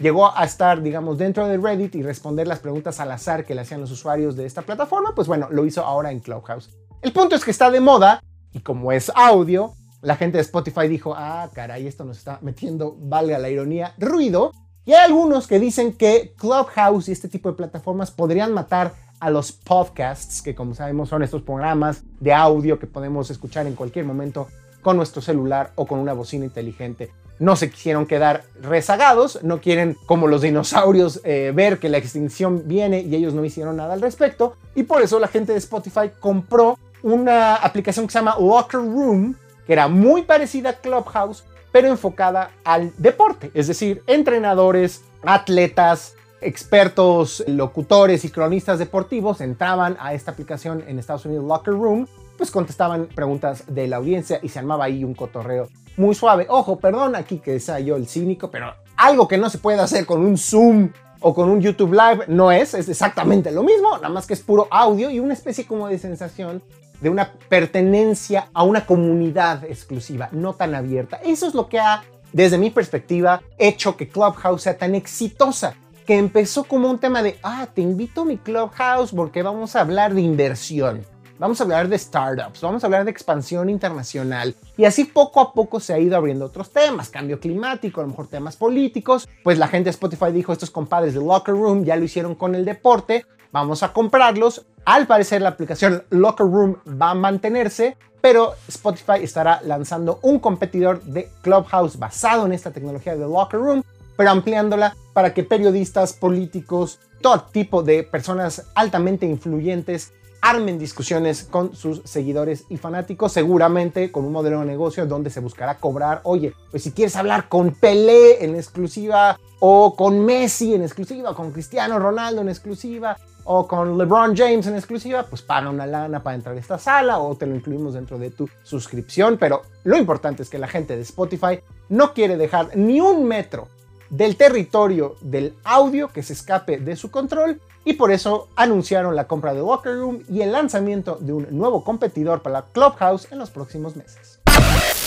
Llegó 0.00 0.36
a 0.36 0.44
estar, 0.44 0.82
digamos, 0.82 1.18
dentro 1.18 1.46
de 1.46 1.56
Reddit 1.56 1.94
y 1.94 2.02
responder 2.02 2.48
las 2.48 2.58
preguntas 2.58 2.98
al 2.98 3.12
azar 3.12 3.44
que 3.44 3.54
le 3.54 3.60
hacían 3.60 3.80
los 3.80 3.92
usuarios 3.92 4.34
de 4.34 4.44
esta 4.44 4.62
plataforma. 4.62 5.14
Pues 5.14 5.28
bueno, 5.28 5.48
lo 5.50 5.64
hizo 5.64 5.84
ahora 5.84 6.10
en 6.10 6.18
Clubhouse. 6.18 6.70
El 7.00 7.12
punto 7.12 7.36
es 7.36 7.44
que 7.44 7.52
está 7.52 7.70
de 7.70 7.80
moda 7.80 8.20
y 8.52 8.60
como 8.60 8.90
es 8.90 9.12
audio, 9.14 9.74
la 10.04 10.16
gente 10.16 10.36
de 10.36 10.42
Spotify 10.42 10.86
dijo, 10.86 11.14
ah, 11.16 11.50
caray, 11.52 11.86
esto 11.86 12.04
nos 12.04 12.18
está 12.18 12.38
metiendo, 12.42 12.96
valga 13.00 13.38
la 13.38 13.48
ironía, 13.48 13.94
ruido. 13.98 14.52
Y 14.84 14.92
hay 14.92 15.04
algunos 15.06 15.46
que 15.46 15.58
dicen 15.58 15.94
que 15.94 16.34
Clubhouse 16.36 17.08
y 17.08 17.12
este 17.12 17.28
tipo 17.28 17.48
de 17.48 17.56
plataformas 17.56 18.10
podrían 18.10 18.52
matar 18.52 18.92
a 19.18 19.30
los 19.30 19.52
podcasts, 19.52 20.42
que 20.42 20.54
como 20.54 20.74
sabemos 20.74 21.08
son 21.08 21.22
estos 21.22 21.40
programas 21.40 22.02
de 22.20 22.34
audio 22.34 22.78
que 22.78 22.86
podemos 22.86 23.30
escuchar 23.30 23.66
en 23.66 23.74
cualquier 23.74 24.04
momento 24.04 24.48
con 24.82 24.98
nuestro 24.98 25.22
celular 25.22 25.72
o 25.76 25.86
con 25.86 25.98
una 25.98 26.12
bocina 26.12 26.44
inteligente. 26.44 27.10
No 27.38 27.56
se 27.56 27.70
quisieron 27.70 28.06
quedar 28.06 28.44
rezagados, 28.60 29.42
no 29.42 29.60
quieren 29.60 29.96
como 30.06 30.28
los 30.28 30.42
dinosaurios 30.42 31.22
eh, 31.24 31.52
ver 31.54 31.78
que 31.78 31.88
la 31.88 31.96
extinción 31.96 32.64
viene 32.66 33.00
y 33.00 33.14
ellos 33.16 33.32
no 33.32 33.44
hicieron 33.44 33.78
nada 33.78 33.94
al 33.94 34.02
respecto. 34.02 34.56
Y 34.74 34.82
por 34.82 35.00
eso 35.00 35.18
la 35.18 35.28
gente 35.28 35.52
de 35.52 35.58
Spotify 35.58 36.10
compró 36.20 36.78
una 37.02 37.56
aplicación 37.56 38.06
que 38.06 38.12
se 38.12 38.18
llama 38.18 38.36
Locker 38.38 38.80
Room, 38.80 39.36
que 39.66 39.72
era 39.72 39.88
muy 39.88 40.22
parecida 40.22 40.70
a 40.70 40.72
Clubhouse, 40.74 41.44
pero 41.72 41.88
enfocada 41.88 42.50
al 42.64 42.92
deporte, 42.98 43.50
es 43.54 43.66
decir, 43.66 44.02
entrenadores, 44.06 45.02
atletas, 45.24 46.14
expertos, 46.40 47.42
locutores 47.46 48.24
y 48.24 48.30
cronistas 48.30 48.78
deportivos 48.78 49.40
entraban 49.40 49.96
a 49.98 50.14
esta 50.14 50.30
aplicación 50.30 50.84
en 50.86 50.98
Estados 50.98 51.24
Unidos 51.24 51.44
Locker 51.44 51.74
Room, 51.74 52.06
pues 52.36 52.50
contestaban 52.50 53.06
preguntas 53.06 53.64
de 53.66 53.88
la 53.88 53.96
audiencia 53.96 54.38
y 54.42 54.48
se 54.50 54.58
armaba 54.58 54.84
ahí 54.84 55.04
un 55.04 55.14
cotorreo 55.14 55.68
muy 55.96 56.14
suave. 56.14 56.46
Ojo, 56.48 56.78
perdón 56.78 57.16
aquí 57.16 57.38
que 57.38 57.58
sea 57.60 57.80
yo 57.80 57.96
el 57.96 58.06
cínico, 58.06 58.50
pero 58.50 58.74
algo 58.96 59.26
que 59.26 59.38
no 59.38 59.48
se 59.50 59.58
puede 59.58 59.80
hacer 59.80 60.06
con 60.06 60.24
un 60.24 60.36
Zoom 60.36 60.90
o 61.20 61.34
con 61.34 61.48
un 61.48 61.60
YouTube 61.60 61.92
Live 61.92 62.26
no 62.28 62.52
es, 62.52 62.74
es 62.74 62.88
exactamente 62.88 63.50
lo 63.50 63.62
mismo, 63.62 63.96
nada 63.96 64.10
más 64.10 64.26
que 64.26 64.34
es 64.34 64.42
puro 64.42 64.68
audio 64.70 65.10
y 65.10 65.20
una 65.20 65.32
especie 65.32 65.66
como 65.66 65.88
de 65.88 65.98
sensación 65.98 66.62
de 67.04 67.10
una 67.10 67.34
pertenencia 67.50 68.48
a 68.54 68.62
una 68.62 68.86
comunidad 68.86 69.62
exclusiva, 69.64 70.30
no 70.32 70.54
tan 70.54 70.74
abierta. 70.74 71.20
Eso 71.22 71.46
es 71.46 71.52
lo 71.52 71.68
que 71.68 71.78
ha, 71.78 72.02
desde 72.32 72.56
mi 72.56 72.70
perspectiva, 72.70 73.42
hecho 73.58 73.94
que 73.94 74.08
Clubhouse 74.08 74.62
sea 74.62 74.78
tan 74.78 74.94
exitosa, 74.94 75.74
que 76.06 76.16
empezó 76.16 76.64
como 76.64 76.88
un 76.88 76.98
tema 76.98 77.22
de, 77.22 77.38
ah, 77.42 77.68
te 77.74 77.82
invito 77.82 78.22
a 78.22 78.24
mi 78.24 78.38
Clubhouse 78.38 79.12
porque 79.12 79.42
vamos 79.42 79.76
a 79.76 79.82
hablar 79.82 80.14
de 80.14 80.22
inversión. 80.22 81.04
Vamos 81.38 81.60
a 81.60 81.64
hablar 81.64 81.88
de 81.88 81.98
startups, 81.98 82.62
vamos 82.62 82.82
a 82.82 82.86
hablar 82.86 83.04
de 83.04 83.10
expansión 83.10 83.68
internacional. 83.68 84.54
Y 84.78 84.86
así 84.86 85.04
poco 85.04 85.40
a 85.40 85.52
poco 85.52 85.80
se 85.80 85.92
ha 85.92 85.98
ido 85.98 86.16
abriendo 86.16 86.46
otros 86.46 86.70
temas, 86.70 87.10
cambio 87.10 87.38
climático, 87.38 88.00
a 88.00 88.04
lo 88.04 88.10
mejor 88.10 88.28
temas 88.28 88.56
políticos. 88.56 89.28
Pues 89.42 89.58
la 89.58 89.68
gente 89.68 89.88
de 89.88 89.90
Spotify 89.90 90.32
dijo, 90.32 90.54
estos 90.54 90.70
compadres 90.70 91.12
de 91.12 91.20
Locker 91.20 91.54
Room 91.54 91.84
ya 91.84 91.96
lo 91.96 92.04
hicieron 92.04 92.34
con 92.34 92.54
el 92.54 92.64
deporte, 92.64 93.26
vamos 93.52 93.82
a 93.82 93.92
comprarlos. 93.92 94.64
Al 94.84 95.06
parecer 95.06 95.40
la 95.40 95.48
aplicación 95.48 96.04
Locker 96.10 96.46
Room 96.46 96.76
va 97.00 97.10
a 97.10 97.14
mantenerse, 97.14 97.96
pero 98.20 98.54
Spotify 98.68 99.22
estará 99.22 99.62
lanzando 99.62 100.18
un 100.22 100.38
competidor 100.38 101.02
de 101.02 101.30
Clubhouse 101.40 101.98
basado 101.98 102.44
en 102.44 102.52
esta 102.52 102.70
tecnología 102.70 103.16
de 103.16 103.20
Locker 103.26 103.60
Room, 103.60 103.82
pero 104.16 104.30
ampliándola 104.30 104.94
para 105.14 105.32
que 105.32 105.42
periodistas, 105.42 106.12
políticos, 106.12 107.00
todo 107.22 107.44
tipo 107.50 107.82
de 107.82 108.02
personas 108.02 108.66
altamente 108.74 109.24
influyentes 109.24 110.12
armen 110.42 110.78
discusiones 110.78 111.44
con 111.44 111.74
sus 111.74 112.02
seguidores 112.04 112.64
y 112.68 112.76
fanáticos, 112.76 113.32
seguramente 113.32 114.12
con 114.12 114.26
un 114.26 114.32
modelo 114.32 114.60
de 114.60 114.66
negocio 114.66 115.06
donde 115.06 115.30
se 115.30 115.40
buscará 115.40 115.78
cobrar, 115.78 116.20
oye, 116.24 116.52
pues 116.70 116.82
si 116.82 116.92
quieres 116.92 117.16
hablar 117.16 117.48
con 117.48 117.72
Pelé 117.72 118.44
en 118.44 118.54
exclusiva 118.54 119.40
o 119.60 119.96
con 119.96 120.22
Messi 120.22 120.74
en 120.74 120.82
exclusiva, 120.82 121.34
con 121.34 121.50
Cristiano 121.50 121.98
Ronaldo 121.98 122.42
en 122.42 122.50
exclusiva, 122.50 123.16
o 123.44 123.66
con 123.66 123.96
LeBron 123.96 124.36
James 124.36 124.66
en 124.66 124.74
exclusiva, 124.74 125.24
pues 125.24 125.42
paga 125.42 125.70
una 125.70 125.86
lana 125.86 126.22
para 126.22 126.36
entrar 126.36 126.56
a 126.56 126.60
esta 126.60 126.78
sala 126.78 127.18
o 127.18 127.34
te 127.36 127.46
lo 127.46 127.54
incluimos 127.54 127.94
dentro 127.94 128.18
de 128.18 128.30
tu 128.30 128.48
suscripción. 128.62 129.36
Pero 129.38 129.62
lo 129.84 129.96
importante 129.96 130.42
es 130.42 130.50
que 130.50 130.58
la 130.58 130.68
gente 130.68 130.96
de 130.96 131.02
Spotify 131.02 131.60
no 131.88 132.12
quiere 132.12 132.36
dejar 132.36 132.76
ni 132.76 133.00
un 133.00 133.24
metro 133.24 133.68
del 134.10 134.36
territorio 134.36 135.16
del 135.20 135.54
audio 135.64 136.08
que 136.08 136.22
se 136.22 136.34
escape 136.34 136.78
de 136.78 136.96
su 136.96 137.10
control 137.10 137.60
y 137.84 137.94
por 137.94 138.10
eso 138.10 138.48
anunciaron 138.56 139.16
la 139.16 139.26
compra 139.26 139.54
de 139.54 139.62
Walker 139.62 139.94
Room 139.94 140.22
y 140.28 140.40
el 140.40 140.52
lanzamiento 140.52 141.18
de 141.20 141.32
un 141.32 141.46
nuevo 141.50 141.84
competidor 141.84 142.42
para 142.42 142.62
Clubhouse 142.62 143.30
en 143.30 143.38
los 143.38 143.50
próximos 143.50 143.96
meses. 143.96 144.40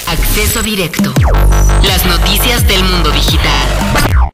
Acceso 0.07 0.61
directo. 0.61 1.13
Las 1.83 2.05
noticias 2.05 2.67
del 2.67 2.83
mundo 2.83 3.11
digital. 3.11 4.33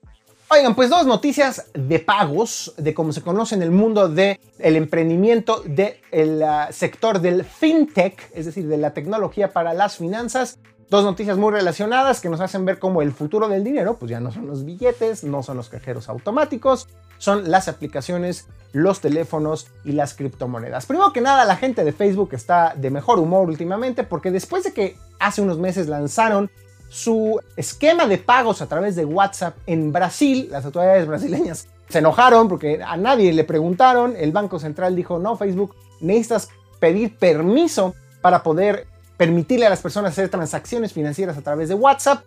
Oigan, 0.53 0.75
pues 0.75 0.91
dos 0.91 1.07
noticias 1.07 1.71
de 1.73 1.97
pagos, 1.97 2.75
de 2.77 2.93
cómo 2.93 3.11
se 3.11 3.23
conoce 3.23 3.55
en 3.55 3.63
el 3.63 3.71
mundo 3.71 4.07
del 4.07 4.39
el 4.59 4.75
emprendimiento 4.75 5.63
del 5.65 6.43
ah, 6.43 6.67
sector 6.71 7.21
del 7.21 7.43
fintech, 7.43 8.29
es 8.35 8.45
decir, 8.45 8.67
de 8.67 8.77
la 8.77 8.93
tecnología 8.93 9.51
para 9.51 9.73
las 9.73 9.97
finanzas. 9.97 10.59
Dos 10.91 11.05
noticias 11.05 11.39
muy 11.39 11.51
relacionadas 11.51 12.21
que 12.21 12.29
nos 12.29 12.39
hacen 12.39 12.65
ver 12.65 12.77
cómo 12.77 13.01
el 13.01 13.13
futuro 13.13 13.49
del 13.49 13.63
dinero, 13.63 13.97
pues 13.97 14.11
ya 14.11 14.19
no 14.19 14.31
son 14.31 14.45
los 14.45 14.63
billetes, 14.63 15.23
no 15.23 15.41
son 15.41 15.57
los 15.57 15.69
cajeros 15.69 16.07
automáticos, 16.07 16.87
son 17.17 17.49
las 17.49 17.67
aplicaciones, 17.67 18.47
los 18.73 19.01
teléfonos 19.01 19.71
y 19.83 19.93
las 19.93 20.13
criptomonedas. 20.13 20.85
Primero 20.85 21.11
que 21.13 21.21
nada, 21.21 21.45
la 21.45 21.55
gente 21.55 21.83
de 21.83 21.93
Facebook 21.93 22.29
está 22.33 22.75
de 22.77 22.91
mejor 22.91 23.17
humor 23.17 23.49
últimamente 23.49 24.03
porque 24.03 24.29
después 24.29 24.63
de 24.63 24.71
que 24.71 24.97
hace 25.19 25.41
unos 25.41 25.57
meses 25.57 25.87
lanzaron 25.87 26.51
su 26.93 27.41
esquema 27.57 28.05
de 28.05 28.19
pagos 28.19 28.61
a 28.61 28.67
través 28.67 28.95
de 28.95 29.03
WhatsApp 29.03 29.57
en 29.65 29.91
Brasil, 29.91 30.47
las 30.51 30.63
autoridades 30.63 31.07
brasileñas 31.07 31.67
se 31.89 31.97
enojaron 31.97 32.47
porque 32.47 32.83
a 32.85 32.95
nadie 32.97 33.33
le 33.33 33.43
preguntaron, 33.43 34.13
el 34.15 34.31
Banco 34.31 34.59
Central 34.59 34.95
dijo, 34.95 35.17
no, 35.17 35.35
Facebook, 35.35 35.75
necesitas 36.01 36.49
pedir 36.79 37.17
permiso 37.17 37.95
para 38.21 38.43
poder 38.43 38.85
permitirle 39.17 39.65
a 39.65 39.71
las 39.71 39.81
personas 39.81 40.11
hacer 40.11 40.29
transacciones 40.29 40.93
financieras 40.93 41.35
a 41.35 41.41
través 41.41 41.67
de 41.67 41.73
WhatsApp. 41.73 42.25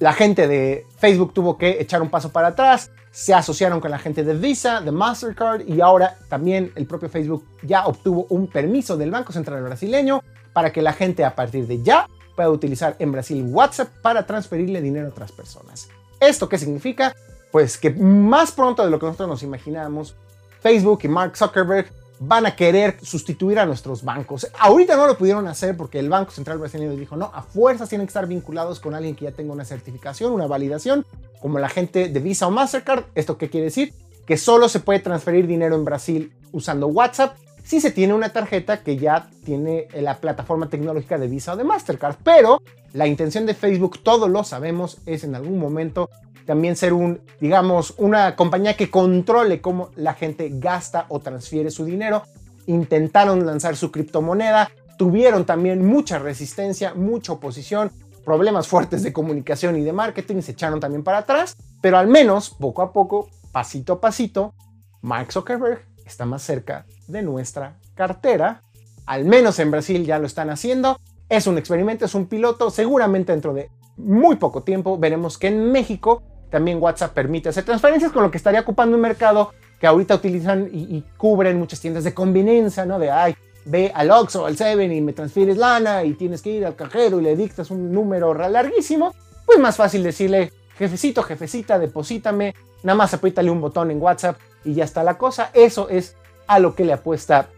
La 0.00 0.12
gente 0.12 0.48
de 0.48 0.84
Facebook 0.98 1.32
tuvo 1.32 1.56
que 1.56 1.80
echar 1.80 2.02
un 2.02 2.10
paso 2.10 2.30
para 2.30 2.48
atrás, 2.48 2.90
se 3.12 3.34
asociaron 3.34 3.80
con 3.80 3.92
la 3.92 4.00
gente 4.00 4.24
de 4.24 4.34
Visa, 4.34 4.80
de 4.80 4.90
Mastercard 4.90 5.62
y 5.64 5.80
ahora 5.80 6.16
también 6.28 6.72
el 6.74 6.86
propio 6.86 7.08
Facebook 7.08 7.44
ya 7.62 7.86
obtuvo 7.86 8.26
un 8.30 8.48
permiso 8.48 8.96
del 8.96 9.12
Banco 9.12 9.32
Central 9.32 9.62
brasileño 9.62 10.24
para 10.52 10.72
que 10.72 10.82
la 10.82 10.92
gente 10.92 11.24
a 11.24 11.36
partir 11.36 11.68
de 11.68 11.84
ya 11.84 12.08
pueda 12.38 12.50
utilizar 12.50 12.94
en 13.00 13.10
Brasil 13.10 13.44
WhatsApp 13.50 13.88
para 14.00 14.24
transferirle 14.24 14.80
dinero 14.80 15.06
a 15.06 15.10
otras 15.10 15.32
personas. 15.32 15.88
¿Esto 16.20 16.48
qué 16.48 16.56
significa? 16.56 17.16
Pues 17.50 17.76
que 17.76 17.90
más 17.90 18.52
pronto 18.52 18.84
de 18.84 18.90
lo 18.92 19.00
que 19.00 19.06
nosotros 19.06 19.28
nos 19.28 19.42
imaginábamos, 19.42 20.14
Facebook 20.60 21.00
y 21.02 21.08
Mark 21.08 21.36
Zuckerberg 21.36 21.90
van 22.20 22.46
a 22.46 22.54
querer 22.54 22.96
sustituir 23.02 23.58
a 23.58 23.66
nuestros 23.66 24.04
bancos. 24.04 24.46
Ahorita 24.56 24.94
no 24.96 25.08
lo 25.08 25.18
pudieron 25.18 25.48
hacer 25.48 25.76
porque 25.76 25.98
el 25.98 26.08
Banco 26.08 26.30
Central 26.30 26.58
Brasileño 26.58 26.94
dijo, 26.94 27.16
no, 27.16 27.32
a 27.34 27.42
fuerzas 27.42 27.88
tienen 27.88 28.06
que 28.06 28.10
estar 28.10 28.28
vinculados 28.28 28.78
con 28.78 28.94
alguien 28.94 29.16
que 29.16 29.24
ya 29.24 29.32
tenga 29.32 29.52
una 29.52 29.64
certificación, 29.64 30.30
una 30.30 30.46
validación, 30.46 31.04
como 31.40 31.58
la 31.58 31.68
gente 31.68 32.08
de 32.08 32.20
Visa 32.20 32.46
o 32.46 32.52
Mastercard. 32.52 33.02
¿Esto 33.16 33.36
qué 33.36 33.50
quiere 33.50 33.64
decir? 33.64 33.92
Que 34.28 34.36
solo 34.36 34.68
se 34.68 34.78
puede 34.78 35.00
transferir 35.00 35.48
dinero 35.48 35.74
en 35.74 35.84
Brasil 35.84 36.32
usando 36.52 36.86
WhatsApp 36.86 37.36
si 37.68 37.82
se 37.82 37.90
tiene 37.90 38.14
una 38.14 38.30
tarjeta 38.30 38.82
que 38.82 38.96
ya 38.96 39.28
tiene 39.44 39.88
la 39.92 40.16
plataforma 40.16 40.70
tecnológica 40.70 41.18
de 41.18 41.28
Visa 41.28 41.52
o 41.52 41.56
de 41.56 41.64
Mastercard. 41.64 42.16
Pero 42.24 42.62
la 42.94 43.06
intención 43.06 43.44
de 43.44 43.52
Facebook, 43.52 44.02
todos 44.02 44.30
lo 44.30 44.42
sabemos, 44.42 45.02
es 45.04 45.22
en 45.22 45.34
algún 45.34 45.58
momento 45.58 46.08
también 46.46 46.76
ser 46.76 46.94
un, 46.94 47.20
digamos, 47.42 47.92
una 47.98 48.36
compañía 48.36 48.74
que 48.74 48.90
controle 48.90 49.60
cómo 49.60 49.90
la 49.96 50.14
gente 50.14 50.48
gasta 50.50 51.04
o 51.10 51.20
transfiere 51.20 51.70
su 51.70 51.84
dinero. 51.84 52.22
Intentaron 52.64 53.44
lanzar 53.44 53.76
su 53.76 53.90
criptomoneda, 53.90 54.70
tuvieron 54.96 55.44
también 55.44 55.84
mucha 55.84 56.18
resistencia, 56.18 56.94
mucha 56.94 57.34
oposición, 57.34 57.92
problemas 58.24 58.66
fuertes 58.66 59.02
de 59.02 59.12
comunicación 59.12 59.76
y 59.76 59.82
de 59.82 59.92
marketing, 59.92 60.40
se 60.40 60.52
echaron 60.52 60.80
también 60.80 61.04
para 61.04 61.18
atrás, 61.18 61.54
pero 61.82 61.98
al 61.98 62.08
menos 62.08 62.48
poco 62.48 62.80
a 62.80 62.94
poco, 62.94 63.28
pasito 63.52 63.92
a 63.92 64.00
pasito, 64.00 64.54
Mark 65.02 65.32
Zuckerberg 65.32 65.84
está 66.08 66.26
más 66.26 66.42
cerca 66.42 66.86
de 67.06 67.22
nuestra 67.22 67.78
cartera. 67.94 68.62
Al 69.06 69.24
menos 69.24 69.58
en 69.58 69.70
Brasil 69.70 70.04
ya 70.04 70.18
lo 70.18 70.26
están 70.26 70.50
haciendo. 70.50 71.00
Es 71.28 71.46
un 71.46 71.58
experimento, 71.58 72.04
es 72.04 72.14
un 72.14 72.26
piloto. 72.26 72.70
Seguramente 72.70 73.32
dentro 73.32 73.54
de 73.54 73.70
muy 73.96 74.36
poco 74.36 74.62
tiempo 74.62 74.98
veremos 74.98 75.38
que 75.38 75.48
en 75.48 75.70
México 75.70 76.22
también 76.50 76.82
WhatsApp 76.82 77.12
permite 77.12 77.50
hacer 77.50 77.64
transferencias 77.64 78.12
con 78.12 78.22
lo 78.22 78.30
que 78.30 78.38
estaría 78.38 78.60
ocupando 78.60 78.96
un 78.96 79.02
mercado 79.02 79.52
que 79.78 79.86
ahorita 79.86 80.14
utilizan 80.14 80.68
y, 80.72 81.04
cubren 81.16 81.58
muchas 81.58 81.80
tiendas 81.80 82.04
de 82.04 82.14
conveniencia, 82.14 82.84
¿no? 82.84 82.98
De, 82.98 83.10
ay, 83.10 83.36
ve 83.64 83.92
al 83.94 84.10
Oxxo, 84.10 84.46
al 84.46 84.56
Seven 84.56 84.90
y 84.92 85.00
me 85.00 85.12
transfieres 85.12 85.56
lana 85.56 86.04
y 86.04 86.14
tienes 86.14 86.42
que 86.42 86.50
ir 86.50 86.66
al 86.66 86.74
cajero 86.74 87.20
y 87.20 87.22
le 87.22 87.36
dictas 87.36 87.70
un 87.70 87.92
número 87.92 88.34
larguísimo. 88.34 89.14
Pues 89.46 89.58
más 89.58 89.76
fácil 89.76 90.02
decirle, 90.02 90.52
jefecito, 90.78 91.22
jefecita, 91.22 91.78
deposítame, 91.78 92.54
nada 92.82 92.96
más 92.96 93.12
apriétale 93.12 93.50
un 93.50 93.60
botón 93.60 93.90
en 93.90 94.00
WhatsApp 94.00 94.38
y 94.64 94.74
ya 94.74 94.84
está 94.84 95.02
la 95.02 95.18
cosa. 95.18 95.50
Eso 95.52 95.88
es 95.88 96.14
a 96.46 96.58
lo 96.58 96.74
que 96.74 96.84
le 96.84 96.92
apuesta 96.92 97.48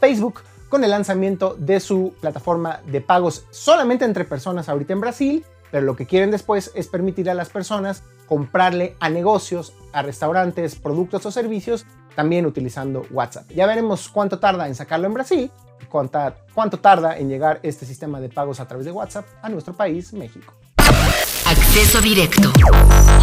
Facebook 0.00 0.40
con 0.68 0.82
el 0.84 0.90
lanzamiento 0.90 1.54
de 1.58 1.80
su 1.80 2.14
plataforma 2.20 2.80
de 2.86 3.00
pagos 3.00 3.44
solamente 3.50 4.04
entre 4.04 4.24
personas 4.24 4.68
ahorita 4.68 4.92
en 4.92 5.00
Brasil, 5.00 5.44
pero 5.70 5.84
lo 5.84 5.94
que 5.94 6.06
quieren 6.06 6.30
después 6.30 6.72
es 6.74 6.88
permitir 6.88 7.28
a 7.28 7.34
las 7.34 7.50
personas 7.50 8.02
comprarle 8.26 8.96
a 9.00 9.08
negocios, 9.08 9.74
a 9.92 10.02
restaurantes, 10.02 10.76
productos 10.76 11.26
o 11.26 11.30
servicios, 11.30 11.84
también 12.14 12.46
utilizando 12.46 13.04
WhatsApp. 13.10 13.50
Ya 13.50 13.66
veremos 13.66 14.08
cuánto 14.08 14.38
tarda 14.38 14.68
en 14.68 14.74
sacarlo 14.74 15.06
en 15.06 15.14
Brasil 15.14 15.50
y 15.82 15.86
cuánto 15.86 16.78
tarda 16.80 17.18
en 17.18 17.28
llegar 17.28 17.60
este 17.62 17.86
sistema 17.86 18.20
de 18.20 18.28
pagos 18.28 18.60
a 18.60 18.66
través 18.66 18.86
de 18.86 18.92
WhatsApp 18.92 19.26
a 19.42 19.48
nuestro 19.48 19.74
país, 19.74 20.12
México. 20.12 20.54
Acceso 21.50 22.00
directo. 22.00 22.52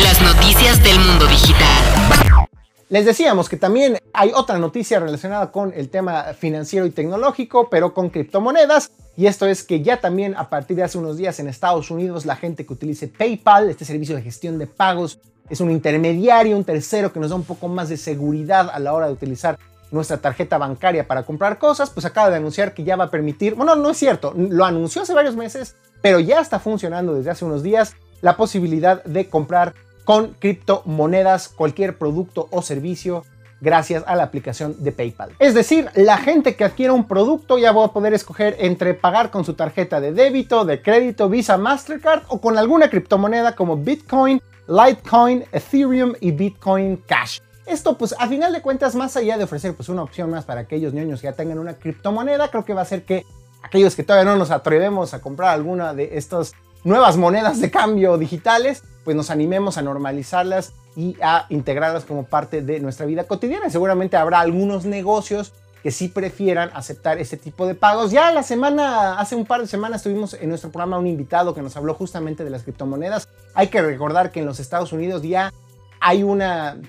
Las 0.03 0.21
noticias 0.21 0.83
del 0.83 0.99
mundo 0.99 1.27
digital. 1.27 2.45
Les 2.89 3.05
decíamos 3.05 3.47
que 3.47 3.55
también 3.55 3.99
hay 4.11 4.33
otra 4.35 4.59
noticia 4.59 4.99
relacionada 4.99 5.49
con 5.49 5.71
el 5.73 5.87
tema 5.87 6.33
financiero 6.33 6.85
y 6.85 6.91
tecnológico, 6.91 7.69
pero 7.69 7.93
con 7.93 8.09
criptomonedas. 8.09 8.91
Y 9.15 9.27
esto 9.27 9.45
es 9.45 9.63
que 9.63 9.81
ya 9.81 10.01
también 10.01 10.35
a 10.35 10.49
partir 10.49 10.75
de 10.75 10.83
hace 10.83 10.97
unos 10.97 11.15
días 11.15 11.39
en 11.39 11.47
Estados 11.47 11.89
Unidos 11.89 12.25
la 12.25 12.35
gente 12.35 12.65
que 12.65 12.73
utilice 12.73 13.07
PayPal, 13.07 13.69
este 13.69 13.85
servicio 13.85 14.17
de 14.17 14.23
gestión 14.23 14.59
de 14.59 14.67
pagos, 14.67 15.19
es 15.49 15.61
un 15.61 15.71
intermediario, 15.71 16.57
un 16.57 16.65
tercero 16.65 17.13
que 17.13 17.21
nos 17.21 17.29
da 17.29 17.37
un 17.37 17.45
poco 17.45 17.69
más 17.69 17.87
de 17.87 17.95
seguridad 17.95 18.69
a 18.69 18.79
la 18.79 18.91
hora 18.93 19.07
de 19.07 19.13
utilizar 19.13 19.57
nuestra 19.89 20.17
tarjeta 20.17 20.57
bancaria 20.57 21.07
para 21.07 21.23
comprar 21.23 21.59
cosas, 21.59 21.91
pues 21.91 22.05
acaba 22.05 22.29
de 22.29 22.35
anunciar 22.35 22.73
que 22.73 22.83
ya 22.83 22.97
va 22.97 23.05
a 23.05 23.09
permitir, 23.09 23.55
bueno, 23.55 23.77
no 23.77 23.89
es 23.89 23.95
cierto, 23.95 24.33
lo 24.35 24.65
anunció 24.65 25.03
hace 25.03 25.13
varios 25.13 25.37
meses, 25.37 25.77
pero 26.01 26.19
ya 26.19 26.41
está 26.41 26.59
funcionando 26.59 27.13
desde 27.13 27.31
hace 27.31 27.45
unos 27.45 27.63
días 27.63 27.95
la 28.21 28.37
posibilidad 28.37 29.03
de 29.03 29.29
comprar 29.29 29.73
con 30.03 30.35
criptomonedas, 30.39 31.49
cualquier 31.49 31.97
producto 31.97 32.47
o 32.51 32.61
servicio 32.61 33.23
gracias 33.59 34.03
a 34.07 34.15
la 34.15 34.23
aplicación 34.23 34.75
de 34.79 34.91
PayPal. 34.91 35.31
Es 35.39 35.53
decir, 35.53 35.89
la 35.95 36.17
gente 36.17 36.55
que 36.55 36.63
adquiera 36.63 36.93
un 36.93 37.07
producto 37.07 37.57
ya 37.57 37.71
va 37.71 37.85
a 37.85 37.91
poder 37.91 38.13
escoger 38.13 38.55
entre 38.59 38.93
pagar 38.93 39.31
con 39.31 39.45
su 39.45 39.53
tarjeta 39.53 39.99
de 39.99 40.11
débito, 40.13 40.65
de 40.65 40.81
crédito, 40.81 41.29
Visa, 41.29 41.57
Mastercard 41.57 42.23
o 42.29 42.39
con 42.39 42.57
alguna 42.57 42.89
criptomoneda 42.89 43.55
como 43.55 43.77
Bitcoin, 43.77 44.41
Litecoin, 44.67 45.45
Ethereum 45.51 46.13
y 46.19 46.31
Bitcoin 46.31 46.97
Cash. 47.07 47.39
Esto 47.65 47.97
pues 47.97 48.15
a 48.17 48.27
final 48.27 48.53
de 48.53 48.61
cuentas 48.61 48.95
más 48.95 49.17
allá 49.17 49.37
de 49.37 49.43
ofrecer 49.43 49.73
pues 49.73 49.89
una 49.89 50.03
opción 50.03 50.29
más 50.29 50.45
para 50.45 50.61
aquellos 50.61 50.93
niños 50.93 51.19
que 51.19 51.27
ya 51.27 51.33
tengan 51.33 51.59
una 51.59 51.73
criptomoneda, 51.73 52.49
creo 52.49 52.63
que 52.63 52.73
va 52.73 52.81
a 52.81 52.85
ser 52.85 53.03
que 53.03 53.25
aquellos 53.61 53.95
que 53.95 54.03
todavía 54.03 54.31
no 54.31 54.37
nos 54.37 54.51
atrevemos 54.51 55.13
a 55.13 55.19
comprar 55.19 55.49
alguna 55.49 55.93
de 55.93 56.17
estas 56.17 56.53
nuevas 56.87 57.17
monedas 57.17 57.59
de 57.59 57.69
cambio 57.69 58.17
digitales, 58.17 58.81
pues 59.03 59.15
nos 59.15 59.29
animemos 59.29 59.77
a 59.77 59.81
normalizarlas 59.81 60.71
y 60.95 61.17
a 61.21 61.45
integrarlas 61.49 62.05
como 62.05 62.23
parte 62.23 62.61
de 62.61 62.79
nuestra 62.79 63.05
vida 63.05 63.25
cotidiana. 63.25 63.69
seguramente 63.69 64.15
habrá 64.15 64.39
algunos 64.39 64.85
negocios 64.85 65.51
que 65.83 65.91
sí 65.91 66.07
prefieran 66.07 66.71
aceptar 66.73 67.19
este 67.19 67.35
tipo 67.35 67.67
de 67.67 67.75
pagos. 67.75 68.11
Ya 68.11 68.31
la 68.31 68.41
semana, 68.41 69.19
hace 69.19 69.35
un 69.35 69.45
par 69.45 69.59
de 69.59 69.67
semanas 69.67 70.01
tuvimos 70.01 70.33
en 70.33 70.47
nuestro 70.47 70.71
programa 70.71 70.97
un 70.97 71.07
invitado 71.07 71.53
que 71.53 71.61
nos 71.61 71.75
habló 71.75 71.93
justamente 71.93 72.45
de 72.45 72.49
las 72.49 72.63
criptomonedas. 72.63 73.27
Hay 73.53 73.67
que 73.67 73.81
recordar 73.81 74.31
que 74.31 74.39
en 74.39 74.45
los 74.45 74.61
Estados 74.61 74.93
Unidos 74.93 75.23
ya 75.23 75.53
hay 75.99 76.23
un 76.23 76.41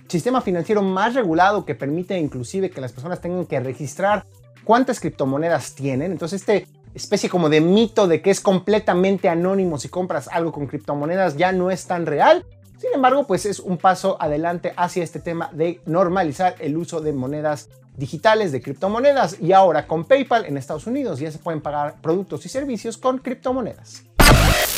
sistema 0.06 0.40
financiero 0.40 0.80
más 0.80 1.14
regulado 1.14 1.64
que 1.64 1.74
permite 1.74 2.16
inclusive 2.18 2.70
que 2.70 2.80
las 2.80 2.92
personas 2.92 3.20
tengan 3.20 3.46
que 3.46 3.58
registrar 3.58 4.26
cuántas 4.62 5.00
criptomonedas 5.00 5.74
tienen. 5.74 6.12
Entonces 6.12 6.40
este 6.42 6.68
especie 6.98 7.30
como 7.30 7.48
de 7.48 7.60
mito 7.60 8.06
de 8.06 8.20
que 8.20 8.30
es 8.30 8.40
completamente 8.40 9.28
anónimo 9.28 9.78
si 9.78 9.88
compras 9.88 10.28
algo 10.30 10.52
con 10.52 10.66
criptomonedas 10.66 11.36
ya 11.36 11.52
no 11.52 11.70
es 11.70 11.86
tan 11.86 12.06
real. 12.06 12.44
Sin 12.78 12.90
embargo, 12.94 13.26
pues 13.26 13.46
es 13.46 13.58
un 13.58 13.78
paso 13.78 14.16
adelante 14.20 14.72
hacia 14.76 15.02
este 15.02 15.18
tema 15.18 15.50
de 15.52 15.80
normalizar 15.86 16.54
el 16.60 16.76
uso 16.76 17.00
de 17.00 17.12
monedas 17.12 17.68
digitales, 17.96 18.52
de 18.52 18.62
criptomonedas. 18.62 19.36
Y 19.40 19.52
ahora 19.52 19.86
con 19.86 20.04
PayPal 20.04 20.44
en 20.44 20.56
Estados 20.56 20.86
Unidos 20.86 21.18
ya 21.18 21.30
se 21.30 21.38
pueden 21.38 21.60
pagar 21.60 21.96
productos 22.00 22.46
y 22.46 22.48
servicios 22.48 22.96
con 22.96 23.18
criptomonedas. 23.18 24.04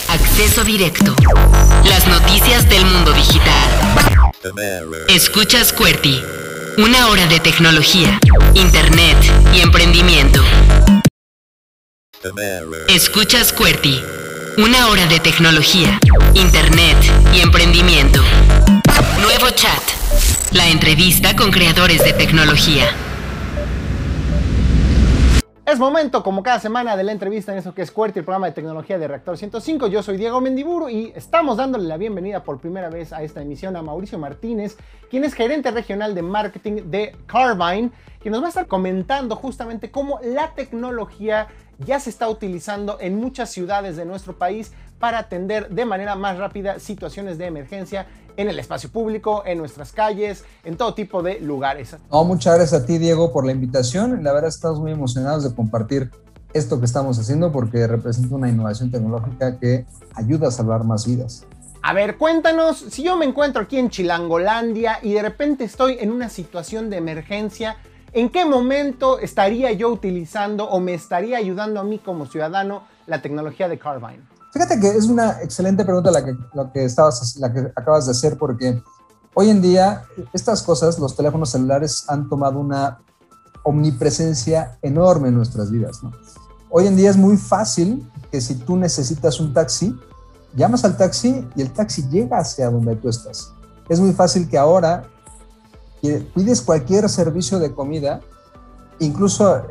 Acceso 0.09 0.65
directo. 0.65 1.15
Las 1.85 2.07
noticias 2.07 2.69
del 2.69 2.85
mundo 2.87 3.13
digital. 3.13 4.33
Escuchas 5.09 5.73
QWERTY. 5.73 6.23
Una 6.79 7.09
hora 7.09 7.27
de 7.27 7.41
tecnología, 7.41 8.19
internet 8.55 9.19
y 9.53 9.61
emprendimiento. 9.61 10.41
Escuchas 12.91 13.51
QWERTY. 13.51 13.99
Una 14.59 14.89
hora 14.89 15.07
de 15.07 15.21
tecnología, 15.21 15.99
internet 16.35 16.99
y 17.33 17.41
emprendimiento. 17.41 18.21
Nuevo 19.23 19.49
chat. 19.55 19.81
La 20.53 20.69
entrevista 20.69 21.35
con 21.35 21.51
creadores 21.51 22.05
de 22.05 22.13
tecnología. 22.13 22.85
Es 25.65 25.79
momento, 25.79 26.23
como 26.23 26.43
cada 26.43 26.61
semana, 26.61 26.95
de 26.95 27.05
la 27.05 27.13
entrevista 27.13 27.53
en 27.53 27.59
eso 27.59 27.73
que 27.73 27.81
es 27.81 27.91
QWERTY, 27.91 28.19
el 28.19 28.25
programa 28.27 28.49
de 28.49 28.53
tecnología 28.53 28.99
de 28.99 29.09
Reactor 29.09 29.39
105. 29.39 29.87
Yo 29.87 30.03
soy 30.03 30.19
Diego 30.19 30.43
Mendiburu 30.43 30.91
y 30.91 31.15
estamos 31.17 31.57
dándole 31.57 31.89
la 31.89 31.97
bienvenida 31.97 32.45
por 32.45 32.61
primera 32.61 32.91
vez 32.91 33.15
a 33.15 33.23
esta 33.23 33.41
emisión 33.41 33.77
a 33.77 33.83
Mauricio 33.83 34.19
Martínez, 34.19 34.77
quien 35.09 35.25
es 35.25 35.33
gerente 35.33 35.71
regional 35.71 36.15
de 36.15 36.21
marketing 36.21 36.91
de 36.91 37.17
Carvine, 37.25 37.93
que 38.23 38.29
nos 38.29 38.43
va 38.43 38.47
a 38.47 38.49
estar 38.51 38.67
comentando 38.67 39.37
justamente 39.37 39.91
cómo 39.91 40.21
la 40.23 40.55
tecnología 40.55 41.49
ya 41.87 42.01
se 42.01 42.11
está 42.11 42.29
utilizando 42.29 42.99
en 43.01 43.17
muchas 43.17 43.51
ciudades 43.51 43.97
de 43.97 44.05
nuestro 44.05 44.37
país 44.37 44.73
para 44.99 45.19
atender 45.19 45.71
de 45.71 45.85
manera 45.85 46.15
más 46.15 46.39
rápida 46.39 46.79
situaciones 46.79 47.39
de 47.39 47.47
emergencia 47.47 48.07
en 48.37 48.49
el 48.49 48.59
espacio 48.59 48.91
público, 48.91 49.43
en 49.47 49.59
nuestras 49.59 49.93
calles, 49.93 50.45
en 50.65 50.77
todo 50.77 50.95
tipo 50.95 51.23
de 51.23 51.41
lugares. 51.41 51.97
No, 52.11 52.25
muchas 52.25 52.57
gracias 52.57 52.83
a 52.83 52.87
ti, 52.87 52.99
Diego, 52.99 53.33
por 53.33 53.45
la 53.45 53.53
invitación. 53.53 54.23
La 54.23 54.33
verdad, 54.33 54.49
estamos 54.49 54.81
muy 54.81 54.93
emocionados 54.93 55.45
de 55.45 55.55
compartir 55.55 56.11
esto 56.53 56.79
que 56.79 56.87
estamos 56.87 57.19
haciendo 57.19 57.53
porque 57.53 57.87
representa 57.87 58.35
una 58.35 58.49
innovación 58.49 58.91
tecnológica 58.91 59.59
que 59.59 59.87
ayuda 60.15 60.49
a 60.49 60.51
salvar 60.51 60.85
más 60.85 61.07
vidas. 61.07 61.47
A 61.83 61.95
ver, 61.95 62.19
cuéntanos, 62.19 62.77
si 62.77 63.03
yo 63.03 63.17
me 63.17 63.25
encuentro 63.25 63.63
aquí 63.63 63.79
en 63.79 63.89
Chilangolandia 63.89 64.99
y 65.03 65.15
de 65.15 65.23
repente 65.23 65.65
estoy 65.65 65.97
en 65.99 66.13
una 66.13 66.29
situación 66.29 66.91
de 66.91 66.99
emergencia, 66.99 67.77
¿en 68.13 68.31
qué 68.31 68.45
momento 68.45 69.19
estaría 69.19 69.73
yo 69.73 69.91
utilizando 69.91 70.69
o 70.69 70.81
me 70.81 70.95
estaría 70.95 71.39
ayudando 71.39 71.81
a 71.81 71.85
mí 71.85 71.99
como 71.99 72.27
ciudadano 72.27 72.85
la 73.07 73.23
tecnología 73.23 73.69
de 73.69 73.79
Carvine? 73.79 74.23
Fíjate 74.53 74.81
que 74.81 74.89
es 74.89 75.07
una 75.07 75.41
excelente 75.43 75.85
pregunta 75.85 76.11
la 76.11 76.25
que, 76.73 76.89
acabas 77.77 78.07
de 78.07 78.11
hacer 78.11 78.37
porque 78.37 78.83
hoy 79.35 79.49
en 79.49 79.63
día 79.63 80.05
estas 80.33 80.63
cosas, 80.63 80.99
los 80.99 81.17
teléfonos 81.17 81.51
celulares 81.51 82.05
han 82.09 82.29
tomado 82.29 82.59
una 82.59 82.99
omnipresencia 83.63 84.79
enorme 84.83 85.29
en 85.29 85.37
nuestras 85.37 85.71
vidas. 85.71 86.01
Hoy 86.69 86.87
en 86.87 86.97
día 86.97 87.11
es 87.11 87.17
muy 87.17 87.37
fácil 87.37 88.11
que 88.31 88.41
si 88.41 88.55
tú 88.57 88.77
necesitas 88.77 89.39
un 89.39 89.53
taxi, 89.53 89.97
llamas 90.55 90.85
al 90.85 90.97
taxi 90.97 91.47
y 91.55 91.63
el 91.63 91.73
taxi 91.73 92.09
llega 92.09 92.39
hacia 92.39 92.71
donde 92.71 92.97
tú 92.97 93.09
estás. 93.09 93.53
Es 93.89 94.01
muy 94.01 94.13
fácil 94.13 94.49
que 94.49 94.59
ahora 94.59 95.05
pides 96.01 96.63
cualquier 96.63 97.09
servicio 97.09 97.59
de 97.59 97.73
comida, 97.75 98.21
incluso 98.99 99.63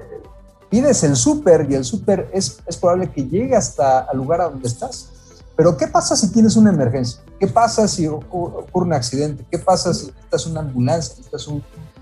pides 0.70 1.04
el 1.04 1.16
súper 1.16 1.68
y 1.70 1.76
el 1.76 1.84
súper 1.84 2.30
es, 2.34 2.60
es 2.66 2.78
probable 2.78 3.12
que 3.12 3.26
llegue 3.26 3.56
hasta 3.56 4.08
el 4.12 4.18
lugar 4.18 4.42
a 4.42 4.50
donde 4.50 4.68
estás. 4.68 5.10
Pero 5.56 5.76
¿qué 5.76 5.88
pasa 5.88 6.16
si 6.16 6.32
tienes 6.32 6.56
una 6.56 6.70
emergencia? 6.70 7.22
¿Qué 7.40 7.48
pasa 7.48 7.88
si 7.88 8.08
ocurre 8.08 8.86
un 8.86 8.94
accidente? 8.94 9.46
¿Qué 9.52 9.60
pasa 9.60 9.94
si 9.94 10.08
necesitas 10.08 10.46
una 10.46 10.62
ambulancia, 10.62 11.16
necesitas 11.18 11.48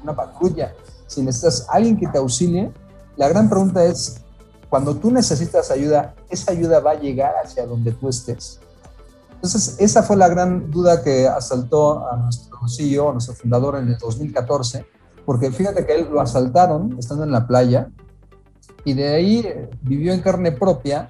una 0.03 0.15
patrulla, 0.15 0.75
si 1.07 1.23
necesitas 1.23 1.65
alguien 1.69 1.97
que 1.97 2.07
te 2.07 2.19
auxilie? 2.19 2.71
La 3.15 3.27
gran 3.27 3.49
pregunta 3.49 3.83
es, 3.83 4.17
cuando 4.69 4.95
tú 4.95 5.09
necesitas 5.09 5.71
ayuda, 5.71 6.13
¿esa 6.29 6.51
ayuda 6.51 6.79
va 6.81 6.91
a 6.91 6.99
llegar 6.99 7.33
hacia 7.43 7.65
donde 7.65 7.91
tú 7.93 8.09
estés? 8.09 8.59
Entonces, 9.37 9.75
esa 9.79 10.01
fue 10.01 10.17
la 10.17 10.27
gran 10.27 10.71
duda 10.71 11.03
que 11.03 11.27
asaltó 11.27 12.09
a 12.09 12.17
nuestro 12.17 12.57
CEO, 12.67 13.09
a 13.09 13.13
nuestro 13.13 13.35
fundador 13.35 13.77
en 13.77 13.89
el 13.89 13.97
2014, 13.97 14.85
porque 15.25 15.51
fíjate 15.51 15.85
que 15.85 15.93
él 15.93 16.07
lo 16.11 16.19
asaltaron 16.19 16.97
estando 16.97 17.23
en 17.23 17.31
la 17.31 17.45
playa, 17.45 17.89
y 18.83 18.93
de 18.93 19.09
ahí 19.09 19.45
vivió 19.81 20.13
en 20.13 20.21
carne 20.21 20.51
propia 20.51 21.09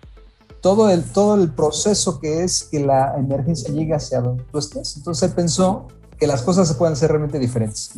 todo 0.62 0.90
el, 0.90 1.04
todo 1.04 1.36
el 1.36 1.54
proceso 1.54 2.20
que 2.20 2.44
es 2.44 2.64
que 2.64 2.80
la 2.80 3.16
emergencia 3.18 3.74
llegue 3.74 3.94
hacia 3.94 4.20
donde 4.20 4.44
tú 4.52 4.58
estés. 4.58 4.98
Entonces 4.98 5.30
él 5.30 5.36
pensó 5.36 5.88
que 6.18 6.28
las 6.28 6.42
cosas 6.42 6.68
se 6.68 6.74
pueden 6.74 6.94
hacer 6.94 7.10
realmente 7.10 7.40
diferentes. 7.40 7.92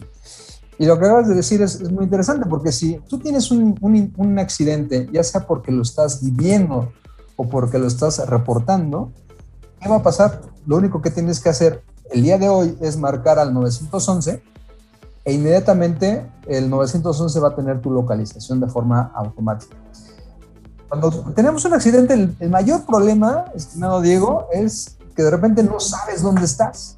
Y 0.77 0.85
lo 0.85 0.99
que 0.99 1.05
acabas 1.05 1.27
de 1.27 1.35
decir 1.35 1.61
es, 1.61 1.81
es 1.81 1.91
muy 1.91 2.03
interesante 2.03 2.45
porque 2.47 2.71
si 2.71 2.99
tú 3.07 3.19
tienes 3.19 3.51
un, 3.51 3.75
un, 3.81 4.13
un, 4.17 4.39
accidente, 4.39 5.09
ya 5.11 5.23
sea 5.23 5.47
porque 5.47 5.71
lo 5.71 5.81
estás 5.81 6.21
viviendo 6.21 6.91
o 7.35 7.47
porque 7.47 7.79
lo 7.79 7.87
estás 7.87 8.25
reportando, 8.27 9.11
¿qué 9.79 9.89
va 9.89 9.97
a 9.97 10.03
pasar? 10.03 10.41
Lo 10.65 10.77
único 10.77 11.01
que 11.01 11.11
tienes 11.11 11.39
que 11.39 11.49
hacer 11.49 11.83
el 12.11 12.23
día 12.23 12.37
de 12.37 12.49
hoy 12.49 12.77
es 12.81 12.97
marcar 12.97 13.39
al 13.39 13.53
911 13.53 14.41
e 15.25 15.33
inmediatamente 15.33 16.29
el 16.47 16.69
911 16.69 17.39
va 17.39 17.49
a 17.49 17.55
tener 17.55 17.81
tu 17.81 17.91
localización 17.91 18.59
de 18.59 18.67
forma 18.67 19.11
automática. 19.13 19.75
Cuando 20.87 21.11
tenemos 21.35 21.63
un 21.65 21.73
accidente, 21.73 22.13
el, 22.39 22.49
mayor 22.49 22.83
problema, 22.85 23.45
estimado 23.53 24.01
Diego, 24.01 24.47
es 24.51 24.97
que 25.15 25.21
de 25.21 25.29
repente 25.29 25.61
no 25.61 25.79
sabes 25.79 26.23
dónde 26.23 26.45
estás. 26.45 26.97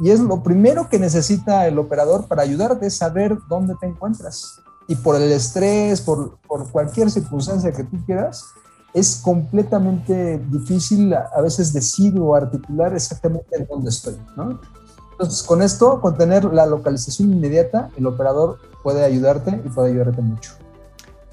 Y 0.00 0.10
es 0.10 0.20
lo 0.20 0.42
primero 0.42 0.88
que 0.88 0.98
necesita 0.98 1.66
el 1.66 1.78
operador 1.78 2.26
para 2.28 2.42
ayudarte 2.42 2.86
es 2.86 2.96
saber 2.96 3.36
dónde 3.48 3.74
te 3.78 3.86
encuentras. 3.86 4.60
Y 4.88 4.96
por 4.96 5.16
el 5.16 5.30
estrés, 5.32 6.00
por, 6.00 6.38
por 6.48 6.70
cualquier 6.70 7.10
circunstancia 7.10 7.72
que 7.72 7.84
tú 7.84 7.98
quieras, 8.06 8.46
es 8.94 9.20
completamente 9.24 10.38
difícil 10.50 11.14
a 11.14 11.40
veces 11.40 11.72
decir 11.72 12.18
o 12.18 12.34
articular 12.34 12.94
exactamente 12.94 13.56
en 13.56 13.66
dónde 13.66 13.90
estoy, 13.90 14.16
¿no? 14.36 14.60
Entonces, 15.12 15.42
con 15.42 15.62
esto, 15.62 16.00
con 16.00 16.16
tener 16.16 16.44
la 16.44 16.66
localización 16.66 17.32
inmediata, 17.32 17.90
el 17.96 18.06
operador 18.06 18.58
puede 18.82 19.04
ayudarte 19.04 19.62
y 19.64 19.68
puede 19.68 19.90
ayudarte 19.90 20.20
mucho. 20.20 20.52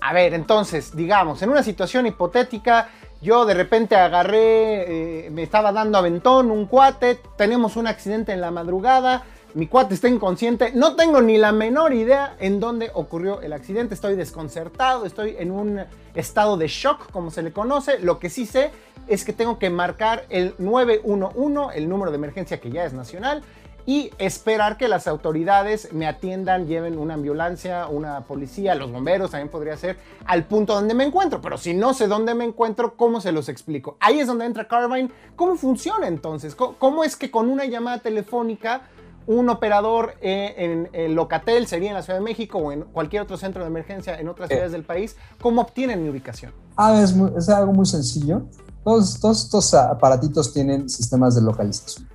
A 0.01 0.13
ver, 0.13 0.33
entonces, 0.33 0.95
digamos, 0.95 1.41
en 1.41 1.49
una 1.49 1.63
situación 1.63 2.05
hipotética, 2.05 2.89
yo 3.21 3.45
de 3.45 3.53
repente 3.53 3.95
agarré, 3.95 5.25
eh, 5.25 5.29
me 5.29 5.43
estaba 5.43 5.71
dando 5.71 5.97
aventón 5.97 6.51
un 6.51 6.67
cuate, 6.67 7.19
tenemos 7.35 7.75
un 7.75 7.87
accidente 7.87 8.31
en 8.31 8.39
la 8.39 8.51
madrugada, 8.51 9.23
mi 9.53 9.67
cuate 9.67 9.95
está 9.95 10.07
inconsciente, 10.07 10.71
no 10.73 10.95
tengo 10.95 11.21
ni 11.21 11.37
la 11.37 11.51
menor 11.51 11.93
idea 11.93 12.35
en 12.39 12.59
dónde 12.59 12.91
ocurrió 12.93 13.41
el 13.41 13.53
accidente, 13.53 13.95
estoy 13.95 14.15
desconcertado, 14.15 15.05
estoy 15.05 15.35
en 15.39 15.51
un 15.51 15.81
estado 16.13 16.57
de 16.57 16.67
shock, 16.67 17.11
como 17.11 17.31
se 17.31 17.41
le 17.41 17.51
conoce, 17.51 17.99
lo 17.99 18.19
que 18.19 18.29
sí 18.29 18.45
sé 18.45 18.71
es 19.07 19.25
que 19.25 19.33
tengo 19.33 19.57
que 19.57 19.69
marcar 19.69 20.25
el 20.29 20.53
911, 20.59 21.77
el 21.77 21.89
número 21.89 22.11
de 22.11 22.17
emergencia 22.17 22.59
que 22.59 22.69
ya 22.69 22.85
es 22.85 22.93
nacional, 22.93 23.43
y 23.85 24.11
esperar 24.19 24.77
que 24.77 24.87
las 24.87 25.07
autoridades 25.07 25.91
me 25.93 26.05
atiendan, 26.05 26.67
lleven 26.67 26.99
una 26.99 27.15
ambulancia, 27.15 27.87
una 27.87 28.21
policía, 28.21 28.75
los 28.75 28.91
bomberos 28.91 29.31
también 29.31 29.49
podría 29.49 29.75
ser, 29.77 29.97
al 30.25 30.43
punto 30.43 30.75
donde 30.75 30.93
me 30.93 31.05
encuentro. 31.05 31.41
Pero 31.41 31.57
si 31.57 31.73
no 31.73 31.95
sé 31.95 32.05
dónde 32.05 32.35
me 32.35 32.45
encuentro, 32.45 32.93
¿cómo 32.95 33.19
se 33.19 33.31
los 33.31 33.49
explico? 33.49 33.97
Ahí 33.99 34.19
es 34.19 34.27
donde 34.27 34.45
entra 34.45 34.67
Carvine. 34.67 35.09
¿Cómo 35.35 35.55
funciona 35.55 36.07
entonces? 36.07 36.53
¿Cómo 36.53 37.03
es 37.03 37.15
que 37.15 37.31
con 37.31 37.49
una 37.49 37.65
llamada 37.65 37.97
telefónica 37.97 38.81
un 39.29 39.47
operador 39.49 40.15
en, 40.21 40.89
en, 40.91 41.13
Locatel, 41.13 41.67
sería 41.67 41.89
en 41.89 41.93
la 41.93 42.01
Ciudad 42.01 42.17
de 42.17 42.25
México 42.25 42.57
o 42.57 42.71
en 42.71 42.81
cualquier 42.81 43.21
otro 43.21 43.37
centro 43.37 43.61
de 43.61 43.67
emergencia 43.67 44.19
en 44.19 44.27
otras 44.27 44.49
ciudades 44.49 44.71
del 44.71 44.83
país, 44.83 45.15
¿cómo 45.39 45.61
obtienen 45.61 46.01
mi 46.01 46.09
ubicación? 46.09 46.51
Ah, 46.75 46.99
es, 46.99 47.13
es 47.37 47.47
algo 47.47 47.71
muy 47.71 47.85
sencillo. 47.85 48.41
Todos, 48.83 49.19
todos 49.19 49.43
estos 49.43 49.71
aparatitos 49.75 50.51
tienen 50.51 50.89
sistemas 50.89 51.35
de 51.35 51.43
localización. 51.43 52.09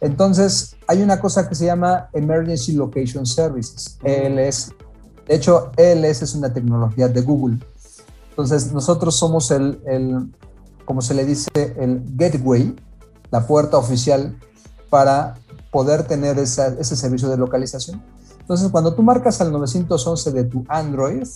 Entonces, 0.00 0.74
hay 0.88 1.02
una 1.02 1.20
cosa 1.20 1.48
que 1.48 1.54
se 1.54 1.66
llama 1.66 2.08
Emergency 2.14 2.72
Location 2.72 3.26
Services, 3.26 3.96
ELS. 4.02 4.72
De 5.28 5.36
hecho, 5.36 5.70
ELS 5.76 6.22
es 6.22 6.34
una 6.34 6.52
tecnología 6.52 7.06
de 7.06 7.20
Google. 7.20 7.58
Entonces, 8.30 8.72
nosotros 8.72 9.14
somos 9.14 9.52
el, 9.52 9.80
el 9.86 10.26
como 10.84 11.00
se 11.00 11.14
le 11.14 11.24
dice, 11.24 11.48
el 11.54 12.02
gateway, 12.16 12.74
la 13.30 13.46
puerta 13.46 13.78
oficial 13.78 14.36
para 14.88 15.36
poder 15.70 16.04
tener 16.04 16.38
ese 16.38 16.84
servicio 16.84 17.28
de 17.28 17.36
localización. 17.36 18.02
Entonces, 18.40 18.70
cuando 18.70 18.94
tú 18.94 19.02
marcas 19.02 19.40
al 19.40 19.52
911 19.52 20.32
de 20.32 20.44
tu 20.44 20.64
Android, 20.68 21.26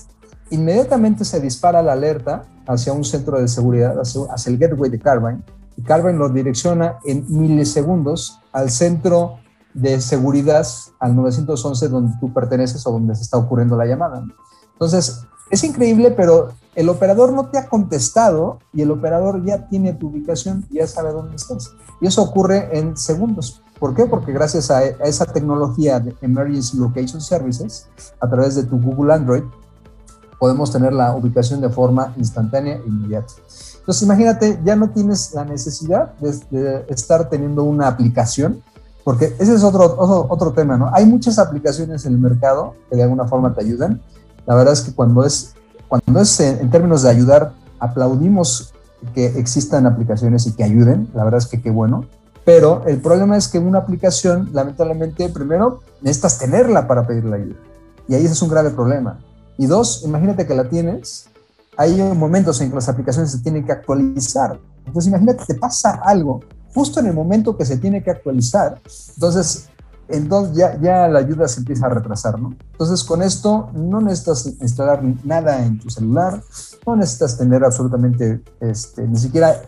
inmediatamente 0.50 1.24
se 1.24 1.40
dispara 1.40 1.82
la 1.82 1.92
alerta 1.92 2.44
hacia 2.66 2.92
un 2.92 3.04
centro 3.04 3.40
de 3.40 3.48
seguridad, 3.48 3.96
hacia, 4.00 4.50
el 4.50 4.58
gateway 4.58 4.90
de 4.90 4.98
Carbine, 4.98 5.42
y 5.76 5.82
Carmen 5.82 6.18
lo 6.18 6.28
direcciona 6.28 6.98
en 7.04 7.24
milisegundos 7.28 8.40
al 8.52 8.70
centro 8.70 9.38
de 9.74 10.00
seguridad 10.00 10.66
al 11.00 11.16
911 11.16 11.88
donde 11.88 12.14
tú 12.20 12.32
perteneces 12.32 12.86
o 12.86 12.92
donde 12.92 13.14
se 13.16 13.22
está 13.22 13.38
ocurriendo 13.38 13.76
la 13.76 13.86
llamada. 13.86 14.24
Entonces, 14.72 15.22
es 15.50 15.64
increíble, 15.64 16.12
pero 16.12 16.50
el 16.74 16.88
operador 16.88 17.32
no 17.32 17.46
te 17.46 17.58
ha 17.58 17.68
contestado 17.68 18.58
y 18.72 18.82
el 18.82 18.90
operador 18.90 19.44
ya 19.44 19.68
tiene 19.68 19.92
tu 19.92 20.08
ubicación 20.08 20.64
ya 20.70 20.86
sabe 20.86 21.12
dónde 21.12 21.36
estás. 21.36 21.72
Y 22.00 22.06
eso 22.06 22.22
ocurre 22.22 22.76
en 22.76 22.96
segundos. 22.96 23.63
¿Por 23.78 23.94
qué? 23.94 24.06
Porque 24.06 24.32
gracias 24.32 24.70
a, 24.70 24.84
esa 24.84 25.26
tecnología 25.26 26.00
de 26.00 26.14
Emergency 26.22 26.76
Location 26.76 27.20
Services, 27.20 27.86
a 28.20 28.28
través 28.28 28.54
de 28.54 28.64
tu 28.64 28.80
Google 28.80 29.12
Android, 29.12 29.42
podemos 30.38 30.70
tener 30.70 30.92
la 30.92 31.14
ubicación 31.14 31.60
de 31.60 31.68
forma 31.68 32.12
instantánea 32.16 32.76
e 32.76 32.82
inmediata. 32.86 33.32
Entonces, 33.78 34.02
imagínate, 34.02 34.58
ya 34.64 34.76
no 34.76 34.90
tienes 34.90 35.34
la 35.34 35.44
necesidad 35.44 36.14
de, 36.14 36.84
estar 36.88 37.28
teniendo 37.28 37.64
una 37.64 37.88
aplicación 37.88 38.62
porque 39.04 39.36
ese 39.38 39.54
es 39.54 39.62
otro, 39.62 39.84
otro, 39.84 40.26
otro, 40.30 40.52
tema, 40.52 40.78
¿no? 40.78 40.90
Hay 40.94 41.04
muchas 41.04 41.38
aplicaciones 41.38 42.06
en 42.06 42.14
el 42.14 42.18
mercado 42.18 42.74
que 42.88 42.96
de 42.96 43.02
alguna 43.02 43.26
forma 43.26 43.52
te 43.52 43.60
ayudan. 43.60 44.00
La 44.46 44.54
verdad 44.54 44.72
es 44.72 44.80
que 44.80 44.94
cuando 44.94 45.24
es, 45.24 45.54
cuando 45.88 46.20
es 46.20 46.40
en, 46.40 46.70
términos 46.70 47.02
de 47.02 47.10
ayudar, 47.10 47.52
aplaudimos 47.78 48.72
que 49.14 49.26
existan 49.38 49.86
aplicaciones 49.86 50.46
y 50.46 50.52
que 50.52 50.64
ayuden, 50.64 51.10
la 51.14 51.24
verdad 51.24 51.38
es 51.38 51.46
que 51.46 51.60
qué 51.60 51.70
bueno. 51.70 52.06
Pero 52.44 52.84
el 52.86 53.00
problema 53.00 53.36
es 53.36 53.48
que 53.48 53.58
una 53.58 53.78
aplicación, 53.78 54.50
lamentablemente, 54.52 55.28
primero 55.28 55.80
necesitas 56.02 56.38
tenerla 56.38 56.86
para 56.86 57.06
pedir 57.06 57.24
la 57.24 57.36
ayuda. 57.36 57.56
Y 58.06 58.14
ahí 58.14 58.24
ese 58.24 58.34
es 58.34 58.42
un 58.42 58.50
grave 58.50 58.70
problema. 58.70 59.18
Y 59.56 59.66
dos, 59.66 60.02
imagínate 60.04 60.46
que 60.46 60.54
la 60.54 60.68
tienes, 60.68 61.26
hay 61.76 61.96
momentos 62.14 62.60
en 62.60 62.68
que 62.68 62.74
las 62.74 62.88
aplicaciones 62.88 63.32
se 63.32 63.38
tienen 63.38 63.64
que 63.64 63.72
actualizar. 63.72 64.58
Entonces 64.84 65.08
imagínate, 65.08 65.44
te 65.46 65.54
pasa 65.54 66.00
algo 66.04 66.40
justo 66.74 67.00
en 67.00 67.06
el 67.06 67.14
momento 67.14 67.56
que 67.56 67.64
se 67.64 67.78
tiene 67.78 68.02
que 68.02 68.10
actualizar, 68.10 68.80
entonces, 69.14 69.68
entonces 70.08 70.56
ya, 70.56 70.78
ya 70.80 71.08
la 71.08 71.20
ayuda 71.20 71.46
se 71.46 71.60
empieza 71.60 71.86
a 71.86 71.90
retrasar, 71.90 72.38
¿no? 72.38 72.54
Entonces 72.72 73.04
con 73.04 73.22
esto 73.22 73.70
no 73.72 74.00
necesitas 74.00 74.46
instalar 74.60 75.00
nada 75.22 75.64
en 75.64 75.78
tu 75.78 75.88
celular, 75.88 76.42
no 76.84 76.96
necesitas 76.96 77.38
tener 77.38 77.64
absolutamente 77.64 78.42
este, 78.60 79.06
ni 79.06 79.16
siquiera 79.16 79.62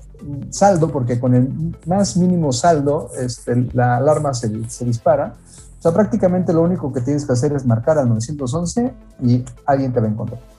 saldo, 0.50 0.90
porque 0.90 1.18
con 1.20 1.34
el 1.34 1.76
más 1.86 2.16
mínimo 2.16 2.52
saldo 2.52 3.10
este, 3.18 3.68
la 3.72 3.96
alarma 3.96 4.34
se, 4.34 4.68
se 4.68 4.84
dispara. 4.84 5.34
O 5.78 5.82
sea, 5.82 5.92
prácticamente 5.92 6.52
lo 6.52 6.62
único 6.62 6.92
que 6.92 7.00
tienes 7.00 7.24
que 7.24 7.32
hacer 7.32 7.52
es 7.52 7.66
marcar 7.66 7.98
al 7.98 8.08
911 8.08 8.94
y 9.22 9.44
alguien 9.66 9.92
te 9.92 10.00
va 10.00 10.06
a 10.06 10.10
encontrar. 10.10 10.55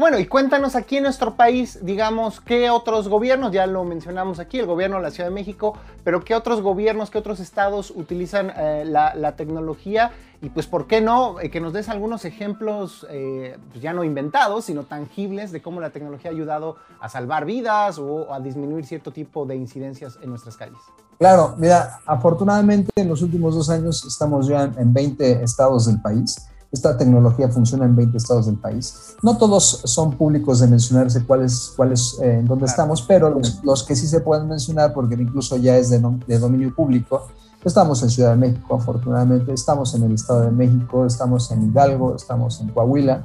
Bueno, 0.00 0.18
y 0.18 0.24
cuéntanos 0.24 0.76
aquí 0.76 0.96
en 0.96 1.02
nuestro 1.02 1.36
país, 1.36 1.80
digamos, 1.82 2.40
qué 2.40 2.70
otros 2.70 3.06
gobiernos, 3.06 3.52
ya 3.52 3.66
lo 3.66 3.84
mencionamos 3.84 4.38
aquí, 4.38 4.58
el 4.58 4.64
gobierno 4.64 4.96
de 4.96 5.02
la 5.02 5.10
Ciudad 5.10 5.28
de 5.28 5.34
México, 5.34 5.74
pero 6.04 6.24
qué 6.24 6.34
otros 6.34 6.62
gobiernos, 6.62 7.10
qué 7.10 7.18
otros 7.18 7.38
estados 7.38 7.92
utilizan 7.94 8.50
eh, 8.56 8.84
la, 8.86 9.36
tecnología 9.36 10.12
y 10.40 10.48
pues, 10.48 10.66
¿por 10.66 10.86
qué 10.86 11.02
no? 11.02 11.38
Eh, 11.38 11.50
que 11.50 11.60
nos 11.60 11.74
des 11.74 11.90
algunos 11.90 12.24
ejemplos, 12.24 13.06
eh, 13.10 13.58
pues 13.68 13.82
ya 13.82 13.92
no 13.92 14.02
inventados, 14.02 14.64
sino 14.64 14.84
tangibles 14.84 15.52
de 15.52 15.60
cómo 15.60 15.82
la 15.82 15.90
tecnología 15.90 16.30
ha 16.30 16.32
ayudado 16.32 16.76
a 16.98 17.10
salvar 17.10 17.44
vidas 17.44 17.98
o 17.98 18.32
a 18.32 18.40
disminuir 18.40 18.86
cierto 18.86 19.12
tipo 19.12 19.44
de 19.44 19.56
incidencias 19.56 20.18
en 20.22 20.30
nuestras 20.30 20.56
calles. 20.56 20.80
Claro, 21.18 21.56
mira, 21.58 22.00
afortunadamente 22.06 22.90
en 22.96 23.08
los 23.10 23.20
últimos 23.20 23.54
dos 23.54 23.68
años 23.68 24.02
estamos 24.06 24.46
ya 24.46 24.62
en 24.64 24.94
20 24.94 25.44
estados 25.44 25.84
del 25.84 26.00
país 26.00 26.48
esta 26.72 26.96
tecnología 26.96 27.48
funciona 27.48 27.84
en 27.84 27.96
20 27.96 28.16
estados 28.16 28.46
del 28.46 28.56
país. 28.56 29.16
No 29.22 29.36
todos 29.36 29.82
son 29.84 30.12
públicos 30.12 30.60
de 30.60 30.68
mencionarse 30.68 31.24
cuáles, 31.24 31.72
cuáles 31.76 32.18
eh, 32.22 32.38
en 32.38 32.46
dónde 32.46 32.66
estamos, 32.66 33.02
pero 33.02 33.40
los, 33.62 33.82
que 33.82 33.96
sí 33.96 34.06
se 34.06 34.20
pueden 34.20 34.48
mencionar, 34.48 34.92
porque 34.92 35.14
incluso 35.14 35.56
ya 35.56 35.76
es 35.76 35.90
de, 35.90 36.00
de, 36.26 36.38
dominio 36.38 36.72
público, 36.74 37.26
estamos 37.64 38.02
en 38.02 38.10
Ciudad 38.10 38.30
de 38.30 38.36
México, 38.36 38.76
afortunadamente, 38.76 39.52
estamos 39.52 39.94
en 39.94 40.04
el 40.04 40.12
Estado 40.12 40.42
de 40.42 40.52
México, 40.52 41.06
estamos 41.06 41.50
en 41.50 41.70
Hidalgo, 41.70 42.14
estamos 42.14 42.60
en 42.60 42.68
Coahuila, 42.68 43.24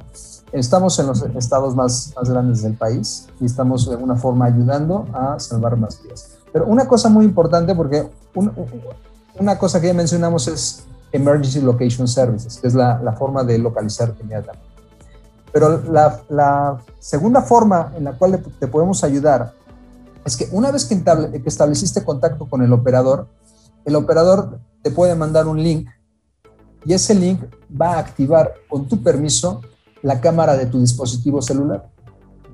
estamos 0.50 0.98
en 0.98 1.06
los 1.06 1.22
estados 1.22 1.76
más, 1.76 2.12
más 2.16 2.28
grandes 2.28 2.62
del 2.62 2.74
país 2.74 3.28
y 3.40 3.46
estamos 3.46 3.86
de 3.86 3.92
alguna 3.92 4.16
forma 4.16 4.46
ayudando 4.46 5.06
a 5.12 5.38
salvar 5.38 5.76
más 5.76 6.02
vidas. 6.02 6.30
Pero 6.52 6.66
una 6.66 6.88
cosa 6.88 7.08
muy 7.08 7.24
importante, 7.24 7.74
porque 7.74 8.08
una 9.38 9.58
cosa 9.58 9.80
que 9.80 9.86
ya 9.86 9.94
mencionamos 9.94 10.48
es 10.48 10.84
Emergency 11.12 11.60
Location 11.60 12.08
Services, 12.08 12.58
que 12.58 12.66
es 12.66 12.74
la, 12.74 13.00
la 13.02 13.12
forma 13.12 13.44
de 13.44 13.58
localizar 13.58 14.14
inmediatamente. 14.20 14.66
Pero 15.52 15.82
la, 15.90 16.20
la, 16.28 16.82
segunda 16.98 17.40
forma 17.40 17.92
en 17.96 18.04
la 18.04 18.12
cual 18.12 18.42
te 18.58 18.66
podemos 18.66 19.02
ayudar 19.04 19.54
es 20.24 20.36
que 20.36 20.48
una 20.52 20.70
vez 20.70 20.84
que, 20.84 21.02
que 21.02 21.48
estableciste 21.48 22.04
contacto 22.04 22.46
con 22.46 22.62
el 22.62 22.72
operador, 22.72 23.28
el 23.84 23.96
operador 23.96 24.58
te 24.82 24.90
puede 24.90 25.14
mandar 25.14 25.46
un 25.46 25.62
link 25.62 25.88
y 26.84 26.92
ese 26.92 27.14
link 27.14 27.40
va 27.80 27.94
a 27.94 27.98
activar 28.00 28.54
con 28.68 28.86
tu 28.86 29.02
permiso 29.02 29.62
la 30.02 30.20
cámara 30.20 30.56
de 30.56 30.66
tu 30.66 30.80
dispositivo 30.80 31.40
celular. 31.40 31.88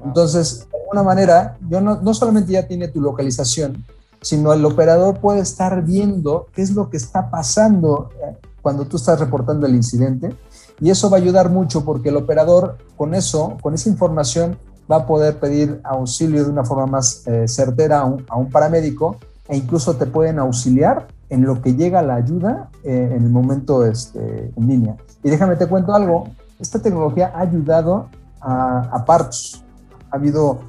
Entonces, 0.04 0.68
de 0.70 0.78
alguna 0.78 1.02
manera, 1.02 1.58
yo 1.68 1.80
no, 1.80 2.00
no 2.00 2.14
solamente 2.14 2.52
ya 2.52 2.66
tiene 2.66 2.88
tu 2.88 3.00
localización, 3.00 3.84
sino 4.22 4.52
el 4.52 4.64
operador 4.64 5.18
puede 5.18 5.40
estar 5.40 5.84
viendo 5.84 6.46
qué 6.54 6.62
es 6.62 6.70
lo 6.70 6.88
que 6.88 6.96
está 6.96 7.28
pasando 7.28 8.10
eh, 8.24 8.36
cuando 8.62 8.86
tú 8.86 8.96
estás 8.96 9.18
reportando 9.20 9.66
el 9.66 9.74
incidente 9.74 10.34
y 10.80 10.90
eso 10.90 11.10
va 11.10 11.18
a 11.18 11.20
ayudar 11.20 11.50
mucho 11.50 11.84
porque 11.84 12.08
el 12.08 12.16
operador 12.16 12.78
con 12.96 13.14
eso, 13.14 13.56
con 13.60 13.74
esa 13.74 13.88
información, 13.88 14.56
va 14.90 14.96
a 14.96 15.06
poder 15.06 15.38
pedir 15.38 15.80
auxilio 15.84 16.44
de 16.44 16.50
una 16.50 16.64
forma 16.64 16.86
más 16.86 17.26
eh, 17.26 17.46
certera 17.46 18.00
a 18.00 18.36
un, 18.36 18.50
paramédico 18.50 19.16
e 19.48 19.56
incluso 19.56 19.94
te 19.96 20.06
pueden 20.06 20.38
auxiliar 20.38 21.08
en 21.28 21.44
lo 21.44 21.60
que 21.60 21.74
llega 21.74 22.02
la 22.02 22.14
ayuda 22.14 22.70
eh, 22.84 23.12
en 23.14 23.24
el 23.24 23.30
momento 23.30 23.84
este, 23.84 24.52
en 24.56 24.68
línea. 24.68 24.96
Y 25.22 25.30
déjame 25.30 25.56
te 25.56 25.66
cuento 25.66 25.94
algo, 25.94 26.28
esta 26.60 26.80
tecnología 26.80 27.32
ha 27.34 27.40
ayudado 27.40 28.08
a, 28.40 29.04
partos. 29.06 29.64
Ha 30.10 30.16
habido 30.16 30.60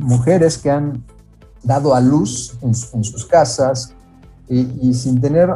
mujeres 0.00 0.56
que 0.56 0.70
han 0.70 1.04
dado 1.62 1.94
a 1.94 2.00
luz 2.00 2.56
en, 2.62 2.74
sus 2.74 3.24
casas 3.26 3.94
y, 4.48 4.92
sin 4.94 5.20
tener 5.20 5.50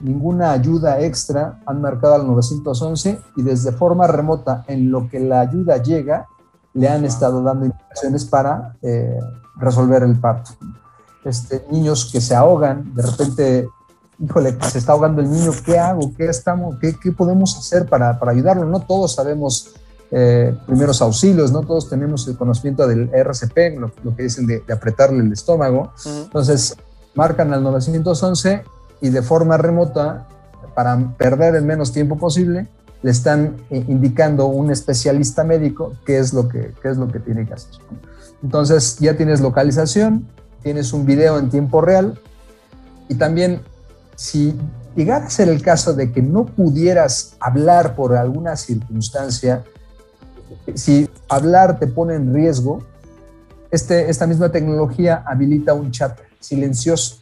ninguna 0.00 0.52
ayuda 0.52 1.00
extra 1.00 1.60
han 1.66 1.82
marcado 1.82 2.14
al 2.14 2.26
911 2.26 3.18
y 3.36 3.42
desde 3.42 3.72
forma 3.72 4.06
remota 4.06 4.64
en 4.68 4.90
lo 4.90 5.08
que 5.08 5.20
la 5.20 5.40
ayuda 5.40 5.82
llega 5.82 6.26
le 6.72 6.88
han 6.88 7.04
estado 7.04 7.42
dando 7.42 7.66
indicaciones 7.66 8.24
para 8.24 8.76
eh, 8.82 9.18
resolver 9.56 10.02
el 10.02 10.18
parto. 10.18 10.52
Este, 11.24 11.66
niños 11.70 12.08
que 12.10 12.20
se 12.20 12.34
ahogan, 12.34 12.94
de 12.94 13.02
repente, 13.02 13.68
híjole, 14.18 14.56
se 14.62 14.78
está 14.78 14.92
ahogando 14.92 15.20
el 15.20 15.30
niño, 15.30 15.50
¿qué 15.64 15.78
hago? 15.78 16.12
¿Qué, 16.16 16.26
estamos, 16.26 16.76
qué, 16.80 16.96
qué 17.02 17.12
podemos 17.12 17.58
hacer 17.58 17.86
para, 17.86 18.18
para 18.18 18.32
ayudarlo? 18.32 18.64
No 18.64 18.80
todos 18.80 19.14
sabemos 19.14 19.74
eh, 20.10 20.56
primeros 20.66 21.02
auxilios, 21.02 21.52
no 21.52 21.62
todos 21.62 21.90
tenemos 21.90 22.26
el 22.28 22.36
conocimiento 22.36 22.86
del 22.86 23.10
RCP, 23.12 23.78
lo, 23.78 24.16
que 24.16 24.22
dicen 24.22 24.46
de, 24.46 24.62
apretarle 24.72 25.22
el 25.22 25.32
estómago. 25.32 25.92
Entonces, 26.04 26.76
marcan 27.14 27.52
al 27.52 27.62
911 27.62 28.64
y 29.00 29.10
de 29.10 29.22
forma 29.22 29.56
remota, 29.56 30.26
para 30.74 30.96
perder 31.18 31.56
el 31.56 31.64
menos 31.64 31.92
tiempo 31.92 32.16
posible, 32.16 32.68
le 33.02 33.10
están 33.10 33.56
eh, 33.70 33.84
indicando 33.88 34.46
un 34.46 34.70
especialista 34.70 35.44
médico 35.44 35.92
qué 36.04 36.18
es 36.18 36.32
lo 36.32 36.48
que, 36.48 36.72
qué 36.82 36.88
es 36.88 36.96
lo 36.96 37.08
que 37.08 37.20
tiene 37.20 37.46
que 37.46 37.54
hacer. 37.54 37.72
Entonces, 38.42 38.96
ya 38.98 39.16
tienes 39.16 39.40
localización, 39.40 40.26
tienes 40.62 40.92
un 40.92 41.04
video 41.04 41.38
en 41.38 41.50
tiempo 41.50 41.80
real 41.80 42.18
y 43.08 43.14
también 43.14 43.62
si 44.16 44.54
llegara 44.96 45.26
a 45.26 45.30
ser 45.30 45.48
el 45.48 45.62
caso 45.62 45.94
de 45.94 46.12
que 46.12 46.22
no 46.22 46.46
pudieras 46.46 47.36
hablar 47.40 47.94
por 47.94 48.16
alguna 48.16 48.56
circunstancia, 48.56 49.64
si 50.74 51.08
hablar 51.28 51.78
te 51.78 51.86
pone 51.86 52.14
en 52.14 52.34
riesgo, 52.34 52.80
este, 53.70 54.08
esta 54.08 54.26
misma 54.26 54.50
tecnología 54.50 55.22
habilita 55.26 55.74
un 55.74 55.90
chat 55.90 56.18
silencioso. 56.40 57.16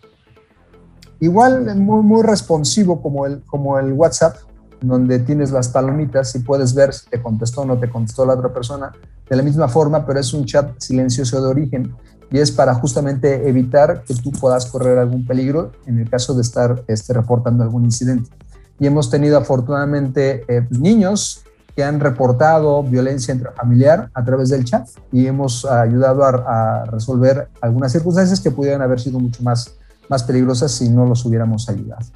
Igual 1.20 1.74
muy, 1.76 2.02
muy 2.02 2.22
responsivo 2.22 3.00
como 3.00 3.26
el, 3.26 3.42
como 3.44 3.78
el 3.78 3.92
WhatsApp, 3.92 4.36
donde 4.80 5.18
tienes 5.20 5.50
las 5.50 5.68
palomitas 5.68 6.34
y 6.34 6.40
puedes 6.40 6.74
ver 6.74 6.92
si 6.92 7.08
te 7.08 7.22
contestó 7.22 7.62
o 7.62 7.64
no 7.64 7.78
te 7.78 7.88
contestó 7.88 8.26
la 8.26 8.34
otra 8.34 8.52
persona. 8.52 8.92
De 9.28 9.34
la 9.34 9.42
misma 9.42 9.66
forma, 9.68 10.06
pero 10.06 10.20
es 10.20 10.32
un 10.34 10.44
chat 10.44 10.78
silencioso 10.78 11.42
de 11.42 11.48
origen 11.48 11.94
y 12.30 12.38
es 12.38 12.52
para 12.52 12.74
justamente 12.74 13.48
evitar 13.48 14.04
que 14.04 14.14
tú 14.14 14.30
puedas 14.32 14.66
correr 14.66 14.98
algún 14.98 15.26
peligro 15.26 15.72
en 15.86 15.98
el 15.98 16.10
caso 16.10 16.34
de 16.34 16.42
estar 16.42 16.84
este, 16.86 17.12
reportando 17.12 17.64
algún 17.64 17.84
incidente. 17.84 18.30
Y 18.78 18.86
hemos 18.86 19.10
tenido 19.10 19.38
afortunadamente 19.38 20.44
eh, 20.48 20.66
niños 20.70 21.45
que 21.76 21.84
han 21.84 22.00
reportado 22.00 22.82
violencia 22.82 23.34
intrafamiliar 23.34 24.08
a 24.14 24.24
través 24.24 24.48
del 24.48 24.64
chat 24.64 24.88
y 25.12 25.26
hemos 25.26 25.66
ayudado 25.66 26.24
a, 26.24 26.86
resolver 26.86 27.48
algunas 27.60 27.92
circunstancias 27.92 28.40
que 28.40 28.50
pudieran 28.50 28.80
haber 28.80 28.98
sido 28.98 29.20
mucho 29.20 29.42
más, 29.42 29.76
más 30.08 30.24
peligrosas 30.24 30.72
si 30.72 30.88
no 30.88 31.04
los 31.04 31.22
hubiéramos 31.26 31.68
ayudado. 31.68 32.06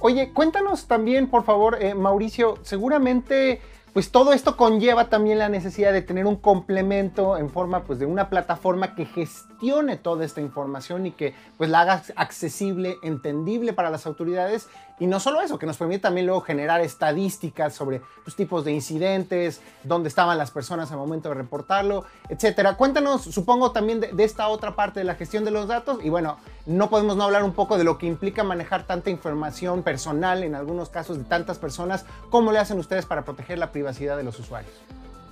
Oye, 0.00 0.32
cuéntanos 0.32 0.86
también, 0.86 1.28
por 1.28 1.44
favor, 1.44 1.76
eh, 1.82 1.94
Mauricio, 1.94 2.54
seguramente 2.62 3.60
pues 3.96 4.10
todo 4.10 4.34
esto 4.34 4.58
conlleva 4.58 5.08
también 5.08 5.38
la 5.38 5.48
necesidad 5.48 5.90
de 5.90 6.02
tener 6.02 6.26
un 6.26 6.36
complemento 6.36 7.38
en 7.38 7.48
forma 7.48 7.84
pues 7.84 7.98
de 7.98 8.04
una 8.04 8.28
plataforma 8.28 8.94
que 8.94 9.06
gestione 9.06 9.96
toda 9.96 10.22
esta 10.26 10.42
información 10.42 11.06
y 11.06 11.12
que 11.12 11.32
pues 11.56 11.70
la 11.70 11.80
haga 11.80 12.02
accesible, 12.14 12.98
entendible 13.02 13.72
para 13.72 13.88
las 13.88 14.04
autoridades 14.04 14.68
y 14.98 15.06
no 15.06 15.20
solo 15.20 15.42
eso, 15.42 15.58
que 15.58 15.66
nos 15.66 15.76
permite 15.76 16.00
también 16.00 16.26
luego 16.26 16.40
generar 16.40 16.80
estadísticas 16.80 17.74
sobre 17.74 18.00
pues, 18.24 18.34
tipos 18.34 18.64
de 18.64 18.72
incidentes, 18.72 19.60
dónde 19.82 20.08
estaban 20.08 20.38
las 20.38 20.50
personas 20.50 20.90
al 20.90 20.96
momento 20.96 21.28
de 21.28 21.34
reportarlo, 21.34 22.04
etcétera. 22.30 22.78
Cuéntanos, 22.78 23.22
supongo, 23.22 23.72
también 23.72 24.00
de, 24.00 24.24
esta 24.24 24.48
otra 24.48 24.74
parte 24.74 25.00
de 25.00 25.04
la 25.04 25.14
gestión 25.14 25.44
de 25.44 25.50
los 25.50 25.68
datos. 25.68 25.98
Y 26.02 26.08
bueno, 26.08 26.38
no 26.64 26.88
podemos 26.88 27.14
no 27.14 27.24
hablar 27.24 27.44
un 27.44 27.52
poco 27.52 27.76
de 27.76 27.84
lo 27.84 27.98
que 27.98 28.06
implica 28.06 28.42
manejar 28.42 28.86
tanta 28.86 29.10
información 29.10 29.82
personal, 29.82 30.42
en 30.42 30.54
algunos 30.54 30.88
casos 30.88 31.18
de 31.18 31.24
tantas 31.24 31.58
personas. 31.58 32.06
¿Cómo 32.30 32.50
le 32.50 32.58
hacen 32.58 32.78
ustedes 32.78 33.04
para 33.04 33.22
proteger 33.22 33.58
la 33.58 33.72
privacidad 33.72 33.85
de 34.16 34.22
los 34.22 34.38
usuarios? 34.38 34.72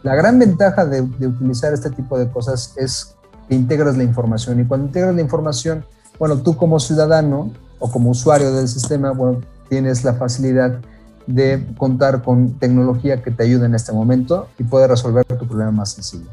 La 0.03 0.15
gran 0.15 0.39
ventaja 0.39 0.85
de, 0.85 1.03
de 1.03 1.27
utilizar 1.27 1.73
este 1.73 1.91
tipo 1.91 2.19
de 2.19 2.31
cosas 2.31 2.75
es 2.77 3.15
que 3.49 3.55
integras 3.55 3.97
la 3.97 4.05
información. 4.05 4.61
Y 4.61 4.65
cuando 4.65 4.87
integras 4.87 5.15
la 5.15 5.21
información, 5.21 5.85
bueno, 6.19 6.39
tú 6.39 6.57
como 6.57 6.79
ciudadano 6.79 7.51
o 7.79 7.91
como 7.91 8.11
usuario 8.11 8.53
del 8.53 8.69
sistema, 8.69 9.13
bueno, 9.13 9.41
tienes 9.69 10.05
la 10.05 10.15
facilidad 10.15 10.79
de 11.27 11.67
contar 11.79 12.23
con 12.23 12.59
tecnología 12.59 13.23
que 13.23 13.31
te 13.31 13.45
ayude 13.45 13.67
en 13.67 13.75
este 13.75 13.93
momento 13.93 14.49
y 14.59 14.65
puede 14.65 14.87
resolver 14.87 15.25
tu 15.25 15.47
problema 15.47 15.71
más 15.71 15.93
sencillo, 15.93 16.29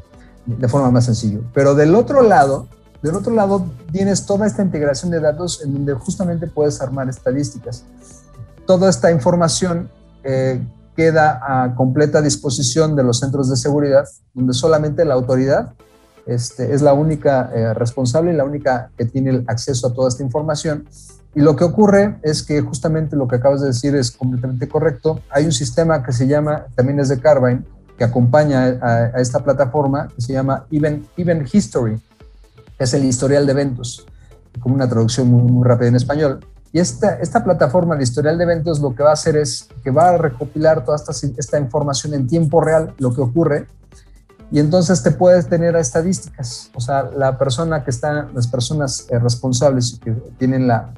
de 0.46 0.68
forma 0.68 0.90
más 0.90 1.06
sencilla. 1.06 1.40
Pero 1.54 1.74
del 1.74 1.94
otro 1.94 2.22
lado, 2.22 2.66
del 3.02 3.16
otro 3.16 3.34
lado 3.34 3.66
tienes 3.90 4.26
toda 4.26 4.46
esta 4.46 4.62
integración 4.62 5.10
de 5.10 5.20
datos 5.20 5.62
en 5.62 5.72
donde 5.72 5.94
justamente 5.94 6.46
puedes 6.46 6.80
armar 6.80 7.08
estadísticas. 7.08 7.84
Toda 8.66 8.90
esta 8.90 9.10
información 9.10 9.90
eh, 10.22 10.62
queda 10.96 11.40
a 11.42 11.74
completa 11.74 12.20
disposición 12.20 12.96
de 12.96 13.04
los 13.04 13.18
centros 13.20 13.48
de 13.48 13.56
seguridad, 13.56 14.04
donde 14.34 14.52
solamente 14.52 15.04
la 15.04 15.14
autoridad 15.14 15.72
este, 16.26 16.72
es 16.72 16.82
la 16.82 16.92
única 16.92 17.50
eh, 17.54 17.74
responsable 17.74 18.32
y 18.32 18.36
la 18.36 18.44
única 18.44 18.90
que 18.96 19.04
tiene 19.04 19.30
el 19.30 19.44
acceso 19.48 19.88
a 19.88 19.92
toda 19.92 20.08
esta 20.08 20.22
información. 20.22 20.86
Y 21.34 21.40
lo 21.40 21.56
que 21.56 21.64
ocurre 21.64 22.18
es 22.22 22.42
que 22.42 22.60
justamente 22.60 23.16
lo 23.16 23.26
que 23.26 23.36
acabas 23.36 23.62
de 23.62 23.68
decir 23.68 23.94
es 23.96 24.10
completamente 24.10 24.68
correcto. 24.68 25.20
Hay 25.30 25.46
un 25.46 25.52
sistema 25.52 26.02
que 26.02 26.12
se 26.12 26.26
llama, 26.26 26.66
también 26.76 27.00
es 27.00 27.08
de 27.08 27.18
Carbine, 27.20 27.62
que 27.96 28.04
acompaña 28.04 28.78
a, 28.80 29.20
esta 29.20 29.42
plataforma, 29.42 30.08
que 30.14 30.20
se 30.20 30.32
llama 30.32 30.66
Event, 30.70 31.06
History, 31.52 32.00
es 32.78 32.94
el 32.94 33.04
historial 33.04 33.46
de 33.46 33.52
eventos, 33.52 34.06
como 34.60 34.74
una 34.74 34.88
traducción 34.88 35.28
muy 35.28 35.66
rápida 35.66 35.88
en 35.88 35.96
español. 35.96 36.40
Y 36.72 36.80
esta, 36.80 37.14
esta 37.14 37.44
plataforma 37.44 37.96
de 37.96 38.02
historial 38.02 38.38
de 38.38 38.44
eventos 38.44 38.80
lo 38.80 38.94
que 38.94 39.02
va 39.02 39.10
a 39.10 39.14
hacer 39.14 39.36
es 39.36 39.68
que 39.84 39.90
va 39.90 40.08
a 40.08 40.18
recopilar 40.18 40.84
toda 40.84 40.96
esta, 40.96 41.12
esta 41.36 41.58
información 41.58 42.14
en 42.14 42.26
tiempo 42.26 42.62
real, 42.62 42.94
lo 42.98 43.14
que 43.14 43.20
ocurre, 43.20 43.66
y 44.50 44.58
entonces 44.58 45.02
te 45.02 45.10
puedes 45.10 45.48
tener 45.48 45.76
estadísticas. 45.76 46.70
O 46.74 46.80
sea, 46.80 47.04
la 47.16 47.38
persona 47.38 47.84
que 47.84 47.90
está, 47.90 48.28
las 48.34 48.46
personas 48.46 49.06
eh, 49.08 49.18
responsables 49.18 49.98
que 50.02 50.12
tienen 50.38 50.66
la, 50.66 50.92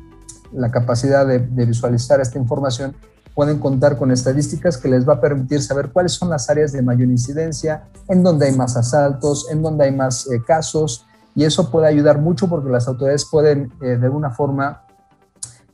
la 0.53 0.71
capacidad 0.71 1.27
de, 1.27 1.39
visualizar 1.39 2.21
esta 2.21 2.39
información, 2.39 2.95
pueden 3.35 3.59
contar 3.59 3.97
con 3.97 4.13
estadísticas 4.13 4.77
que 4.77 4.89
les 4.89 5.09
va 5.09 5.15
a 5.15 5.21
permitir 5.21 5.61
saber 5.61 5.91
cuáles 5.91 6.13
son 6.13 6.31
las 6.31 6.49
áreas 6.51 6.73
de 6.73 6.83
mayor 6.83 7.09
incidencia, 7.09 7.85
en 8.09 8.23
donde 8.23 8.47
hay 8.47 8.57
más 8.57 8.77
asaltos, 8.77 9.49
en 9.51 9.63
donde 9.63 9.85
hay 9.85 9.93
más 9.93 10.31
eh, 10.31 10.41
casos, 10.47 11.05
y 11.35 11.45
eso 11.45 11.71
puede 11.71 11.89
ayudar 11.89 12.21
mucho 12.21 12.49
porque 12.49 12.71
las 12.71 12.87
autoridades 12.87 13.25
pueden 13.25 13.73
eh, 13.83 13.97
de 13.97 14.07
alguna 14.07 14.31
forma 14.31 14.84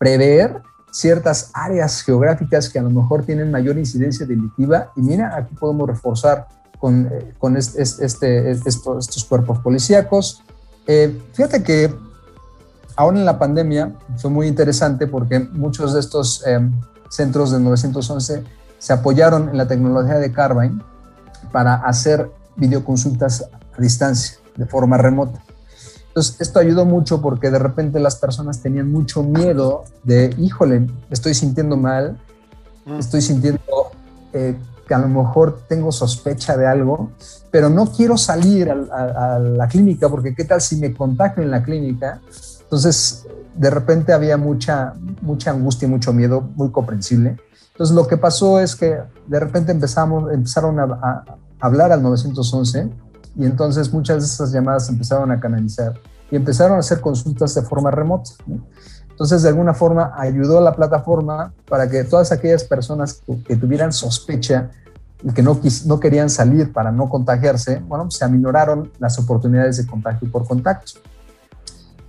prever 0.01 0.63
ciertas 0.91 1.51
áreas 1.53 2.01
geográficas 2.01 2.71
que 2.71 2.79
a 2.79 2.83
lo 2.83 2.89
mejor 2.89 3.27
tienen 3.27 3.51
mayor 3.51 3.77
incidencia 3.77 4.25
delictiva. 4.25 4.91
Y 4.97 5.03
mira, 5.03 5.37
aquí 5.37 5.55
podemos 5.55 5.87
reforzar 5.87 6.49
con, 6.79 7.07
eh, 7.13 7.35
con 7.39 7.55
este, 7.59 7.83
este, 7.83 8.51
estos, 8.51 9.25
cuerpos 9.29 9.59
policíacos. 9.59 10.43
Eh, 10.87 11.21
fíjate 11.35 11.63
que 11.63 11.95
ahora 12.97 13.19
en 13.19 13.27
la 13.27 13.39
pandemia 13.39 13.95
fue 14.17 14.31
muy 14.31 14.47
interesante 14.47 15.07
porque 15.07 15.39
muchos 15.39 15.93
de 15.93 16.01
estos 16.01 16.43
eh, 16.47 16.59
centros 17.11 17.53
de 17.53 17.61
911 17.61 18.43
se 18.79 18.93
apoyaron 18.95 19.51
en 19.51 19.59
la 19.59 19.69
tecnología 19.69 20.15
de 20.15 20.33
Carbine 20.33 20.81
para 21.53 21.75
hacer 21.75 22.31
videoconsultas 22.57 23.43
a 23.77 23.81
distancia, 23.81 24.39
de 24.57 24.65
forma 24.65 24.97
remota. 24.97 25.43
Entonces, 26.11 26.41
esto 26.41 26.59
ayudó 26.59 26.85
mucho 26.85 27.23
porque 27.23 27.51
de 27.51 27.61
repente 27.61 28.01
las 28.01 28.17
personas 28.17 28.61
tenían 28.61 28.91
mucho 28.91 29.23
miedo 29.23 29.85
de, 30.03 30.35
híjole, 30.39 30.89
estoy 31.09 31.35
sintiendo 31.35 31.77
mal, 31.77 32.19
mm. 32.85 32.99
estoy 32.99 33.23
sintiendo 33.23 33.63
eh, 34.33 34.57
que 34.89 34.95
a 34.95 34.99
lo 34.99 35.09
mejor 35.09 35.61
tengo 35.69 35.93
sospecha 35.93 36.57
de 36.57 36.67
algo, 36.67 37.13
pero 37.53 37.71
no 37.71 37.87
quiero 37.93 38.19
salir 38.19 38.69
a, 38.73 39.39
la 39.39 39.69
clínica 39.69 40.09
porque 40.09 40.35
qué 40.35 40.45
tal 40.45 40.61
si 40.61 40.77
me 40.77 40.93
contagio 40.93 41.45
en 41.45 41.53
la 41.53 41.63
clínica. 41.63 42.21
Entonces, 42.63 43.25
de 43.55 43.71
repente 43.71 44.13
había 44.13 44.37
mucha, 44.37 44.95
mucha 45.23 45.53
angustia 45.53 45.87
y 45.87 45.91
mucho 45.93 46.13
miedo, 46.13 46.41
muy 46.41 46.73
comprensible. 46.73 47.37
Entonces, 47.71 47.95
lo 47.95 48.09
que 48.09 48.17
pasó 48.17 48.59
es 48.59 48.75
que 48.75 48.99
de 49.29 49.39
repente 49.39 49.71
empezamos, 49.71 50.33
empezaron 50.33 50.81
a, 50.81 50.83
a 50.83 51.25
hablar 51.61 51.93
al 51.93 52.03
911 52.03 52.91
y 53.37 53.45
entonces 53.45 53.93
muchas 53.93 54.19
de 54.19 54.27
esas 54.27 54.53
llamadas 54.53 54.89
empezaron 54.89 55.31
a 55.31 55.41
canalizar 55.41 55.95
y 56.31 56.37
empezaron 56.37 56.77
a 56.77 56.81
hacer 56.81 57.01
consultas 57.01 57.55
de 57.55 57.63
forma 57.63 57.91
remota. 57.91 58.31
Entonces, 59.11 59.43
de 59.43 59.49
alguna 59.49 59.75
forma, 59.75 60.13
ayudó 60.17 60.59
a 60.59 60.61
la 60.63 60.75
plataforma 60.75 61.53
para 61.69 61.89
que 61.89 62.05
todas 62.05 62.33
aquellas 62.33 62.65
personas 62.65 63.21
que, 63.47 63.57
tuvieran 63.57 63.93
sospecha 63.93 64.71
y 65.23 65.33
que 65.33 65.43
no, 65.43 65.61
no 65.85 66.01
querían 66.01 66.31
salir 66.31 66.73
para 66.73 66.91
no 66.91 67.09
contagiarse, 67.09 67.83
bueno, 67.87 68.11
se 68.11 68.25
aminoraron 68.25 68.91
las 68.99 69.19
oportunidades 69.19 69.77
de 69.77 69.87
contagio 69.87 70.31
por 70.31 70.47
contacto. 70.47 70.93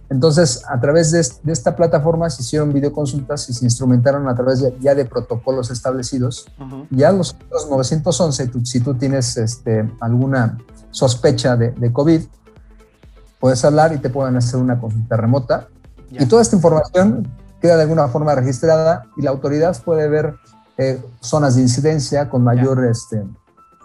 Entonces, 0.10 0.64
a 0.68 0.80
través 0.80 1.12
de, 1.12 1.20
esta 1.52 1.76
plataforma 1.76 2.30
se 2.30 2.44
hicieron 2.44 2.74
videoconsultas 2.74 3.50
y 3.50 3.54
se 3.54 3.64
instrumentaron 3.64 4.28
a 4.28 4.36
través 4.36 4.62
ya 4.80 4.94
de 4.94 5.06
protocolos 5.06 5.72
establecidos. 5.72 6.46
Ya 6.90 7.14
los, 7.14 7.36
911, 7.70 8.52
si 8.64 8.80
tú 8.82 8.94
tienes 8.96 9.38
este, 9.38 9.90
alguna 10.02 10.58
sospecha 10.92 11.58
de, 11.58 11.72
de, 11.72 11.92
COVID, 11.92 12.22
puedes 13.40 13.64
hablar 13.66 13.94
y 13.94 13.98
te 13.98 14.10
pueden 14.10 14.36
hacer 14.38 14.60
una 14.60 14.80
consulta 14.80 15.18
remota. 15.18 15.68
Y 16.12 16.26
toda 16.26 16.42
esta 16.42 16.56
información 16.56 17.32
queda 17.62 17.78
de 17.78 17.84
alguna 17.84 18.08
forma 18.08 18.36
registrada 18.36 19.06
y 19.18 19.22
la 19.22 19.30
autoridad 19.30 19.82
puede 19.84 20.10
ver 20.10 20.36
eh, 20.78 21.02
zonas 21.20 21.56
de 21.56 21.62
incidencia 21.62 22.30
con 22.30 22.44
mayor, 22.44 22.86
este, 22.86 23.24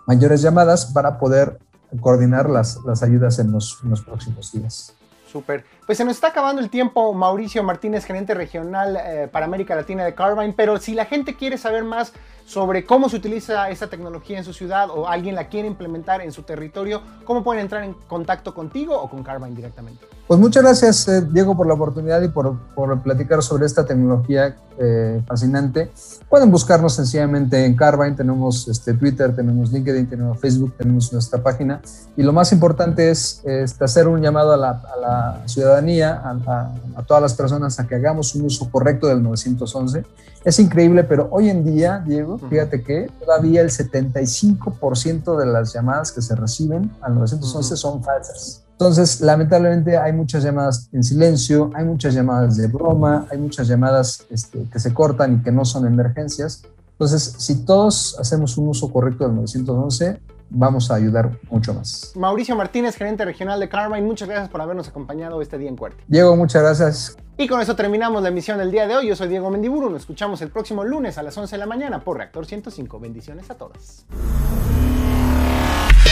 mayores 0.06 0.42
llamadas 0.42 0.86
para 0.86 1.18
poder 1.18 1.58
coordinar 2.00 2.48
las, 2.48 2.78
las 2.84 3.02
ayudas 3.02 3.38
en 3.38 3.52
los, 3.52 3.78
en 3.84 3.90
los 3.90 4.02
próximos 4.02 4.52
días. 4.52 4.94
Súper. 5.30 5.64
Pues 5.86 5.98
se 5.98 6.04
nos 6.04 6.14
está 6.16 6.28
acabando 6.28 6.60
el 6.60 6.68
tiempo, 6.68 7.14
Mauricio 7.14 7.62
Martínez, 7.62 8.04
gerente 8.04 8.34
regional 8.34 8.98
eh, 9.00 9.28
para 9.30 9.46
América 9.46 9.76
Latina 9.76 10.04
de 10.04 10.16
Carbine, 10.16 10.52
pero 10.52 10.78
si 10.78 10.94
la 10.94 11.04
gente 11.04 11.36
quiere 11.36 11.58
saber 11.58 11.84
más 11.84 12.12
sobre 12.44 12.84
cómo 12.84 13.08
se 13.08 13.16
utiliza 13.16 13.70
esta 13.70 13.88
tecnología 13.88 14.38
en 14.38 14.44
su 14.44 14.52
ciudad 14.52 14.88
o 14.90 15.08
alguien 15.08 15.36
la 15.36 15.48
quiere 15.48 15.68
implementar 15.68 16.20
en 16.20 16.32
su 16.32 16.42
territorio, 16.42 17.02
¿cómo 17.24 17.44
pueden 17.44 17.62
entrar 17.62 17.84
en 17.84 17.94
contacto 18.08 18.52
contigo 18.52 19.00
o 19.00 19.08
con 19.08 19.22
Carbine 19.22 19.54
directamente? 19.54 20.06
Pues 20.26 20.40
muchas 20.40 20.64
gracias, 20.64 21.06
eh, 21.06 21.22
Diego, 21.22 21.56
por 21.56 21.68
la 21.68 21.74
oportunidad 21.74 22.20
y 22.22 22.28
por, 22.28 22.58
por 22.74 23.00
platicar 23.00 23.42
sobre 23.42 23.66
esta 23.66 23.84
tecnología 23.84 24.56
eh, 24.78 25.22
fascinante. 25.26 25.90
Pueden 26.28 26.50
buscarnos 26.50 26.94
sencillamente 26.94 27.64
en 27.64 27.76
Carbine, 27.76 28.16
tenemos 28.16 28.66
este, 28.68 28.94
Twitter, 28.94 29.34
tenemos 29.34 29.72
LinkedIn, 29.72 30.08
tenemos 30.08 30.38
Facebook, 30.40 30.74
tenemos 30.76 31.12
nuestra 31.12 31.42
página. 31.42 31.80
Y 32.16 32.22
lo 32.22 32.32
más 32.32 32.52
importante 32.52 33.10
es 33.10 33.40
este, 33.44 33.84
hacer 33.84 34.08
un 34.08 34.20
llamado 34.20 34.52
a 34.52 34.56
la, 34.56 34.70
a 34.70 35.00
la 35.00 35.42
ciudadanía, 35.76 36.22
a, 36.24 36.72
a, 36.96 37.02
todas 37.02 37.22
las 37.22 37.34
personas, 37.34 37.78
a 37.78 37.86
que 37.86 37.94
hagamos 37.94 38.34
un 38.34 38.46
uso 38.46 38.70
correcto 38.70 39.06
del 39.06 39.22
911. 39.22 40.04
Es 40.44 40.58
increíble, 40.58 41.04
pero 41.04 41.28
hoy 41.30 41.50
en 41.50 41.64
día, 41.64 42.02
Diego, 42.06 42.38
fíjate 42.38 42.82
que 42.82 43.10
todavía 43.20 43.60
el 43.60 43.70
75% 43.70 45.36
de 45.36 45.46
las 45.46 45.72
llamadas 45.72 46.12
que 46.12 46.22
se 46.22 46.34
reciben 46.34 46.90
al 47.00 47.14
911 47.14 47.76
son 47.76 48.02
falsas. 48.02 48.62
Entonces, 48.72 49.20
lamentablemente 49.20 49.96
hay 49.96 50.12
muchas 50.12 50.44
llamadas 50.44 50.88
en 50.92 51.02
silencio, 51.02 51.70
hay 51.74 51.84
muchas 51.84 52.14
llamadas 52.14 52.56
de 52.56 52.66
broma, 52.66 53.26
hay 53.30 53.38
muchas 53.38 53.68
llamadas 53.68 54.24
este, 54.30 54.64
que 54.70 54.78
se 54.78 54.92
cortan 54.92 55.34
y 55.34 55.42
que 55.42 55.50
no 55.50 55.64
son 55.64 55.86
emergencias. 55.86 56.62
Entonces, 56.92 57.36
si 57.38 57.64
todos 57.64 58.16
hacemos 58.20 58.56
un 58.58 58.68
uso 58.68 58.92
correcto 58.92 59.24
del 59.24 59.34
911, 59.36 60.20
vamos 60.50 60.90
a 60.90 60.94
ayudar 60.94 61.38
mucho 61.50 61.74
más. 61.74 62.12
Mauricio 62.14 62.56
Martínez, 62.56 62.96
gerente 62.96 63.24
regional 63.24 63.60
de 63.60 63.68
Carmine, 63.68 64.02
muchas 64.02 64.28
gracias 64.28 64.48
por 64.48 64.60
habernos 64.60 64.88
acompañado 64.88 65.40
este 65.42 65.58
día 65.58 65.68
en 65.68 65.76
Cuerte. 65.76 66.02
Diego, 66.06 66.36
muchas 66.36 66.62
gracias. 66.62 67.16
Y 67.38 67.48
con 67.48 67.60
eso 67.60 67.76
terminamos 67.76 68.22
la 68.22 68.30
emisión 68.30 68.58
del 68.58 68.70
día 68.70 68.86
de 68.86 68.96
hoy. 68.96 69.08
Yo 69.08 69.16
soy 69.16 69.28
Diego 69.28 69.50
Mendiburu. 69.50 69.90
Nos 69.90 70.02
escuchamos 70.02 70.40
el 70.40 70.48
próximo 70.50 70.84
lunes 70.84 71.18
a 71.18 71.22
las 71.22 71.36
11 71.36 71.54
de 71.54 71.58
la 71.58 71.66
mañana 71.66 72.00
por 72.00 72.16
Reactor 72.16 72.46
105. 72.46 72.98
Bendiciones 72.98 73.50
a 73.50 73.54
todas. 73.56 74.06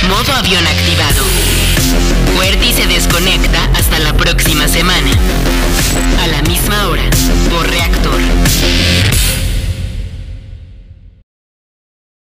Modo 0.08 0.32
avión 0.36 0.66
activado. 0.66 1.24
Cuerti 2.36 2.72
se 2.72 2.86
desconecta 2.86 3.64
hasta 3.74 3.98
la 4.00 4.12
próxima 4.12 4.68
semana. 4.68 5.10
A 6.20 6.26
la 6.26 6.42
misma 6.42 6.88
hora, 6.88 7.04
por 7.50 7.66
Reactor 7.70 8.20